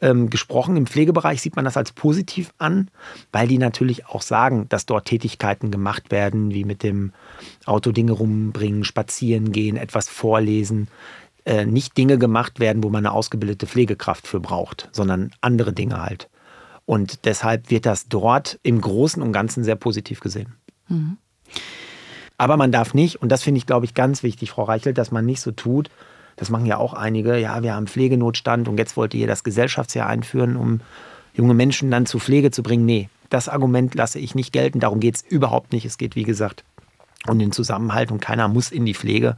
ähm, 0.00 0.30
gesprochen. 0.30 0.76
Im 0.76 0.86
Pflegebereich 0.86 1.40
sieht 1.40 1.56
man 1.56 1.64
das 1.64 1.76
als 1.76 1.92
positiv 1.92 2.52
an, 2.58 2.90
weil 3.32 3.48
die 3.48 3.58
natürlich 3.58 4.06
auch 4.06 4.22
sagen, 4.22 4.68
dass 4.68 4.86
dort 4.86 5.06
Tätigkeiten 5.06 5.70
gemacht 5.70 6.10
werden, 6.10 6.52
wie 6.52 6.64
mit 6.64 6.82
dem 6.82 7.12
Auto 7.64 7.92
Dinge 7.92 8.12
rumbringen, 8.12 8.84
spazieren 8.84 9.52
gehen, 9.52 9.76
etwas 9.76 10.08
vorlesen. 10.08 10.88
Äh, 11.46 11.66
nicht 11.66 11.98
Dinge 11.98 12.16
gemacht 12.16 12.58
werden, 12.58 12.82
wo 12.82 12.88
man 12.88 13.04
eine 13.04 13.14
ausgebildete 13.14 13.66
Pflegekraft 13.66 14.26
für 14.26 14.40
braucht, 14.40 14.88
sondern 14.92 15.30
andere 15.42 15.74
Dinge 15.74 16.00
halt. 16.02 16.30
Und 16.86 17.26
deshalb 17.26 17.70
wird 17.70 17.84
das 17.84 18.08
dort 18.08 18.58
im 18.62 18.80
Großen 18.80 19.22
und 19.22 19.32
Ganzen 19.32 19.62
sehr 19.62 19.76
positiv 19.76 20.20
gesehen. 20.20 20.54
Mhm. 20.88 21.18
Aber 22.38 22.56
man 22.56 22.72
darf 22.72 22.94
nicht, 22.94 23.20
und 23.20 23.30
das 23.30 23.42
finde 23.42 23.58
ich, 23.58 23.66
glaube 23.66 23.84
ich, 23.84 23.92
ganz 23.92 24.22
wichtig, 24.22 24.50
Frau 24.50 24.64
Reichelt, 24.64 24.96
dass 24.96 25.10
man 25.10 25.26
nicht 25.26 25.40
so 25.40 25.50
tut, 25.50 25.90
das 26.36 26.50
machen 26.50 26.66
ja 26.66 26.78
auch 26.78 26.94
einige, 26.94 27.38
ja, 27.38 27.62
wir 27.62 27.74
haben 27.74 27.86
Pflegenotstand 27.86 28.66
und 28.66 28.78
jetzt 28.78 28.96
wollt 28.96 29.14
ihr 29.14 29.26
das 29.26 29.44
Gesellschaftsjahr 29.44 30.08
einführen, 30.08 30.56
um 30.56 30.80
junge 31.34 31.54
Menschen 31.54 31.90
dann 31.90 32.06
zur 32.06 32.20
Pflege 32.20 32.50
zu 32.50 32.62
bringen. 32.62 32.86
Nee, 32.86 33.08
das 33.28 33.48
Argument 33.48 33.94
lasse 33.94 34.18
ich 34.18 34.34
nicht 34.34 34.52
gelten, 34.52 34.80
darum 34.80 34.98
geht 34.98 35.16
es 35.16 35.22
überhaupt 35.22 35.72
nicht. 35.72 35.84
Es 35.84 35.98
geht, 35.98 36.16
wie 36.16 36.24
gesagt, 36.24 36.64
um 37.26 37.38
den 37.38 37.52
Zusammenhalt 37.52 38.10
und 38.10 38.20
keiner 38.20 38.48
muss 38.48 38.70
in 38.70 38.84
die 38.84 38.94
Pflege 38.94 39.36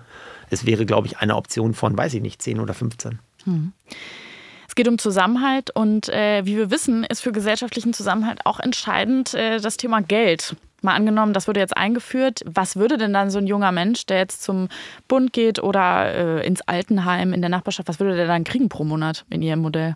es 0.51 0.67
wäre, 0.67 0.87
glaube 0.87 1.07
ich, 1.07 1.19
eine 1.19 1.37
Option 1.37 1.75
von, 1.75 1.97
weiß 1.97 2.15
ich 2.15 2.23
nicht, 2.23 2.43
10 2.43 2.61
oder 2.61 2.75
15. 2.75 3.19
Hm. 3.45 3.73
Es 4.69 4.75
geht 4.75 4.89
um 4.89 4.99
Zusammenhalt 4.99 5.71
und 5.75 6.09
äh, 6.09 6.45
wie 6.45 6.57
wir 6.57 6.71
wissen, 6.71 7.05
ist 7.05 7.21
für 7.21 7.33
gesellschaftlichen 7.33 7.93
Zusammenhalt 7.93 8.41
auch 8.45 8.61
entscheidend 8.61 9.35
äh, 9.35 9.61
das 9.61 9.77
Thema 9.77 10.03
Geld. 10.03 10.57
Mal 10.83 10.95
angenommen, 10.95 11.33
das 11.33 11.47
würde 11.47 11.61
jetzt 11.61 11.77
eingeführt. 11.77 12.43
Was 12.45 12.77
würde 12.77 12.99
denn 12.99 13.13
dann 13.13 13.31
so 13.31 13.39
ein 13.39 13.47
junger 13.47 13.73
Mensch, 13.73 14.07
der 14.07 14.19
jetzt 14.19 14.43
zum 14.43 14.69
Bund 15.09 15.33
geht 15.33 15.63
oder 15.63 16.15
äh, 16.15 16.47
ins 16.47 16.61
Altenheim 16.63 17.33
in 17.33 17.41
der 17.41 17.49
Nachbarschaft, 17.49 17.89
was 17.89 17.99
würde 17.99 18.17
der 18.17 18.27
dann 18.27 18.45
kriegen 18.45 18.69
pro 18.69 18.85
Monat 18.85 19.25
in 19.31 19.43
Ihrem 19.43 19.61
Modell? 19.61 19.95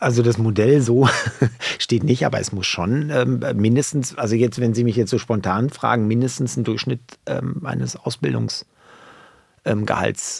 Also 0.00 0.22
das 0.22 0.38
Modell 0.38 0.80
so 0.80 1.06
steht 1.78 2.04
nicht, 2.04 2.24
aber 2.24 2.40
es 2.40 2.52
muss 2.52 2.66
schon 2.66 3.10
ähm, 3.10 3.44
mindestens, 3.54 4.16
also 4.16 4.34
jetzt, 4.34 4.58
wenn 4.58 4.72
Sie 4.72 4.82
mich 4.82 4.96
jetzt 4.96 5.10
so 5.10 5.18
spontan 5.18 5.68
fragen, 5.68 6.08
mindestens 6.08 6.56
ein 6.56 6.64
Durchschnitt 6.64 7.02
ähm, 7.26 7.66
eines 7.66 7.96
Ausbildungsgehalts 7.96 8.64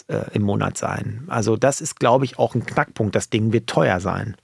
ähm, 0.09 0.17
äh, 0.17 0.25
im 0.33 0.41
Monat 0.41 0.79
sein. 0.79 1.25
Also 1.27 1.57
das 1.57 1.79
ist, 1.79 1.99
glaube 1.99 2.25
ich, 2.25 2.39
auch 2.39 2.55
ein 2.55 2.65
Knackpunkt. 2.65 3.15
Das 3.15 3.29
Ding 3.29 3.53
wird 3.53 3.67
teuer 3.67 3.99
sein. 3.99 4.35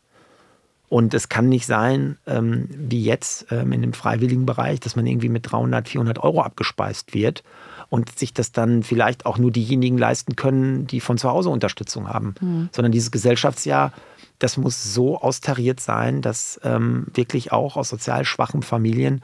Und 0.89 1.13
es 1.15 1.29
kann 1.29 1.49
nicht 1.49 1.65
sein, 1.65 2.17
ähm, 2.27 2.69
wie 2.71 3.03
jetzt 3.03 3.47
ähm, 3.51 3.73
in 3.73 3.81
dem 3.81 3.93
freiwilligen 3.93 4.45
Bereich, 4.45 4.79
dass 4.79 4.95
man 4.95 5.07
irgendwie 5.07 5.29
mit 5.29 5.51
300, 5.51 5.89
400 5.89 6.19
Euro 6.19 6.41
abgespeist 6.43 7.15
wird 7.15 7.43
und 7.89 8.17
sich 8.17 8.33
das 8.33 8.51
dann 8.51 8.83
vielleicht 8.83 9.25
auch 9.25 9.37
nur 9.37 9.51
diejenigen 9.51 9.97
leisten 9.97 10.35
können, 10.35 10.87
die 10.87 11.01
von 11.01 11.17
zu 11.17 11.29
Hause 11.29 11.49
Unterstützung 11.49 12.07
haben. 12.07 12.35
Mhm. 12.39 12.69
Sondern 12.71 12.91
dieses 12.91 13.11
Gesellschaftsjahr 13.11 13.91
das 14.39 14.57
muss 14.57 14.93
so 14.93 15.19
austariert 15.19 15.79
sein, 15.79 16.21
dass 16.21 16.59
ähm, 16.63 17.07
wirklich 17.13 17.51
auch 17.51 17.75
aus 17.75 17.89
sozial 17.89 18.25
schwachen 18.25 18.61
Familien 18.61 19.21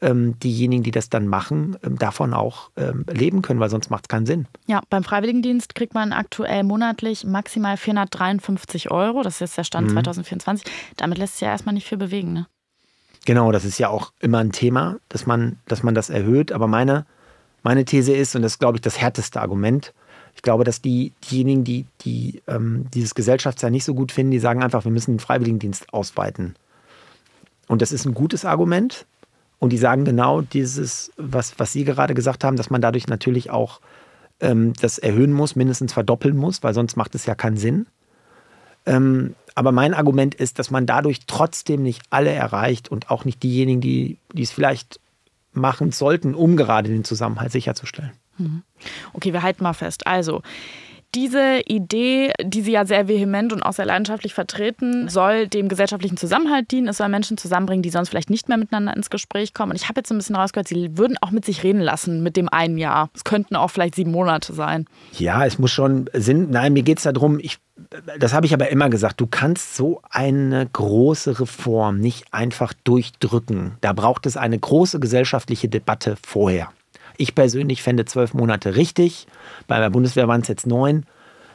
ähm, 0.00 0.38
diejenigen, 0.38 0.82
die 0.82 0.90
das 0.90 1.08
dann 1.08 1.26
machen, 1.26 1.76
ähm, 1.82 1.98
davon 1.98 2.34
auch 2.34 2.70
ähm, 2.76 3.04
leben 3.10 3.42
können, 3.42 3.60
weil 3.60 3.70
sonst 3.70 3.90
macht 3.90 4.04
es 4.04 4.08
keinen 4.08 4.26
Sinn. 4.26 4.46
Ja, 4.66 4.82
beim 4.90 5.04
Freiwilligendienst 5.04 5.74
kriegt 5.74 5.94
man 5.94 6.12
aktuell 6.12 6.62
monatlich 6.62 7.24
maximal 7.24 7.76
453 7.76 8.90
Euro. 8.90 9.22
Das 9.22 9.34
ist 9.34 9.40
jetzt 9.40 9.58
der 9.58 9.64
Stand 9.64 9.88
mhm. 9.88 9.94
2024. 9.94 10.66
Damit 10.96 11.18
lässt 11.18 11.34
sich 11.34 11.42
ja 11.42 11.48
erstmal 11.48 11.74
nicht 11.74 11.88
viel 11.88 11.98
bewegen. 11.98 12.32
Ne? 12.32 12.46
Genau, 13.24 13.52
das 13.52 13.64
ist 13.64 13.78
ja 13.78 13.88
auch 13.88 14.12
immer 14.20 14.38
ein 14.38 14.52
Thema, 14.52 14.96
dass 15.08 15.26
man, 15.26 15.58
dass 15.66 15.82
man 15.82 15.94
das 15.94 16.10
erhöht. 16.10 16.52
Aber 16.52 16.66
meine, 16.66 17.06
meine 17.62 17.84
These 17.84 18.12
ist, 18.12 18.36
und 18.36 18.42
das 18.42 18.52
ist, 18.52 18.58
glaube 18.58 18.76
ich, 18.76 18.82
das 18.82 19.00
härteste 19.00 19.40
Argument, 19.40 19.94
ich 20.34 20.42
glaube, 20.42 20.64
dass 20.64 20.82
die, 20.82 21.12
diejenigen, 21.30 21.64
die, 21.64 21.86
die 22.02 22.42
ähm, 22.46 22.86
dieses 22.92 23.14
Gesellschaftsjahr 23.14 23.70
nicht 23.70 23.84
so 23.84 23.94
gut 23.94 24.12
finden, 24.12 24.32
die 24.32 24.38
sagen 24.38 24.62
einfach, 24.62 24.84
wir 24.84 24.92
müssen 24.92 25.14
den 25.14 25.20
Freiwilligendienst 25.20 25.92
ausweiten. 25.92 26.54
Und 27.68 27.82
das 27.82 27.92
ist 27.92 28.04
ein 28.04 28.14
gutes 28.14 28.44
Argument. 28.44 29.06
Und 29.58 29.70
die 29.70 29.78
sagen 29.78 30.04
genau 30.04 30.42
dieses, 30.42 31.12
was, 31.16 31.58
was 31.58 31.72
Sie 31.72 31.84
gerade 31.84 32.14
gesagt 32.14 32.44
haben, 32.44 32.56
dass 32.56 32.68
man 32.68 32.82
dadurch 32.82 33.06
natürlich 33.06 33.50
auch 33.50 33.80
ähm, 34.40 34.74
das 34.80 34.98
erhöhen 34.98 35.32
muss, 35.32 35.56
mindestens 35.56 35.92
verdoppeln 35.92 36.36
muss, 36.36 36.62
weil 36.62 36.74
sonst 36.74 36.96
macht 36.96 37.14
es 37.14 37.24
ja 37.24 37.34
keinen 37.34 37.56
Sinn. 37.56 37.86
Ähm, 38.84 39.34
aber 39.54 39.72
mein 39.72 39.94
Argument 39.94 40.34
ist, 40.34 40.58
dass 40.58 40.70
man 40.70 40.84
dadurch 40.84 41.20
trotzdem 41.26 41.82
nicht 41.82 42.02
alle 42.10 42.30
erreicht 42.30 42.90
und 42.90 43.10
auch 43.10 43.24
nicht 43.24 43.42
diejenigen, 43.42 43.80
die, 43.80 44.18
die 44.32 44.42
es 44.42 44.50
vielleicht 44.50 45.00
machen 45.52 45.92
sollten, 45.92 46.34
um 46.34 46.56
gerade 46.56 46.88
den 46.88 47.04
Zusammenhalt 47.04 47.52
sicherzustellen. 47.52 48.12
Mhm. 48.38 48.62
Okay, 49.12 49.32
wir 49.32 49.42
halten 49.42 49.62
mal 49.62 49.72
fest. 49.72 50.06
Also, 50.06 50.42
diese 51.14 51.60
Idee, 51.66 52.32
die 52.42 52.62
Sie 52.62 52.72
ja 52.72 52.84
sehr 52.84 53.06
vehement 53.06 53.52
und 53.52 53.62
auch 53.62 53.72
sehr 53.72 53.84
leidenschaftlich 53.84 54.34
vertreten, 54.34 55.08
soll 55.08 55.46
dem 55.46 55.68
gesellschaftlichen 55.68 56.16
Zusammenhalt 56.16 56.70
dienen. 56.72 56.88
Es 56.88 56.96
soll 56.96 57.08
Menschen 57.08 57.36
zusammenbringen, 57.36 57.82
die 57.82 57.90
sonst 57.90 58.08
vielleicht 58.08 58.30
nicht 58.30 58.48
mehr 58.48 58.58
miteinander 58.58 58.96
ins 58.96 59.10
Gespräch 59.10 59.54
kommen. 59.54 59.72
Und 59.72 59.76
ich 59.76 59.88
habe 59.88 60.00
jetzt 60.00 60.10
ein 60.10 60.18
bisschen 60.18 60.36
rausgehört, 60.36 60.68
Sie 60.68 60.98
würden 60.98 61.16
auch 61.20 61.30
mit 61.30 61.44
sich 61.44 61.62
reden 61.62 61.80
lassen 61.80 62.22
mit 62.22 62.36
dem 62.36 62.48
einen 62.48 62.78
Jahr. 62.78 63.10
Es 63.14 63.24
könnten 63.24 63.54
auch 63.54 63.68
vielleicht 63.68 63.94
sieben 63.94 64.10
Monate 64.10 64.52
sein. 64.52 64.86
Ja, 65.12 65.46
es 65.46 65.58
muss 65.58 65.70
schon 65.70 66.10
Sinn. 66.12 66.50
Nein, 66.50 66.72
mir 66.72 66.82
geht 66.82 66.98
es 66.98 67.04
darum, 67.04 67.38
ich, 67.38 67.58
das 68.18 68.32
habe 68.32 68.46
ich 68.46 68.54
aber 68.54 68.68
immer 68.70 68.90
gesagt, 68.90 69.20
du 69.20 69.26
kannst 69.26 69.76
so 69.76 70.02
eine 70.10 70.66
große 70.66 71.38
Reform 71.38 72.00
nicht 72.00 72.32
einfach 72.32 72.72
durchdrücken. 72.84 73.76
Da 73.80 73.92
braucht 73.92 74.26
es 74.26 74.36
eine 74.36 74.58
große 74.58 74.98
gesellschaftliche 74.98 75.68
Debatte 75.68 76.16
vorher. 76.26 76.70
Ich 77.16 77.34
persönlich 77.34 77.82
fände 77.82 78.04
zwölf 78.04 78.34
Monate 78.34 78.76
richtig. 78.76 79.26
Bei 79.66 79.78
der 79.78 79.90
Bundeswehr 79.90 80.28
waren 80.28 80.40
es 80.40 80.48
jetzt 80.48 80.66
neun. 80.66 81.04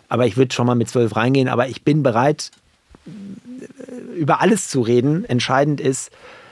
Aber 0.07 0.25
ich 0.25 0.37
würde 0.37 0.53
schon 0.53 0.65
mal 0.65 0.75
mit 0.75 0.89
zwölf 0.89 1.15
reingehen. 1.15 1.47
Aber 1.47 1.67
ich 1.67 1.83
bin 1.83 2.03
bereit, 2.03 2.51
über 4.15 4.41
alles 4.41 4.67
zu 4.67 4.81
reden. 4.81 5.25
Entscheidend 5.25 5.81
ist, 5.81 6.11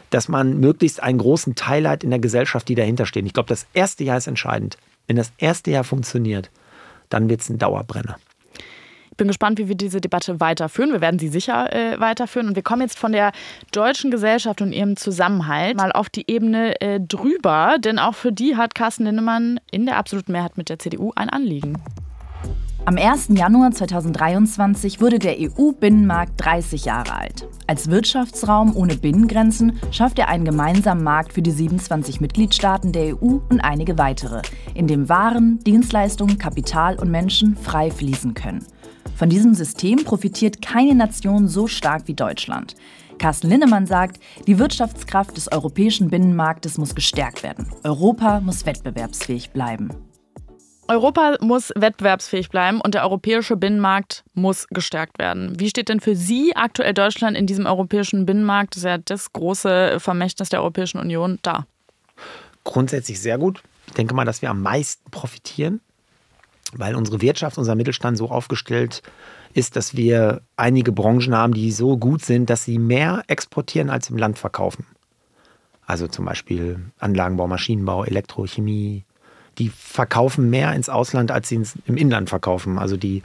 dass 0.09 0.27
man 0.29 0.59
möglichst 0.59 1.01
einen 1.01 1.17
großen 1.17 1.55
Teil 1.55 1.87
hat 1.87 2.03
in 2.03 2.09
der 2.09 2.19
Gesellschaft, 2.19 2.67
die 2.67 2.75
dahinter 2.75 3.05
stehen. 3.05 3.25
Ich 3.25 3.33
glaube, 3.33 3.49
das 3.49 3.65
erste 3.73 4.03
Jahr 4.03 4.17
ist 4.17 4.27
entscheidend. 4.27 4.77
Wenn 5.07 5.15
das 5.15 5.31
erste 5.37 5.71
Jahr 5.71 5.83
funktioniert, 5.83 6.49
dann 7.09 7.29
wird 7.29 7.41
es 7.41 7.49
ein 7.49 7.57
Dauerbrenner 7.57 8.17
bin 9.17 9.27
gespannt, 9.27 9.59
wie 9.59 9.67
wir 9.67 9.75
diese 9.75 9.99
Debatte 9.99 10.39
weiterführen. 10.39 10.91
Wir 10.91 11.01
werden 11.01 11.19
sie 11.19 11.27
sicher 11.27 11.73
äh, 11.73 11.99
weiterführen. 11.99 12.47
Und 12.47 12.55
wir 12.55 12.63
kommen 12.63 12.81
jetzt 12.81 12.97
von 12.97 13.11
der 13.11 13.31
deutschen 13.71 14.11
Gesellschaft 14.11 14.61
und 14.61 14.71
ihrem 14.71 14.95
Zusammenhalt 14.95 15.75
mal 15.75 15.91
auf 15.91 16.09
die 16.09 16.29
Ebene 16.29 16.79
äh, 16.79 16.99
drüber. 16.99 17.77
Denn 17.79 17.99
auch 17.99 18.15
für 18.15 18.31
die 18.31 18.55
hat 18.55 18.75
Carsten 18.75 19.05
Linnemann 19.05 19.59
in 19.71 19.85
der 19.85 19.97
absoluten 19.97 20.31
Mehrheit 20.31 20.57
mit 20.57 20.69
der 20.69 20.79
CDU 20.79 21.11
ein 21.15 21.29
Anliegen. 21.29 21.77
Am 22.87 22.97
1. 22.97 23.31
Januar 23.31 23.71
2023 23.71 25.01
wurde 25.01 25.19
der 25.19 25.35
EU-Binnenmarkt 25.37 26.33
30 26.37 26.85
Jahre 26.85 27.15
alt. 27.15 27.45
Als 27.67 27.89
Wirtschaftsraum 27.89 28.77
ohne 28.77 28.95
Binnengrenzen 28.95 29.77
schafft 29.91 30.17
er 30.19 30.29
einen 30.29 30.45
gemeinsamen 30.45 31.03
Markt 31.03 31.33
für 31.33 31.41
die 31.41 31.51
27 31.51 32.21
Mitgliedstaaten 32.21 32.93
der 32.93 33.21
EU 33.21 33.39
und 33.49 33.59
einige 33.59 33.97
weitere, 33.97 34.41
in 34.73 34.87
dem 34.87 35.09
Waren, 35.09 35.59
Dienstleistungen, 35.65 36.37
Kapital 36.37 36.97
und 36.97 37.11
Menschen 37.11 37.57
frei 37.57 37.91
fließen 37.91 38.33
können. 38.35 38.65
Von 39.17 39.29
diesem 39.29 39.55
System 39.55 40.03
profitiert 40.03 40.61
keine 40.61 40.93
Nation 40.93 41.47
so 41.47 41.65
stark 41.65 42.03
wie 42.07 42.13
Deutschland. 42.13 42.75
Carsten 43.17 43.49
Linnemann 43.49 43.87
sagt, 43.87 44.19
die 44.45 44.59
Wirtschaftskraft 44.59 45.35
des 45.35 45.51
europäischen 45.51 46.11
Binnenmarktes 46.11 46.77
muss 46.77 46.93
gestärkt 46.93 47.41
werden. 47.41 47.67
Europa 47.83 48.41
muss 48.41 48.67
wettbewerbsfähig 48.67 49.49
bleiben. 49.49 49.89
Europa 50.87 51.37
muss 51.41 51.73
wettbewerbsfähig 51.75 52.49
bleiben 52.49 52.79
und 52.79 52.93
der 52.93 53.01
europäische 53.01 53.57
Binnenmarkt 53.57 54.23
muss 54.35 54.67
gestärkt 54.67 55.17
werden. 55.17 55.59
Wie 55.59 55.69
steht 55.69 55.89
denn 55.89 55.99
für 55.99 56.15
Sie 56.15 56.55
aktuell 56.55 56.93
Deutschland 56.93 57.35
in 57.35 57.47
diesem 57.47 57.65
europäischen 57.65 58.27
Binnenmarkt, 58.27 58.75
das 58.75 58.83
ist 58.83 58.87
ja 58.87 58.97
das 58.99 59.33
große 59.33 59.99
Vermächtnis 59.99 60.49
der 60.49 60.61
Europäischen 60.61 60.99
Union, 60.99 61.39
da? 61.41 61.65
Grundsätzlich 62.63 63.19
sehr 63.19 63.39
gut. 63.39 63.63
Ich 63.87 63.93
denke 63.93 64.13
mal, 64.13 64.25
dass 64.25 64.43
wir 64.43 64.51
am 64.51 64.61
meisten 64.61 65.09
profitieren 65.09 65.81
weil 66.75 66.95
unsere 66.95 67.21
Wirtschaft, 67.21 67.57
unser 67.57 67.75
Mittelstand 67.75 68.17
so 68.17 68.29
aufgestellt 68.29 69.01
ist, 69.53 69.75
dass 69.75 69.95
wir 69.95 70.41
einige 70.55 70.91
Branchen 70.91 71.35
haben, 71.35 71.53
die 71.53 71.71
so 71.71 71.97
gut 71.97 72.23
sind, 72.23 72.49
dass 72.49 72.63
sie 72.63 72.79
mehr 72.79 73.23
exportieren 73.27 73.89
als 73.89 74.09
im 74.09 74.17
Land 74.17 74.37
verkaufen. 74.37 74.85
Also 75.85 76.07
zum 76.07 76.25
Beispiel 76.25 76.79
Anlagenbau, 76.99 77.47
Maschinenbau, 77.47 78.03
Elektrochemie. 78.03 79.05
Die 79.57 79.69
verkaufen 79.69 80.49
mehr 80.49 80.73
ins 80.73 80.89
Ausland, 80.89 81.31
als 81.31 81.49
sie 81.49 81.63
im 81.85 81.97
Inland 81.97 82.29
verkaufen. 82.29 82.77
Also 82.77 82.97
die 82.97 83.23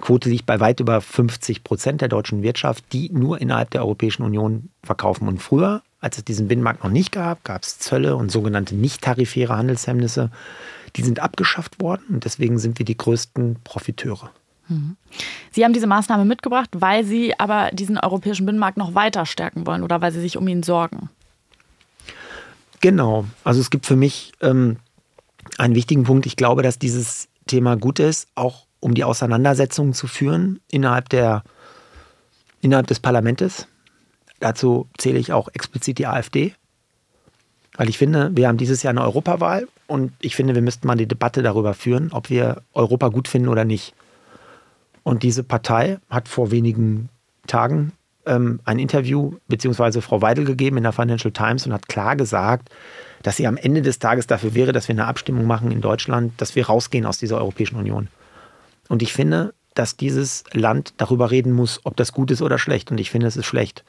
Quote 0.00 0.28
liegt 0.28 0.46
bei 0.46 0.60
weit 0.60 0.80
über 0.80 1.00
50 1.00 1.64
Prozent 1.64 2.00
der 2.00 2.08
deutschen 2.08 2.42
Wirtschaft, 2.42 2.84
die 2.92 3.10
nur 3.10 3.40
innerhalb 3.40 3.70
der 3.70 3.82
Europäischen 3.82 4.22
Union 4.22 4.68
verkaufen. 4.82 5.26
Und 5.26 5.42
früher, 5.42 5.82
als 6.00 6.18
es 6.18 6.24
diesen 6.24 6.46
Binnenmarkt 6.46 6.84
noch 6.84 6.90
nicht 6.90 7.10
gab, 7.10 7.42
gab 7.42 7.62
es 7.62 7.78
Zölle 7.78 8.16
und 8.16 8.30
sogenannte 8.30 8.74
nicht 8.74 9.02
tarifäre 9.02 9.56
Handelshemmnisse. 9.56 10.30
Die 10.96 11.02
sind 11.02 11.20
abgeschafft 11.20 11.80
worden 11.80 12.04
und 12.08 12.24
deswegen 12.24 12.58
sind 12.58 12.78
wir 12.78 12.86
die 12.86 12.96
größten 12.96 13.56
Profiteure. 13.64 14.30
Mhm. 14.68 14.96
Sie 15.50 15.64
haben 15.64 15.72
diese 15.72 15.86
Maßnahme 15.86 16.24
mitgebracht, 16.24 16.70
weil 16.72 17.04
Sie 17.04 17.38
aber 17.38 17.70
diesen 17.72 17.98
europäischen 17.98 18.46
Binnenmarkt 18.46 18.76
noch 18.76 18.94
weiter 18.94 19.26
stärken 19.26 19.66
wollen 19.66 19.82
oder 19.82 20.00
weil 20.00 20.12
Sie 20.12 20.20
sich 20.20 20.36
um 20.36 20.48
ihn 20.48 20.62
sorgen. 20.62 21.10
Genau. 22.80 23.24
Also 23.44 23.60
es 23.60 23.70
gibt 23.70 23.86
für 23.86 23.96
mich 23.96 24.32
ähm, 24.40 24.76
einen 25.58 25.74
wichtigen 25.74 26.04
Punkt. 26.04 26.26
Ich 26.26 26.36
glaube, 26.36 26.62
dass 26.62 26.78
dieses 26.78 27.28
Thema 27.46 27.76
gut 27.76 27.98
ist, 27.98 28.28
auch 28.34 28.66
um 28.80 28.94
die 28.94 29.04
Auseinandersetzungen 29.04 29.94
zu 29.94 30.06
führen 30.06 30.60
innerhalb, 30.70 31.08
der, 31.08 31.42
innerhalb 32.60 32.86
des 32.86 33.00
Parlaments. 33.00 33.66
Dazu 34.40 34.88
zähle 34.98 35.18
ich 35.18 35.32
auch 35.32 35.48
explizit 35.54 35.98
die 35.98 36.06
AfD. 36.06 36.54
Weil 37.76 37.88
ich 37.88 37.98
finde, 37.98 38.30
wir 38.34 38.48
haben 38.48 38.56
dieses 38.56 38.82
Jahr 38.82 38.90
eine 38.90 39.02
Europawahl 39.02 39.66
und 39.86 40.12
ich 40.20 40.36
finde, 40.36 40.54
wir 40.54 40.62
müssten 40.62 40.86
mal 40.86 40.96
die 40.96 41.08
Debatte 41.08 41.42
darüber 41.42 41.74
führen, 41.74 42.12
ob 42.12 42.30
wir 42.30 42.62
Europa 42.72 43.08
gut 43.08 43.28
finden 43.28 43.48
oder 43.48 43.64
nicht. 43.64 43.94
Und 45.02 45.22
diese 45.22 45.42
Partei 45.44 45.98
hat 46.08 46.28
vor 46.28 46.50
wenigen 46.50 47.08
Tagen 47.46 47.92
ähm, 48.26 48.60
ein 48.64 48.78
Interview 48.78 49.34
beziehungsweise 49.48 50.00
Frau 50.00 50.22
Weidel 50.22 50.44
gegeben 50.44 50.78
in 50.78 50.84
der 50.84 50.92
Financial 50.92 51.32
Times 51.32 51.66
und 51.66 51.72
hat 51.72 51.88
klar 51.88 52.16
gesagt, 52.16 52.70
dass 53.22 53.36
sie 53.36 53.46
am 53.46 53.56
Ende 53.56 53.82
des 53.82 53.98
Tages 53.98 54.26
dafür 54.26 54.54
wäre, 54.54 54.72
dass 54.72 54.88
wir 54.88 54.94
eine 54.94 55.06
Abstimmung 55.06 55.46
machen 55.46 55.70
in 55.70 55.80
Deutschland, 55.80 56.32
dass 56.38 56.54
wir 56.56 56.66
rausgehen 56.66 57.06
aus 57.06 57.18
dieser 57.18 57.38
Europäischen 57.38 57.76
Union. 57.76 58.08
Und 58.88 59.02
ich 59.02 59.12
finde, 59.12 59.54
dass 59.74 59.96
dieses 59.96 60.44
Land 60.52 60.94
darüber 60.98 61.30
reden 61.30 61.52
muss, 61.52 61.80
ob 61.84 61.96
das 61.96 62.12
gut 62.12 62.30
ist 62.30 62.42
oder 62.42 62.58
schlecht. 62.58 62.90
Und 62.90 62.98
ich 62.98 63.10
finde, 63.10 63.26
es 63.26 63.36
ist 63.36 63.46
schlecht. 63.46 63.84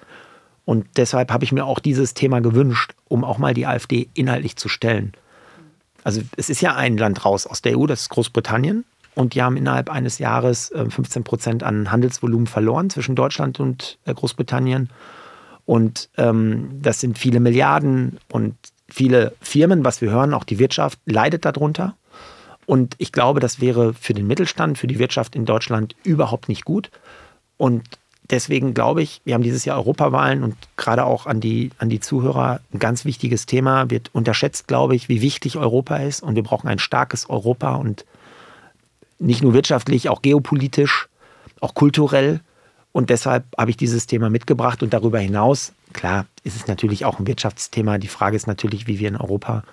Und 0.66 0.88
deshalb 0.98 1.32
habe 1.32 1.44
ich 1.44 1.52
mir 1.52 1.66
auch 1.66 1.80
dieses 1.80 2.14
Thema 2.16 2.42
gewünscht, 2.42 2.94
um 3.08 3.24
auch 3.24 3.38
mal 3.38 3.54
die 3.54 3.68
AfD 3.68 4.10
inhaltlich 4.14 4.56
zu 4.56 4.68
stellen. 4.68 5.14
Also 6.04 6.22
es 6.38 6.50
ist 6.50 6.62
ja 6.62 6.76
ein 6.76 6.98
Land 6.98 7.24
raus 7.24 7.48
aus 7.48 7.62
der 7.62 7.78
EU, 7.78 7.86
das 7.86 8.02
ist 8.02 8.10
Großbritannien. 8.10 8.84
Und 9.14 9.34
die 9.34 9.42
haben 9.42 9.56
innerhalb 9.56 9.90
eines 9.90 10.20
Jahres 10.20 10.74
15 10.76 11.22
äh, 11.22 11.24
Prozent 11.24 11.64
an 11.64 11.90
Handelsvolumen 11.92 12.48
verloren 12.48 12.90
zwischen 12.90 13.16
Deutschland 13.16 13.62
und 13.62 13.98
äh, 14.06 14.14
Großbritannien. 14.14 14.90
Und 15.66 16.10
ähm, 16.18 16.80
das 16.82 17.00
sind 17.00 17.18
viele 17.18 17.40
Milliarden 17.40 18.20
und 18.32 18.56
viele 18.90 19.34
Firmen, 19.40 19.86
was 19.86 20.02
wir 20.02 20.12
hören, 20.12 20.34
auch 20.34 20.44
die 20.44 20.60
Wirtschaft 20.60 21.00
leidet 21.06 21.46
darunter. 21.46 21.96
Und 22.66 22.96
ich 22.98 23.12
glaube, 23.12 23.40
das 23.40 23.62
wäre 23.62 23.94
für 23.94 24.14
den 24.14 24.28
Mittelstand, 24.28 24.78
für 24.78 24.88
die 24.88 25.00
Wirtschaft 25.00 25.36
in 25.36 25.46
Deutschland 25.46 25.96
überhaupt 26.04 26.50
nicht 26.50 26.66
gut. 26.66 26.92
Und 27.58 27.84
deswegen 28.30 28.74
glaube 28.74 29.02
ich, 29.02 29.22
wir 29.26 29.34
haben 29.34 29.44
dieses 29.44 29.66
Jahr 29.66 29.78
Europawahlen 29.78 30.44
und 30.44 30.56
gerade 30.78 31.06
auch 31.06 31.26
an 31.26 31.40
die, 31.40 31.72
an 31.78 31.90
die 31.90 32.00
Zuhörer 32.00 32.60
ein 32.74 32.80
ganz 32.80 33.06
wichtiges 33.06 33.46
Thema. 33.46 33.90
Wird 33.90 34.10
unterschätzt, 34.14 34.68
glaube 34.68 34.96
ich, 34.96 35.10
wie 35.10 35.22
wichtig 35.22 35.58
Europa 35.58 35.98
ist. 35.98 36.24
Und 36.24 36.36
wir 36.36 36.44
brauchen 36.44 36.68
ein 36.68 36.80
starkes 36.80 37.30
Europa 37.30 37.76
und 37.76 38.06
nicht 39.20 39.44
nur 39.44 39.54
wirtschaftlich, 39.54 40.10
auch 40.10 40.22
geopolitisch, 40.22 41.08
auch 41.62 41.74
kulturell. 41.74 42.42
Und 42.92 43.10
deshalb 43.10 43.46
habe 43.58 43.72
ich 43.72 43.78
dieses 43.78 44.08
Thema 44.08 44.30
mitgebracht. 44.30 44.82
Und 44.82 44.94
darüber 44.94 45.20
hinaus, 45.20 45.74
klar, 45.94 46.26
ist 46.44 46.56
es 46.56 46.68
natürlich 46.68 47.06
auch 47.06 47.20
ein 47.20 47.28
Wirtschaftsthema. 47.28 47.98
Die 47.98 48.08
Frage 48.08 48.36
ist 48.36 48.48
natürlich, 48.48 48.88
wie 48.88 49.00
wir 49.00 49.10
in 49.10 49.18
Europa 49.18 49.64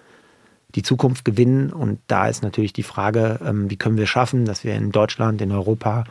die 0.74 0.82
Zukunft 0.82 1.24
gewinnen. 1.24 1.72
Und 1.72 2.00
da 2.06 2.28
ist 2.28 2.42
natürlich 2.42 2.72
die 2.72 2.82
Frage, 2.82 3.40
ähm, 3.44 3.70
wie 3.70 3.76
können 3.76 3.96
wir 3.96 4.06
schaffen, 4.06 4.44
dass 4.44 4.64
wir 4.64 4.74
in 4.74 4.90
Deutschland, 4.90 5.40
in 5.40 5.52
Europa, 5.52 6.04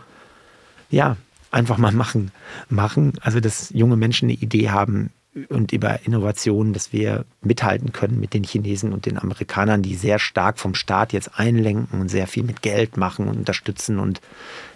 ja, 0.90 1.18
einfach 1.52 1.78
mal 1.78 1.92
machen. 1.92 2.32
Machen. 2.70 3.14
Also, 3.22 3.40
dass 3.40 3.70
junge 3.72 3.98
Menschen 3.98 4.30
eine 4.30 4.38
Idee 4.38 4.70
haben, 4.70 5.12
und 5.48 5.72
über 5.72 6.06
Innovationen, 6.06 6.74
dass 6.74 6.92
wir 6.92 7.24
mithalten 7.42 7.94
können 7.94 8.20
mit 8.20 8.34
den 8.34 8.44
Chinesen 8.44 8.92
und 8.92 9.06
den 9.06 9.18
Amerikanern, 9.18 9.82
die 9.82 9.96
sehr 9.96 10.20
stark 10.20 10.60
vom 10.60 10.76
Staat 10.76 11.14
jetzt 11.14 11.40
einlenken 11.40 12.02
und 12.02 12.10
sehr 12.10 12.28
viel 12.28 12.44
mit 12.44 12.62
Geld 12.62 12.98
machen 12.98 13.30
und 13.30 13.38
unterstützen. 13.38 14.00
Und 14.00 14.20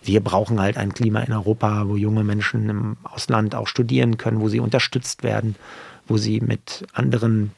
wir 0.02 0.22
brauchen 0.22 0.62
halt 0.62 0.78
ein 0.78 0.94
Klima 0.94 1.20
in 1.22 1.34
Europa, 1.34 1.90
wo 1.90 1.98
junge 1.98 2.24
Menschen 2.24 2.70
im 2.70 2.98
Ausland 3.04 3.54
auch 3.54 3.68
studieren 3.68 4.18
können, 4.18 4.40
wo 4.40 4.48
sie 4.48 4.62
unterstützt 4.62 5.24
werden, 5.24 5.56
wo 6.08 6.16
sie 6.16 6.40
mit 6.40 6.86
anderen 6.94 7.52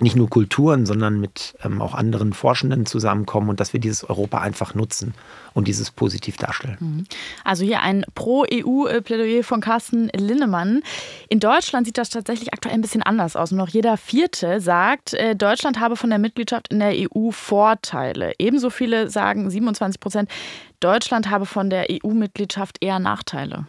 nicht 0.00 0.16
nur 0.16 0.28
Kulturen, 0.28 0.84
sondern 0.84 1.20
mit 1.20 1.54
ähm, 1.64 1.80
auch 1.80 1.94
anderen 1.94 2.32
Forschenden 2.32 2.86
zusammenkommen 2.86 3.48
und 3.48 3.60
dass 3.60 3.72
wir 3.72 3.80
dieses 3.80 4.04
Europa 4.04 4.40
einfach 4.40 4.74
nutzen 4.74 5.14
und 5.54 5.68
dieses 5.68 5.90
positiv 5.90 6.36
darstellen. 6.36 6.76
Mhm. 6.80 7.06
Also 7.44 7.64
hier 7.64 7.80
ein 7.80 8.04
Pro-EU-Plädoyer 8.14 9.42
von 9.42 9.60
Carsten 9.60 10.08
Linnemann. 10.08 10.82
In 11.28 11.40
Deutschland 11.40 11.86
sieht 11.86 11.98
das 11.98 12.10
tatsächlich 12.10 12.52
aktuell 12.52 12.74
ein 12.74 12.82
bisschen 12.82 13.02
anders 13.02 13.36
aus. 13.36 13.52
Und 13.52 13.58
noch 13.58 13.68
jeder 13.68 13.96
Vierte 13.96 14.60
sagt, 14.60 15.14
äh, 15.14 15.34
Deutschland 15.34 15.80
habe 15.80 15.96
von 15.96 16.10
der 16.10 16.18
Mitgliedschaft 16.18 16.68
in 16.68 16.80
der 16.80 16.92
EU 16.94 17.30
Vorteile. 17.30 18.34
Ebenso 18.38 18.70
viele 18.70 19.08
sagen 19.08 19.48
27 19.48 19.98
Prozent, 19.98 20.30
Deutschland 20.80 21.30
habe 21.30 21.46
von 21.46 21.70
der 21.70 21.86
EU-Mitgliedschaft 21.90 22.76
eher 22.82 22.98
Nachteile. 22.98 23.66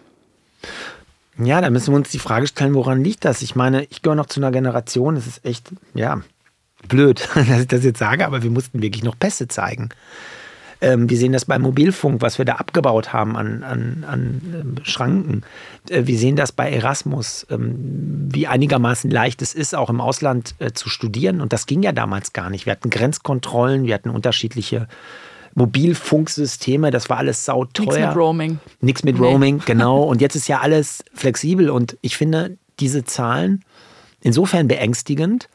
Ja, 1.40 1.62
da 1.62 1.70
müssen 1.70 1.94
wir 1.94 1.98
uns 1.98 2.10
die 2.10 2.20
Frage 2.20 2.48
stellen, 2.48 2.74
woran 2.74 3.04
liegt 3.04 3.26
das? 3.26 3.42
Ich 3.42 3.56
meine, 3.56 3.84
ich 3.86 4.02
gehöre 4.02 4.16
noch 4.16 4.26
zu 4.26 4.40
einer 4.40 4.52
Generation, 4.52 5.18
es 5.18 5.28
ist 5.28 5.46
echt, 5.46 5.72
ja, 5.94 6.22
blöd, 6.88 7.28
dass 7.36 7.62
ich 7.62 7.68
das 7.68 7.84
jetzt 7.84 8.00
sage, 8.00 8.26
aber 8.26 8.44
wir 8.44 8.52
mussten 8.52 8.82
wirklich 8.82 9.04
noch 9.04 9.18
Pässe 9.18 9.48
zeigen. 9.48 9.90
Ähm, 10.80 11.10
wir 11.10 11.18
sehen 11.18 11.34
das 11.34 11.46
beim 11.46 11.64
Mobilfunk, 11.64 12.22
was 12.22 12.38
wir 12.38 12.46
da 12.46 12.56
abgebaut 12.56 13.12
haben 13.12 13.36
an, 13.36 13.64
an, 13.64 14.06
an 14.08 14.78
äh, 14.78 14.86
Schranken. 14.86 15.44
Äh, 15.90 16.06
wir 16.06 16.18
sehen 16.20 16.36
das 16.36 16.52
bei 16.52 16.72
Erasmus, 16.72 17.48
ähm, 17.50 18.28
wie 18.32 18.48
einigermaßen 18.48 19.10
leicht 19.10 19.42
es 19.42 19.56
ist, 19.56 19.76
auch 19.76 19.90
im 19.90 20.02
Ausland 20.02 20.54
äh, 20.60 20.74
zu 20.74 20.90
studieren. 20.90 21.42
Und 21.42 21.52
das 21.52 21.66
ging 21.66 21.82
ja 21.82 21.94
damals 21.94 22.34
gar 22.34 22.50
nicht. 22.52 22.68
Wir 22.68 22.74
hatten 22.74 22.92
Grenzkontrollen, 22.92 23.86
wir 23.86 23.96
hatten 23.96 24.12
unterschiedliche 24.12 24.88
Mobilfunksysteme, 25.58 26.92
das 26.92 27.10
war 27.10 27.18
alles 27.18 27.44
sauteuer. 27.44 27.88
Nichts 27.88 28.00
mit 28.00 28.16
Roaming. 28.16 28.60
Nichts 28.80 29.04
mit 29.04 29.20
nee. 29.20 29.26
Roaming, 29.26 29.60
genau. 29.66 30.04
Und 30.04 30.22
jetzt 30.22 30.36
ist 30.36 30.48
ja 30.48 30.60
alles 30.60 31.04
flexibel 31.16 31.72
und 31.72 31.98
ich 32.02 32.16
finde 32.16 32.58
diese 32.80 33.06
Zahlen 33.06 33.66
insofern 34.22 34.68
beängstigend, 34.68 35.50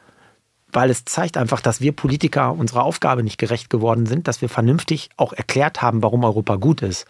weil 0.73 0.89
es 0.89 1.05
zeigt 1.05 1.37
einfach, 1.37 1.61
dass 1.61 1.79
wir 1.79 1.93
Politiker 1.93 2.51
unserer 2.51 2.83
Aufgabe 2.83 3.23
nicht 3.23 3.37
gerecht 3.37 3.69
geworden 3.69 4.05
sind, 4.05 4.27
dass 4.27 4.41
wir 4.41 4.49
vernünftig 4.49 5.09
auch 5.15 5.31
erklärt 5.31 5.81
haben, 5.81 6.03
warum 6.03 6.25
Europa 6.25 6.57
gut 6.57 6.81
ist. 6.81 7.05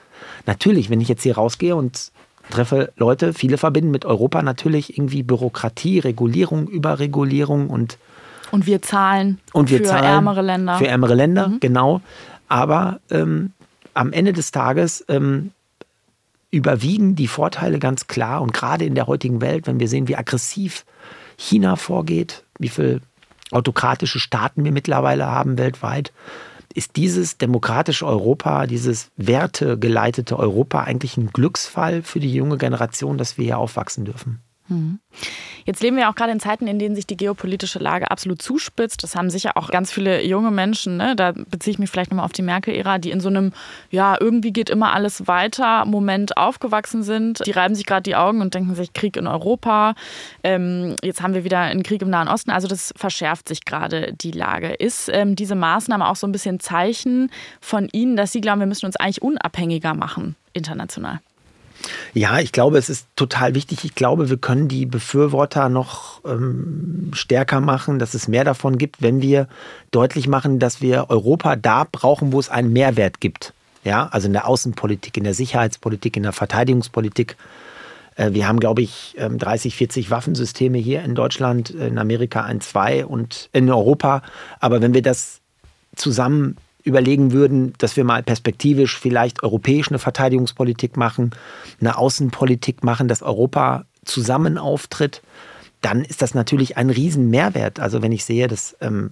Natürlich, 0.46 0.92
wenn 0.92 1.02
ich 1.02 1.08
jetzt 1.08 1.24
hier 1.24 1.34
rausgehe 1.34 1.76
und 1.76 2.12
treffe 2.52 2.94
Leute, 2.96 3.34
viele 3.34 3.58
verbinden 3.58 3.90
mit 3.90 4.06
Europa 4.06 4.44
natürlich 4.44 5.00
irgendwie 5.00 5.24
Bürokratie, 5.24 5.98
Regulierung, 5.98 6.68
Überregulierung 6.68 7.72
und 7.72 7.98
und 8.52 8.68
wir 8.68 8.84
zahlen 8.84 9.40
und 9.52 9.72
wir 9.72 9.80
für 9.80 9.86
zahlen 9.86 10.04
ärmere 10.04 10.44
Länder. 10.44 10.78
Für 10.78 10.88
ärmere 10.88 11.16
Länder, 11.16 11.48
mhm. 11.48 11.60
genau. 11.60 12.02
Aber 12.54 13.00
ähm, 13.10 13.52
am 13.96 14.14
Ende 14.14 14.32
des 14.32 14.52
Tages 14.52 15.04
ähm, 15.08 15.54
überwiegen 16.52 17.16
die 17.16 17.28
Vorteile 17.28 17.80
ganz 17.80 18.06
klar. 18.06 18.44
Und 18.44 18.54
gerade 18.54 18.86
in 18.86 18.94
der 18.94 19.08
heutigen 19.08 19.42
Welt, 19.42 19.66
wenn 19.66 19.80
wir 19.80 19.88
sehen, 19.88 20.08
wie 20.08 20.16
aggressiv 20.16 20.86
China 21.36 21.78
vorgeht, 21.78 22.44
wie 22.60 22.70
viele 22.70 23.02
autokratische 23.50 24.20
Staaten 24.20 24.64
wir 24.64 24.72
mittlerweile 24.72 25.26
haben 25.26 25.58
weltweit, 25.58 26.14
ist 26.76 26.96
dieses 26.96 27.40
demokratische 27.40 28.06
Europa, 28.06 28.68
dieses 28.68 29.10
wertegeleitete 29.18 30.38
Europa 30.38 30.82
eigentlich 30.82 31.18
ein 31.18 31.32
Glücksfall 31.34 32.04
für 32.04 32.20
die 32.20 32.32
junge 32.32 32.60
Generation, 32.60 33.18
dass 33.18 33.40
wir 33.40 33.46
hier 33.46 33.58
aufwachsen 33.58 34.06
dürfen. 34.06 34.42
Jetzt 35.66 35.82
leben 35.82 35.98
wir 35.98 36.10
auch 36.10 36.16
gerade 36.16 36.32
in 36.32 36.40
Zeiten, 36.40 36.68
in 36.68 36.80
denen 36.80 36.96
sich 36.96 37.08
die 37.08 37.18
geopolitische 37.18 37.80
Lage 37.80 38.10
absolut 38.12 38.42
zuspitzt. 38.42 39.04
Das 39.04 39.16
haben 39.16 39.30
sicher 39.30 39.56
auch 39.56 39.70
ganz 39.70 39.92
viele 39.92 40.24
junge 40.26 40.52
Menschen, 40.52 40.98
ne? 40.98 41.16
da 41.16 41.32
beziehe 41.32 41.74
ich 41.74 41.80
mich 41.80 41.90
vielleicht 41.90 42.12
nochmal 42.12 42.26
auf 42.26 42.34
die 42.34 42.42
Merkel-Ära, 42.42 42.98
die 42.98 43.12
in 43.12 43.20
so 43.20 43.30
einem, 43.30 43.54
ja, 43.90 44.18
irgendwie 44.20 44.52
geht 44.52 44.70
immer 44.70 44.94
alles 44.94 45.28
weiter 45.28 45.86
Moment 45.86 46.38
aufgewachsen 46.38 47.04
sind. 47.04 47.46
Die 47.46 47.52
reiben 47.52 47.76
sich 47.76 47.86
gerade 47.86 48.04
die 48.04 48.16
Augen 48.16 48.42
und 48.42 48.54
denken 48.54 48.76
sich, 48.76 48.94
Krieg 48.94 49.16
in 49.18 49.28
Europa. 49.28 49.96
Ähm, 50.44 50.96
jetzt 51.02 51.22
haben 51.22 51.34
wir 51.34 51.44
wieder 51.44 51.60
einen 51.60 51.84
Krieg 51.84 52.02
im 52.02 52.10
Nahen 52.10 52.28
Osten. 52.28 52.52
Also 52.52 52.68
das 52.68 52.94
verschärft 52.96 53.48
sich 53.48 53.66
gerade 53.66 54.14
die 54.14 54.32
Lage. 54.32 54.74
Ist 54.74 55.10
ähm, 55.14 55.36
diese 55.36 55.56
Maßnahme 55.56 56.08
auch 56.08 56.16
so 56.16 56.28
ein 56.28 56.32
bisschen 56.32 56.60
Zeichen 56.60 57.32
von 57.62 57.88
Ihnen, 57.92 58.16
dass 58.16 58.32
Sie 58.32 58.42
glauben, 58.42 58.60
wir 58.60 58.68
müssen 58.68 58.86
uns 58.86 58.96
eigentlich 58.96 59.22
unabhängiger 59.22 59.94
machen 59.94 60.36
international? 60.54 61.20
Ja, 62.14 62.40
ich 62.40 62.52
glaube, 62.52 62.78
es 62.78 62.90
ist 62.90 63.08
total 63.16 63.56
wichtig. 63.56 63.84
Ich 63.84 63.96
glaube, 63.96 64.30
wir 64.30 64.38
können 64.38 64.68
die 64.68 64.86
Befürworter 64.86 65.70
noch 65.70 66.22
ähm, 66.26 67.12
stärker 67.14 67.60
machen, 67.60 68.00
dass 68.00 68.14
es 68.14 68.28
mehr 68.28 68.44
davon 68.44 68.78
gibt, 68.78 69.02
wenn 69.02 69.22
wir 69.22 69.48
deutlich 69.92 70.28
machen, 70.28 70.60
dass 70.60 70.82
wir 70.82 71.10
Europa 71.10 71.56
da 71.56 71.86
brauchen, 71.92 72.32
wo 72.32 72.40
es 72.40 72.50
einen 72.50 72.72
Mehrwert 72.72 73.20
gibt. 73.20 73.54
Ja, 73.84 74.08
also 74.12 74.28
in 74.28 74.34
der 74.34 74.48
Außenpolitik, 74.48 75.18
in 75.18 75.26
der 75.26 75.34
Sicherheitspolitik, 75.34 76.16
in 76.16 76.24
der 76.24 76.32
Verteidigungspolitik. 76.32 77.36
Äh, 78.16 78.32
wir 78.34 78.48
haben, 78.48 78.60
glaube 78.60 78.82
ich, 78.82 79.16
30, 79.18 79.74
ähm, 79.74 79.78
40 79.78 80.10
Waffensysteme 80.10 80.78
hier 80.78 81.04
in 81.04 81.16
Deutschland, 81.16 81.72
in 81.72 81.98
Amerika 81.98 82.44
ein, 82.44 82.62
zwei 82.62 83.06
und 83.06 83.50
in 83.52 83.70
Europa. 83.70 84.22
Aber 84.60 84.82
wenn 84.82 84.94
wir 84.94 85.02
das 85.02 85.42
zusammen 85.96 86.58
überlegen 86.84 87.32
würden, 87.32 87.74
dass 87.78 87.96
wir 87.96 88.04
mal 88.04 88.24
perspektivisch 88.24 89.00
vielleicht 89.00 89.44
europäisch 89.44 89.90
eine 89.90 90.00
Verteidigungspolitik 90.00 90.98
machen, 90.98 91.32
eine 91.80 91.98
Außenpolitik 91.98 92.84
machen, 92.84 93.08
dass 93.08 93.22
Europa 93.22 93.86
zusammen 94.06 94.58
auftritt, 94.58 95.22
dann 95.82 96.04
ist 96.04 96.22
das 96.22 96.34
natürlich 96.34 96.78
ein 96.78 96.90
Riesenmehrwert. 96.90 97.80
Also 97.80 98.02
wenn 98.02 98.12
ich 98.12 98.26
sehe, 98.26 98.48
dass 98.48 98.76
ähm, 98.82 99.12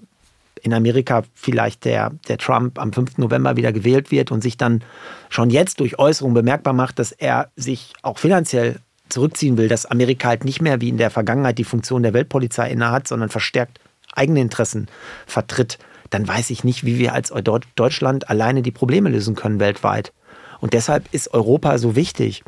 in 0.61 0.73
Amerika 0.73 1.23
vielleicht 1.33 1.85
der, 1.85 2.11
der 2.27 2.37
Trump 2.37 2.79
am 2.79 2.93
5. 2.93 3.17
November 3.17 3.55
wieder 3.55 3.71
gewählt 3.71 4.11
wird 4.11 4.31
und 4.31 4.41
sich 4.41 4.57
dann 4.57 4.83
schon 5.29 5.49
jetzt 5.49 5.79
durch 5.79 5.97
Äußerungen 5.97 6.35
bemerkbar 6.35 6.73
macht, 6.73 6.99
dass 6.99 7.11
er 7.11 7.49
sich 7.55 7.93
auch 8.01 8.19
finanziell 8.19 8.79
zurückziehen 9.09 9.57
will, 9.57 9.67
dass 9.67 9.85
Amerika 9.85 10.29
halt 10.29 10.45
nicht 10.45 10.61
mehr 10.61 10.81
wie 10.81 10.89
in 10.89 10.97
der 10.97 11.09
Vergangenheit 11.09 11.57
die 11.57 11.63
Funktion 11.63 12.03
der 12.03 12.13
Weltpolizei 12.13 12.69
innehat, 12.69 13.07
sondern 13.07 13.29
verstärkt 13.29 13.79
eigene 14.13 14.41
Interessen 14.41 14.87
vertritt, 15.25 15.77
dann 16.11 16.27
weiß 16.27 16.51
ich 16.51 16.63
nicht, 16.63 16.85
wie 16.85 16.99
wir 16.99 17.13
als 17.13 17.33
Deutschland 17.75 18.29
alleine 18.29 18.61
die 18.61 18.71
Probleme 18.71 19.09
lösen 19.09 19.33
können 19.33 19.59
weltweit. 19.59 20.13
Und 20.59 20.73
deshalb 20.73 21.11
ist 21.11 21.33
Europa 21.33 21.77
so 21.79 21.95
wichtig. 21.95 22.43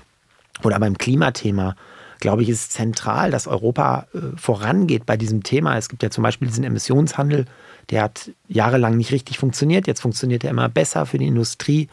Oder 0.63 0.79
beim 0.79 0.97
Klimathema, 0.97 1.75
glaube 2.19 2.43
ich, 2.43 2.49
ist 2.49 2.61
es 2.61 2.69
zentral, 2.69 3.31
dass 3.31 3.47
Europa 3.47 4.05
äh, 4.13 4.37
vorangeht 4.37 5.05
bei 5.05 5.17
diesem 5.17 5.43
Thema. 5.43 5.77
Es 5.77 5.89
gibt 5.89 6.03
ja 6.03 6.11
zum 6.11 6.23
Beispiel 6.23 6.47
diesen 6.47 6.63
Emissionshandel, 6.63 7.45
der 7.89 8.03
hat 8.03 8.31
jahrelang 8.47 8.97
nicht 8.97 9.11
richtig 9.11 9.39
funktioniert. 9.39 9.87
Jetzt 9.87 10.01
funktioniert 10.01 10.43
er 10.43 10.51
immer 10.51 10.69
besser 10.69 11.05
für 11.05 11.17
die 11.17 11.27
Industrie. 11.27 11.89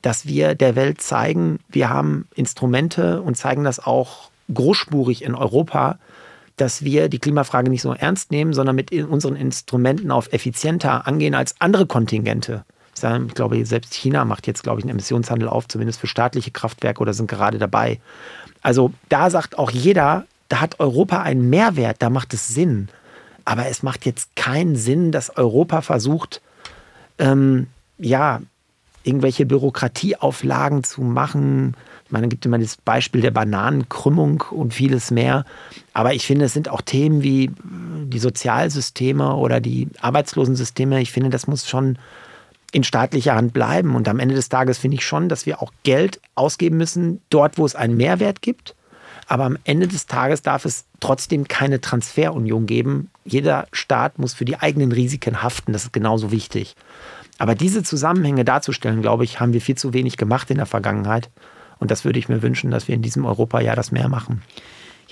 Dass 0.00 0.26
wir 0.26 0.54
der 0.54 0.74
Welt 0.74 1.00
zeigen, 1.00 1.60
wir 1.68 1.90
haben 1.90 2.26
Instrumente 2.34 3.22
und 3.22 3.36
zeigen 3.36 3.62
das 3.62 3.78
auch 3.78 4.30
großspurig 4.52 5.22
in 5.22 5.34
Europa, 5.34 5.98
dass 6.56 6.84
wir 6.84 7.08
die 7.08 7.18
Klimafrage 7.18 7.70
nicht 7.70 7.82
so 7.82 7.92
ernst 7.92 8.30
nehmen, 8.30 8.52
sondern 8.52 8.76
mit 8.76 8.92
unseren 8.92 9.36
Instrumenten 9.36 10.10
auf 10.10 10.32
effizienter 10.32 11.06
angehen 11.06 11.34
als 11.34 11.60
andere 11.60 11.86
Kontingente. 11.86 12.64
Ich 12.94 13.34
glaube, 13.34 13.64
selbst 13.66 13.94
China 13.94 14.24
macht 14.24 14.46
jetzt, 14.46 14.62
glaube 14.62 14.78
ich, 14.78 14.84
einen 14.84 14.92
Emissionshandel 14.92 15.48
auf, 15.48 15.66
zumindest 15.66 15.98
für 15.98 16.06
staatliche 16.06 16.50
Kraftwerke 16.50 17.00
oder 17.00 17.14
sind 17.14 17.26
gerade 17.26 17.58
dabei. 17.58 17.98
Also 18.62 18.92
da 19.08 19.30
sagt 19.30 19.58
auch 19.58 19.70
jeder, 19.70 20.26
da 20.48 20.60
hat 20.60 20.78
Europa 20.78 21.22
einen 21.22 21.50
Mehrwert, 21.50 21.96
da 22.00 22.10
macht 22.10 22.34
es 22.34 22.48
Sinn. 22.48 22.88
Aber 23.44 23.66
es 23.66 23.82
macht 23.82 24.06
jetzt 24.06 24.36
keinen 24.36 24.76
Sinn, 24.76 25.10
dass 25.10 25.36
Europa 25.36 25.80
versucht, 25.80 26.40
ähm, 27.18 27.66
ja, 27.98 28.40
irgendwelche 29.02 29.46
Bürokratieauflagen 29.46 30.84
zu 30.84 31.02
machen. 31.02 31.74
Es 32.12 32.28
gibt 32.28 32.46
immer 32.46 32.58
das 32.58 32.76
Beispiel 32.76 33.20
der 33.20 33.30
Bananenkrümmung 33.30 34.44
und 34.50 34.74
vieles 34.74 35.10
mehr. 35.10 35.44
Aber 35.92 36.14
ich 36.14 36.26
finde, 36.26 36.46
es 36.46 36.52
sind 36.52 36.68
auch 36.68 36.80
Themen 36.80 37.22
wie 37.22 37.50
die 37.64 38.18
Sozialsysteme 38.18 39.34
oder 39.34 39.60
die 39.60 39.88
Arbeitslosensysteme. 40.00 41.00
Ich 41.00 41.12
finde, 41.12 41.30
das 41.30 41.46
muss 41.46 41.68
schon 41.68 41.98
in 42.72 42.84
staatlicher 42.84 43.34
Hand 43.34 43.52
bleiben. 43.52 43.94
Und 43.94 44.08
am 44.08 44.18
Ende 44.18 44.34
des 44.34 44.48
Tages 44.48 44.78
finde 44.78 44.96
ich 44.96 45.04
schon, 45.04 45.28
dass 45.28 45.46
wir 45.46 45.62
auch 45.62 45.72
Geld 45.82 46.20
ausgeben 46.34 46.78
müssen, 46.78 47.20
dort, 47.30 47.58
wo 47.58 47.66
es 47.66 47.76
einen 47.76 47.96
Mehrwert 47.96 48.42
gibt. 48.42 48.74
Aber 49.28 49.44
am 49.44 49.58
Ende 49.64 49.88
des 49.88 50.06
Tages 50.06 50.42
darf 50.42 50.64
es 50.64 50.84
trotzdem 51.00 51.48
keine 51.48 51.80
Transferunion 51.80 52.66
geben. 52.66 53.10
Jeder 53.24 53.66
Staat 53.72 54.18
muss 54.18 54.34
für 54.34 54.44
die 54.44 54.58
eigenen 54.58 54.92
Risiken 54.92 55.42
haften. 55.42 55.72
Das 55.72 55.84
ist 55.84 55.92
genauso 55.92 56.32
wichtig. 56.32 56.74
Aber 57.38 57.54
diese 57.54 57.82
Zusammenhänge 57.82 58.44
darzustellen, 58.44 59.02
glaube 59.02 59.24
ich, 59.24 59.40
haben 59.40 59.52
wir 59.52 59.60
viel 59.60 59.76
zu 59.76 59.92
wenig 59.92 60.16
gemacht 60.16 60.50
in 60.50 60.58
der 60.58 60.66
Vergangenheit. 60.66 61.30
Und 61.78 61.90
das 61.90 62.04
würde 62.04 62.18
ich 62.18 62.28
mir 62.28 62.42
wünschen, 62.42 62.70
dass 62.70 62.88
wir 62.88 62.94
in 62.94 63.02
diesem 63.02 63.24
Europajahr 63.24 63.76
das 63.76 63.92
mehr 63.92 64.08
machen. 64.08 64.42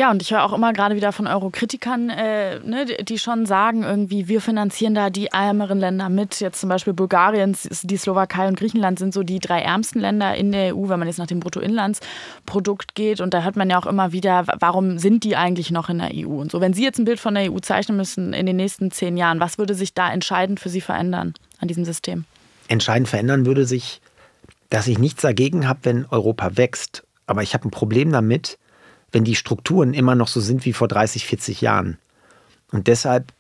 Ja, 0.01 0.11
und 0.11 0.23
ich 0.23 0.31
höre 0.31 0.45
auch 0.45 0.55
immer 0.55 0.73
gerade 0.73 0.97
wieder 0.97 1.13
von 1.13 1.27
Eurokritikern, 1.27 2.09
äh, 2.09 2.59
ne, 2.61 2.87
die 3.03 3.19
schon 3.19 3.45
sagen, 3.45 3.83
irgendwie, 3.83 4.29
wir 4.29 4.41
finanzieren 4.41 4.95
da 4.95 5.11
die 5.11 5.27
ärmeren 5.27 5.79
Länder 5.79 6.09
mit. 6.09 6.41
Jetzt 6.41 6.59
zum 6.59 6.71
Beispiel 6.71 6.95
Bulgarien, 6.95 7.55
die 7.83 7.97
Slowakei 7.99 8.49
und 8.49 8.59
Griechenland 8.59 8.99
sind 8.99 9.13
so 9.13 9.23
die 9.23 9.41
drei 9.41 9.61
ärmsten 9.61 10.01
Länder 10.01 10.35
in 10.37 10.53
der 10.53 10.75
EU, 10.75 10.89
wenn 10.89 10.99
man 10.99 11.07
jetzt 11.07 11.19
nach 11.19 11.27
dem 11.27 11.41
Bruttoinlandsprodukt 11.41 12.95
geht. 12.95 13.21
Und 13.21 13.35
da 13.35 13.43
hört 13.43 13.57
man 13.57 13.69
ja 13.69 13.79
auch 13.79 13.85
immer 13.85 14.13
wieder, 14.13 14.47
warum 14.59 14.99
sind 14.99 15.23
die 15.23 15.37
eigentlich 15.37 15.71
noch 15.71 15.91
in 15.91 15.99
der 15.99 16.13
EU? 16.15 16.41
Und 16.41 16.51
so, 16.51 16.63
wenn 16.63 16.73
Sie 16.73 16.83
jetzt 16.83 16.99
ein 16.99 17.05
Bild 17.05 17.21
von 17.21 17.35
der 17.35 17.53
EU 17.53 17.59
zeichnen 17.59 17.99
müssen 17.99 18.33
in 18.33 18.47
den 18.47 18.57
nächsten 18.57 18.91
zehn 18.91 19.19
Jahren, 19.19 19.39
was 19.39 19.59
würde 19.59 19.75
sich 19.75 19.93
da 19.93 20.11
entscheidend 20.11 20.61
für 20.61 20.71
Sie 20.71 20.81
verändern 20.81 21.35
an 21.59 21.69
diesem 21.69 21.85
System? 21.85 22.25
Entscheidend 22.69 23.09
verändern 23.11 23.45
würde 23.45 23.67
sich, 23.67 24.01
dass 24.71 24.87
ich 24.87 24.99
nichts 24.99 25.23
dagegen 25.23 25.69
habe, 25.69 25.81
wenn 25.83 26.07
Europa 26.07 26.57
wächst. 26.57 27.05
Aber 27.27 27.43
ich 27.43 27.55
habe 27.55 27.69
ein 27.69 27.73
Problem 27.73 28.11
damit, 28.13 28.59
wenn 29.13 29.25
die 29.25 29.35
Strukturen 29.35 29.93
immer 29.93 30.15
noch 30.15 30.29
so 30.29 30.41
sind 30.41 30.65
wie 30.65 30.73
vor 30.73 30.89
30, 30.89 31.27
40 31.27 31.61
Jahren. 31.61 31.99
Und 32.71 32.87
deshalb, 32.87 33.33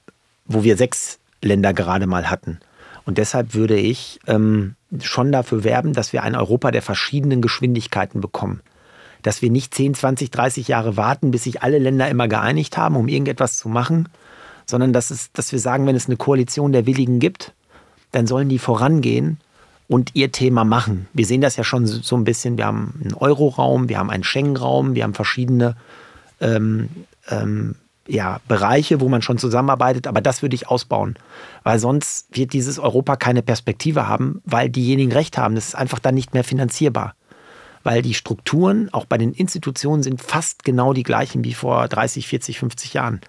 wo 0.44 0.64
wir 0.64 0.76
sechs 0.76 1.18
Länder 1.42 1.72
gerade 1.72 2.06
mal 2.06 2.28
hatten. 2.28 2.58
Und 3.06 3.18
deshalb 3.18 3.54
würde 3.54 3.76
ich 3.76 4.20
ähm, 4.26 4.74
schon 5.00 5.32
dafür 5.32 5.64
werben, 5.64 5.92
dass 5.92 6.12
wir 6.12 6.22
ein 6.22 6.34
Europa 6.34 6.70
der 6.70 6.82
verschiedenen 6.82 7.40
Geschwindigkeiten 7.40 8.20
bekommen. 8.20 8.60
Dass 9.22 9.40
wir 9.40 9.50
nicht 9.50 9.74
10, 9.74 9.94
20, 9.94 10.30
30 10.30 10.68
Jahre 10.68 10.96
warten, 10.96 11.30
bis 11.30 11.44
sich 11.44 11.62
alle 11.62 11.78
Länder 11.78 12.08
immer 12.08 12.26
geeinigt 12.26 12.76
haben, 12.76 12.96
um 12.96 13.08
irgendetwas 13.08 13.56
zu 13.56 13.68
machen, 13.68 14.08
sondern 14.66 14.92
dass, 14.92 15.10
es, 15.10 15.32
dass 15.32 15.52
wir 15.52 15.58
sagen, 15.58 15.86
wenn 15.86 15.96
es 15.96 16.06
eine 16.06 16.16
Koalition 16.16 16.72
der 16.72 16.86
Willigen 16.86 17.20
gibt, 17.20 17.52
dann 18.12 18.26
sollen 18.26 18.48
die 18.48 18.58
vorangehen 18.58 19.38
und 19.90 20.14
ihr 20.14 20.30
Thema 20.30 20.64
machen. 20.64 21.08
Wir 21.12 21.26
sehen 21.26 21.40
das 21.40 21.56
ja 21.56 21.64
schon 21.64 21.84
so 21.84 22.16
ein 22.16 22.22
bisschen. 22.22 22.56
Wir 22.56 22.66
haben 22.66 22.94
einen 23.02 23.12
Euroraum, 23.12 23.88
wir 23.88 23.98
haben 23.98 24.08
einen 24.08 24.22
Schengen-Raum, 24.22 24.94
wir 24.94 25.02
haben 25.02 25.14
verschiedene 25.14 25.74
ähm, 26.40 26.88
ähm, 27.28 27.74
ja, 28.06 28.40
Bereiche, 28.46 29.00
wo 29.00 29.08
man 29.08 29.20
schon 29.20 29.36
zusammenarbeitet, 29.36 30.06
aber 30.06 30.20
das 30.20 30.42
würde 30.42 30.54
ich 30.54 30.68
ausbauen. 30.68 31.16
Weil 31.64 31.80
sonst 31.80 32.28
wird 32.30 32.52
dieses 32.52 32.78
Europa 32.78 33.16
keine 33.16 33.42
Perspektive 33.42 34.06
haben, 34.06 34.40
weil 34.44 34.70
diejenigen 34.70 35.10
recht 35.10 35.36
haben. 35.36 35.56
Das 35.56 35.66
ist 35.66 35.74
einfach 35.74 35.98
dann 35.98 36.14
nicht 36.14 36.34
mehr 36.34 36.44
finanzierbar. 36.44 37.16
Weil 37.82 38.00
die 38.02 38.14
Strukturen, 38.14 38.90
auch 38.92 39.06
bei 39.06 39.18
den 39.18 39.32
Institutionen, 39.32 40.04
sind 40.04 40.22
fast 40.22 40.62
genau 40.62 40.92
die 40.92 41.02
gleichen 41.02 41.42
wie 41.42 41.54
vor 41.54 41.88
30, 41.88 42.28
40, 42.28 42.60
50 42.60 42.94
Jahren. 42.94 43.22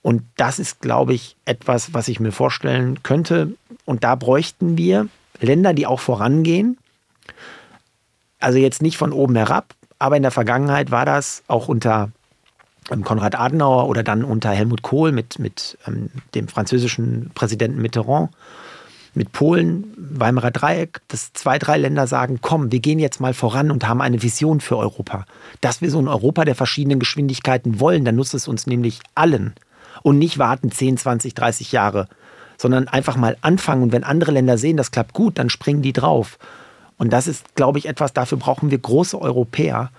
Und 0.00 0.22
das 0.36 0.58
ist, 0.58 0.80
glaube 0.80 1.12
ich, 1.12 1.36
etwas, 1.44 1.92
was 1.92 2.08
ich 2.08 2.18
mir 2.18 2.32
vorstellen 2.32 3.02
könnte. 3.02 3.52
Und 3.84 4.04
da 4.04 4.14
bräuchten 4.14 4.78
wir 4.78 5.08
Länder, 5.40 5.74
die 5.74 5.86
auch 5.86 6.00
vorangehen. 6.00 6.78
Also 8.40 8.58
jetzt 8.58 8.82
nicht 8.82 8.96
von 8.96 9.12
oben 9.12 9.36
herab, 9.36 9.74
aber 9.98 10.16
in 10.16 10.22
der 10.22 10.30
Vergangenheit 10.30 10.90
war 10.90 11.04
das 11.04 11.42
auch 11.48 11.68
unter 11.68 12.10
ähm, 12.90 13.04
Konrad 13.04 13.38
Adenauer 13.38 13.88
oder 13.88 14.02
dann 14.02 14.24
unter 14.24 14.50
Helmut 14.50 14.82
Kohl 14.82 15.12
mit, 15.12 15.38
mit 15.38 15.78
ähm, 15.86 16.10
dem 16.34 16.48
französischen 16.48 17.30
Präsidenten 17.34 17.82
Mitterrand, 17.82 18.30
mit 19.14 19.32
Polen, 19.32 19.92
Weimarer 19.96 20.50
Dreieck, 20.50 21.00
dass 21.08 21.32
zwei, 21.32 21.58
drei 21.58 21.76
Länder 21.76 22.06
sagen, 22.06 22.38
komm, 22.40 22.70
wir 22.70 22.80
gehen 22.80 22.98
jetzt 22.98 23.20
mal 23.20 23.34
voran 23.34 23.70
und 23.70 23.88
haben 23.88 24.00
eine 24.00 24.22
Vision 24.22 24.60
für 24.60 24.76
Europa. 24.76 25.24
Dass 25.60 25.82
wir 25.82 25.90
so 25.90 25.98
ein 25.98 26.08
Europa 26.08 26.44
der 26.44 26.54
verschiedenen 26.54 27.00
Geschwindigkeiten 27.00 27.80
wollen, 27.80 28.04
dann 28.04 28.16
nutzt 28.16 28.34
es 28.34 28.46
uns 28.46 28.66
nämlich 28.66 29.00
allen. 29.14 29.54
Und 30.02 30.18
nicht 30.18 30.38
warten 30.38 30.70
10, 30.70 30.98
20, 30.98 31.34
30 31.34 31.72
Jahre, 31.72 32.06
sondern 32.58 32.88
einfach 32.88 33.16
mal 33.16 33.38
anfangen. 33.40 33.84
Und 33.84 33.92
wenn 33.92 34.04
andere 34.04 34.32
Länder 34.32 34.58
sehen, 34.58 34.76
das 34.76 34.90
klappt 34.90 35.14
gut, 35.14 35.38
dann 35.38 35.48
springen 35.48 35.80
die 35.80 35.92
drauf. 35.92 36.38
Und 36.98 37.12
das 37.12 37.28
ist, 37.28 37.54
glaube 37.54 37.78
ich, 37.78 37.86
etwas, 37.86 38.12
dafür 38.12 38.36
brauchen 38.36 38.70
wir 38.70 38.78
große 38.78 39.18
Europäer 39.18 39.90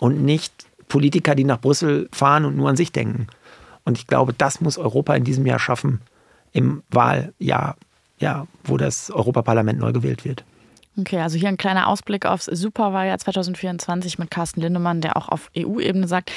und 0.00 0.22
nicht 0.22 0.66
Politiker, 0.88 1.34
die 1.34 1.44
nach 1.44 1.60
Brüssel 1.60 2.08
fahren 2.12 2.44
und 2.44 2.56
nur 2.56 2.68
an 2.68 2.76
sich 2.76 2.92
denken. 2.92 3.26
Und 3.84 3.98
ich 3.98 4.06
glaube, 4.06 4.32
das 4.32 4.60
muss 4.60 4.78
Europa 4.78 5.14
in 5.14 5.24
diesem 5.24 5.44
Jahr 5.44 5.58
schaffen, 5.58 6.00
im 6.52 6.82
Wahljahr, 6.90 7.76
ja, 8.18 8.46
wo 8.64 8.76
das 8.76 9.10
Europaparlament 9.10 9.78
neu 9.78 9.92
gewählt 9.92 10.24
wird. 10.24 10.44
Okay, 10.98 11.20
also 11.20 11.38
hier 11.38 11.48
ein 11.48 11.58
kleiner 11.58 11.88
Ausblick 11.88 12.26
aufs 12.26 12.46
Superwahljahr 12.46 13.18
2024 13.18 14.18
mit 14.18 14.30
Carsten 14.30 14.60
Lindemann, 14.60 15.00
der 15.00 15.16
auch 15.16 15.28
auf 15.28 15.50
EU-Ebene 15.56 16.08
sagt, 16.08 16.32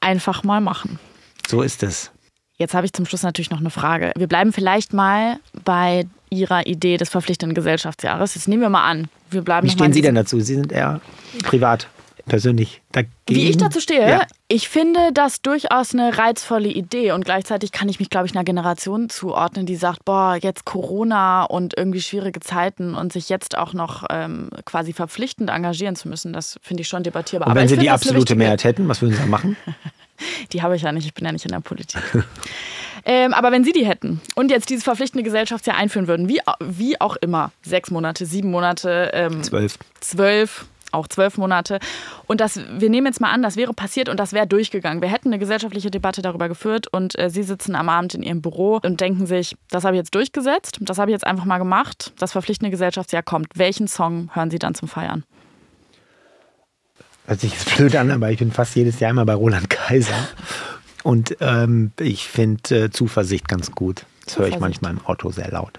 einfach 0.00 0.42
mal 0.42 0.60
machen. 0.60 0.98
So 1.46 1.62
ist 1.62 1.82
es. 1.82 2.10
Jetzt 2.58 2.74
habe 2.74 2.86
ich 2.86 2.92
zum 2.92 3.04
Schluss 3.04 3.22
natürlich 3.22 3.50
noch 3.50 3.60
eine 3.60 3.70
Frage. 3.70 4.12
Wir 4.16 4.26
bleiben 4.26 4.52
vielleicht 4.52 4.92
mal 4.92 5.38
bei 5.64 6.06
Ihrer 6.30 6.66
Idee 6.66 6.96
des 6.96 7.10
verpflichtenden 7.10 7.54
Gesellschaftsjahres. 7.54 8.34
Jetzt 8.34 8.48
nehmen 8.48 8.62
wir 8.62 8.70
mal 8.70 8.88
an. 8.88 9.08
Wir 9.30 9.42
bleiben 9.42 9.66
Wie 9.66 9.70
stehen 9.70 9.92
Sie 9.92 10.00
denn 10.00 10.14
dazu? 10.14 10.40
Sie 10.40 10.54
sind 10.54 10.72
eher 10.72 11.00
privat, 11.42 11.88
persönlich 12.26 12.82
dagegen. 12.92 13.12
Wie 13.28 13.48
ich 13.48 13.56
dazu 13.56 13.80
stehe? 13.80 14.08
Ja. 14.08 14.26
Ich 14.48 14.68
finde 14.68 15.12
das 15.14 15.42
durchaus 15.42 15.94
eine 15.94 16.18
reizvolle 16.18 16.68
Idee 16.68 17.12
und 17.12 17.24
gleichzeitig 17.24 17.72
kann 17.72 17.88
ich 17.88 17.98
mich, 17.98 18.10
glaube 18.10 18.26
ich, 18.26 18.34
einer 18.34 18.44
Generation 18.44 19.08
zuordnen, 19.08 19.64
die 19.64 19.76
sagt, 19.76 20.04
boah, 20.04 20.36
jetzt 20.40 20.64
Corona 20.64 21.44
und 21.44 21.76
irgendwie 21.76 22.00
schwierige 22.00 22.40
Zeiten 22.40 22.94
und 22.94 23.12
sich 23.12 23.28
jetzt 23.28 23.56
auch 23.56 23.72
noch 23.72 24.04
ähm, 24.10 24.50
quasi 24.64 24.92
verpflichtend 24.92 25.50
engagieren 25.50 25.96
zu 25.96 26.08
müssen, 26.08 26.32
das 26.32 26.58
finde 26.62 26.82
ich 26.82 26.88
schon 26.88 27.02
debattierbar. 27.02 27.48
Und 27.48 27.54
wenn 27.54 27.68
Sie 27.68 27.76
die 27.76 27.90
absolute 27.90 28.34
Mehrheit 28.34 28.64
hätten, 28.64 28.88
was 28.88 29.00
würden 29.00 29.14
Sie 29.14 29.20
da 29.20 29.26
machen? 29.26 29.56
Die 30.52 30.62
habe 30.62 30.76
ich 30.76 30.82
ja 30.82 30.92
nicht, 30.92 31.04
ich 31.04 31.12
bin 31.12 31.26
ja 31.26 31.32
nicht 31.32 31.44
in 31.44 31.52
der 31.52 31.60
Politik. 31.60 32.00
ähm, 33.04 33.34
aber 33.34 33.52
wenn 33.52 33.64
Sie 33.64 33.72
die 33.72 33.84
hätten 33.84 34.22
und 34.34 34.50
jetzt 34.50 34.70
dieses 34.70 34.82
verpflichtende 34.82 35.22
Gesellschaftsjahr 35.22 35.76
einführen 35.76 36.06
würden, 36.06 36.26
wie, 36.26 36.40
wie 36.60 36.98
auch 37.00 37.16
immer, 37.16 37.52
sechs 37.60 37.90
Monate, 37.90 38.24
sieben 38.24 38.50
Monate, 38.50 39.10
ähm, 39.12 39.42
zwölf. 39.42 39.78
zwölf, 40.00 40.64
auch 40.96 41.08
zwölf 41.08 41.38
Monate. 41.38 41.78
Und 42.26 42.40
das, 42.40 42.58
wir 42.78 42.90
nehmen 42.90 43.06
jetzt 43.06 43.20
mal 43.20 43.30
an, 43.30 43.42
das 43.42 43.56
wäre 43.56 43.72
passiert 43.72 44.08
und 44.08 44.18
das 44.18 44.32
wäre 44.32 44.46
durchgegangen. 44.46 45.02
Wir 45.02 45.10
hätten 45.10 45.28
eine 45.28 45.38
gesellschaftliche 45.38 45.90
Debatte 45.90 46.22
darüber 46.22 46.48
geführt 46.48 46.88
und 46.88 47.18
äh, 47.18 47.30
Sie 47.30 47.42
sitzen 47.42 47.74
am 47.76 47.88
Abend 47.88 48.14
in 48.14 48.22
Ihrem 48.22 48.42
Büro 48.42 48.80
und 48.82 49.00
denken 49.00 49.26
sich, 49.26 49.56
das 49.70 49.84
habe 49.84 49.96
ich 49.96 50.00
jetzt 50.00 50.14
durchgesetzt, 50.14 50.78
das 50.80 50.98
habe 50.98 51.10
ich 51.10 51.14
jetzt 51.14 51.26
einfach 51.26 51.44
mal 51.44 51.58
gemacht, 51.58 52.12
das 52.18 52.32
verpflichtende 52.32 52.70
Gesellschaftsjahr 52.70 53.22
kommt. 53.22 53.48
Welchen 53.54 53.88
Song 53.88 54.30
hören 54.34 54.50
Sie 54.50 54.58
dann 54.58 54.74
zum 54.74 54.88
Feiern? 54.88 55.24
hört 57.26 57.40
sich 57.40 57.52
jetzt 57.52 57.76
blöd 57.76 57.96
an, 57.96 58.10
aber 58.10 58.30
ich 58.30 58.38
bin 58.38 58.52
fast 58.52 58.74
jedes 58.76 59.00
Jahr 59.00 59.10
immer 59.10 59.26
bei 59.26 59.34
Roland 59.34 59.68
Kaiser. 59.70 60.28
Und 61.02 61.36
ähm, 61.40 61.92
ich 62.00 62.26
finde 62.26 62.84
äh, 62.84 62.90
Zuversicht 62.90 63.48
ganz 63.48 63.72
gut. 63.72 64.06
Das 64.24 64.38
höre 64.38 64.48
ich 64.48 64.58
manchmal 64.58 64.92
im 64.92 65.04
Auto 65.06 65.30
sehr 65.30 65.50
laut. 65.50 65.78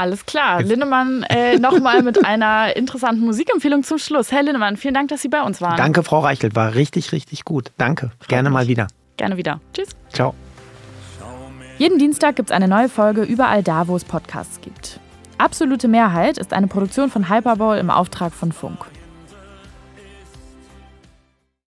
Alles 0.00 0.24
klar. 0.24 0.62
Lindemann 0.62 1.24
äh, 1.24 1.58
nochmal 1.58 2.02
mit 2.02 2.24
einer 2.24 2.74
interessanten 2.74 3.22
Musikempfehlung 3.22 3.82
zum 3.82 3.98
Schluss. 3.98 4.32
Herr 4.32 4.42
Lindemann, 4.42 4.78
vielen 4.78 4.94
Dank, 4.94 5.08
dass 5.08 5.20
Sie 5.20 5.28
bei 5.28 5.42
uns 5.42 5.60
waren. 5.60 5.76
Danke, 5.76 6.02
Frau 6.02 6.20
Reichelt. 6.20 6.56
War 6.56 6.74
richtig, 6.74 7.12
richtig 7.12 7.44
gut. 7.44 7.70
Danke. 7.76 8.10
Freut 8.18 8.28
Gerne 8.28 8.48
mich. 8.48 8.54
mal 8.54 8.66
wieder. 8.66 8.86
Gerne 9.18 9.36
wieder. 9.36 9.60
Tschüss. 9.74 9.90
Ciao. 10.10 10.34
Jeden 11.76 11.98
Dienstag 11.98 12.36
gibt 12.36 12.48
es 12.48 12.56
eine 12.56 12.66
neue 12.66 12.88
Folge 12.88 13.24
überall 13.24 13.62
da, 13.62 13.88
wo 13.88 13.96
es 13.96 14.04
Podcasts 14.04 14.62
gibt. 14.62 15.00
Absolute 15.36 15.86
Mehrheit 15.86 16.38
ist 16.38 16.54
eine 16.54 16.66
Produktion 16.66 17.10
von 17.10 17.28
Hyperbowl 17.28 17.76
im 17.76 17.90
Auftrag 17.90 18.32
von 18.32 18.52
Funk. 18.52 18.86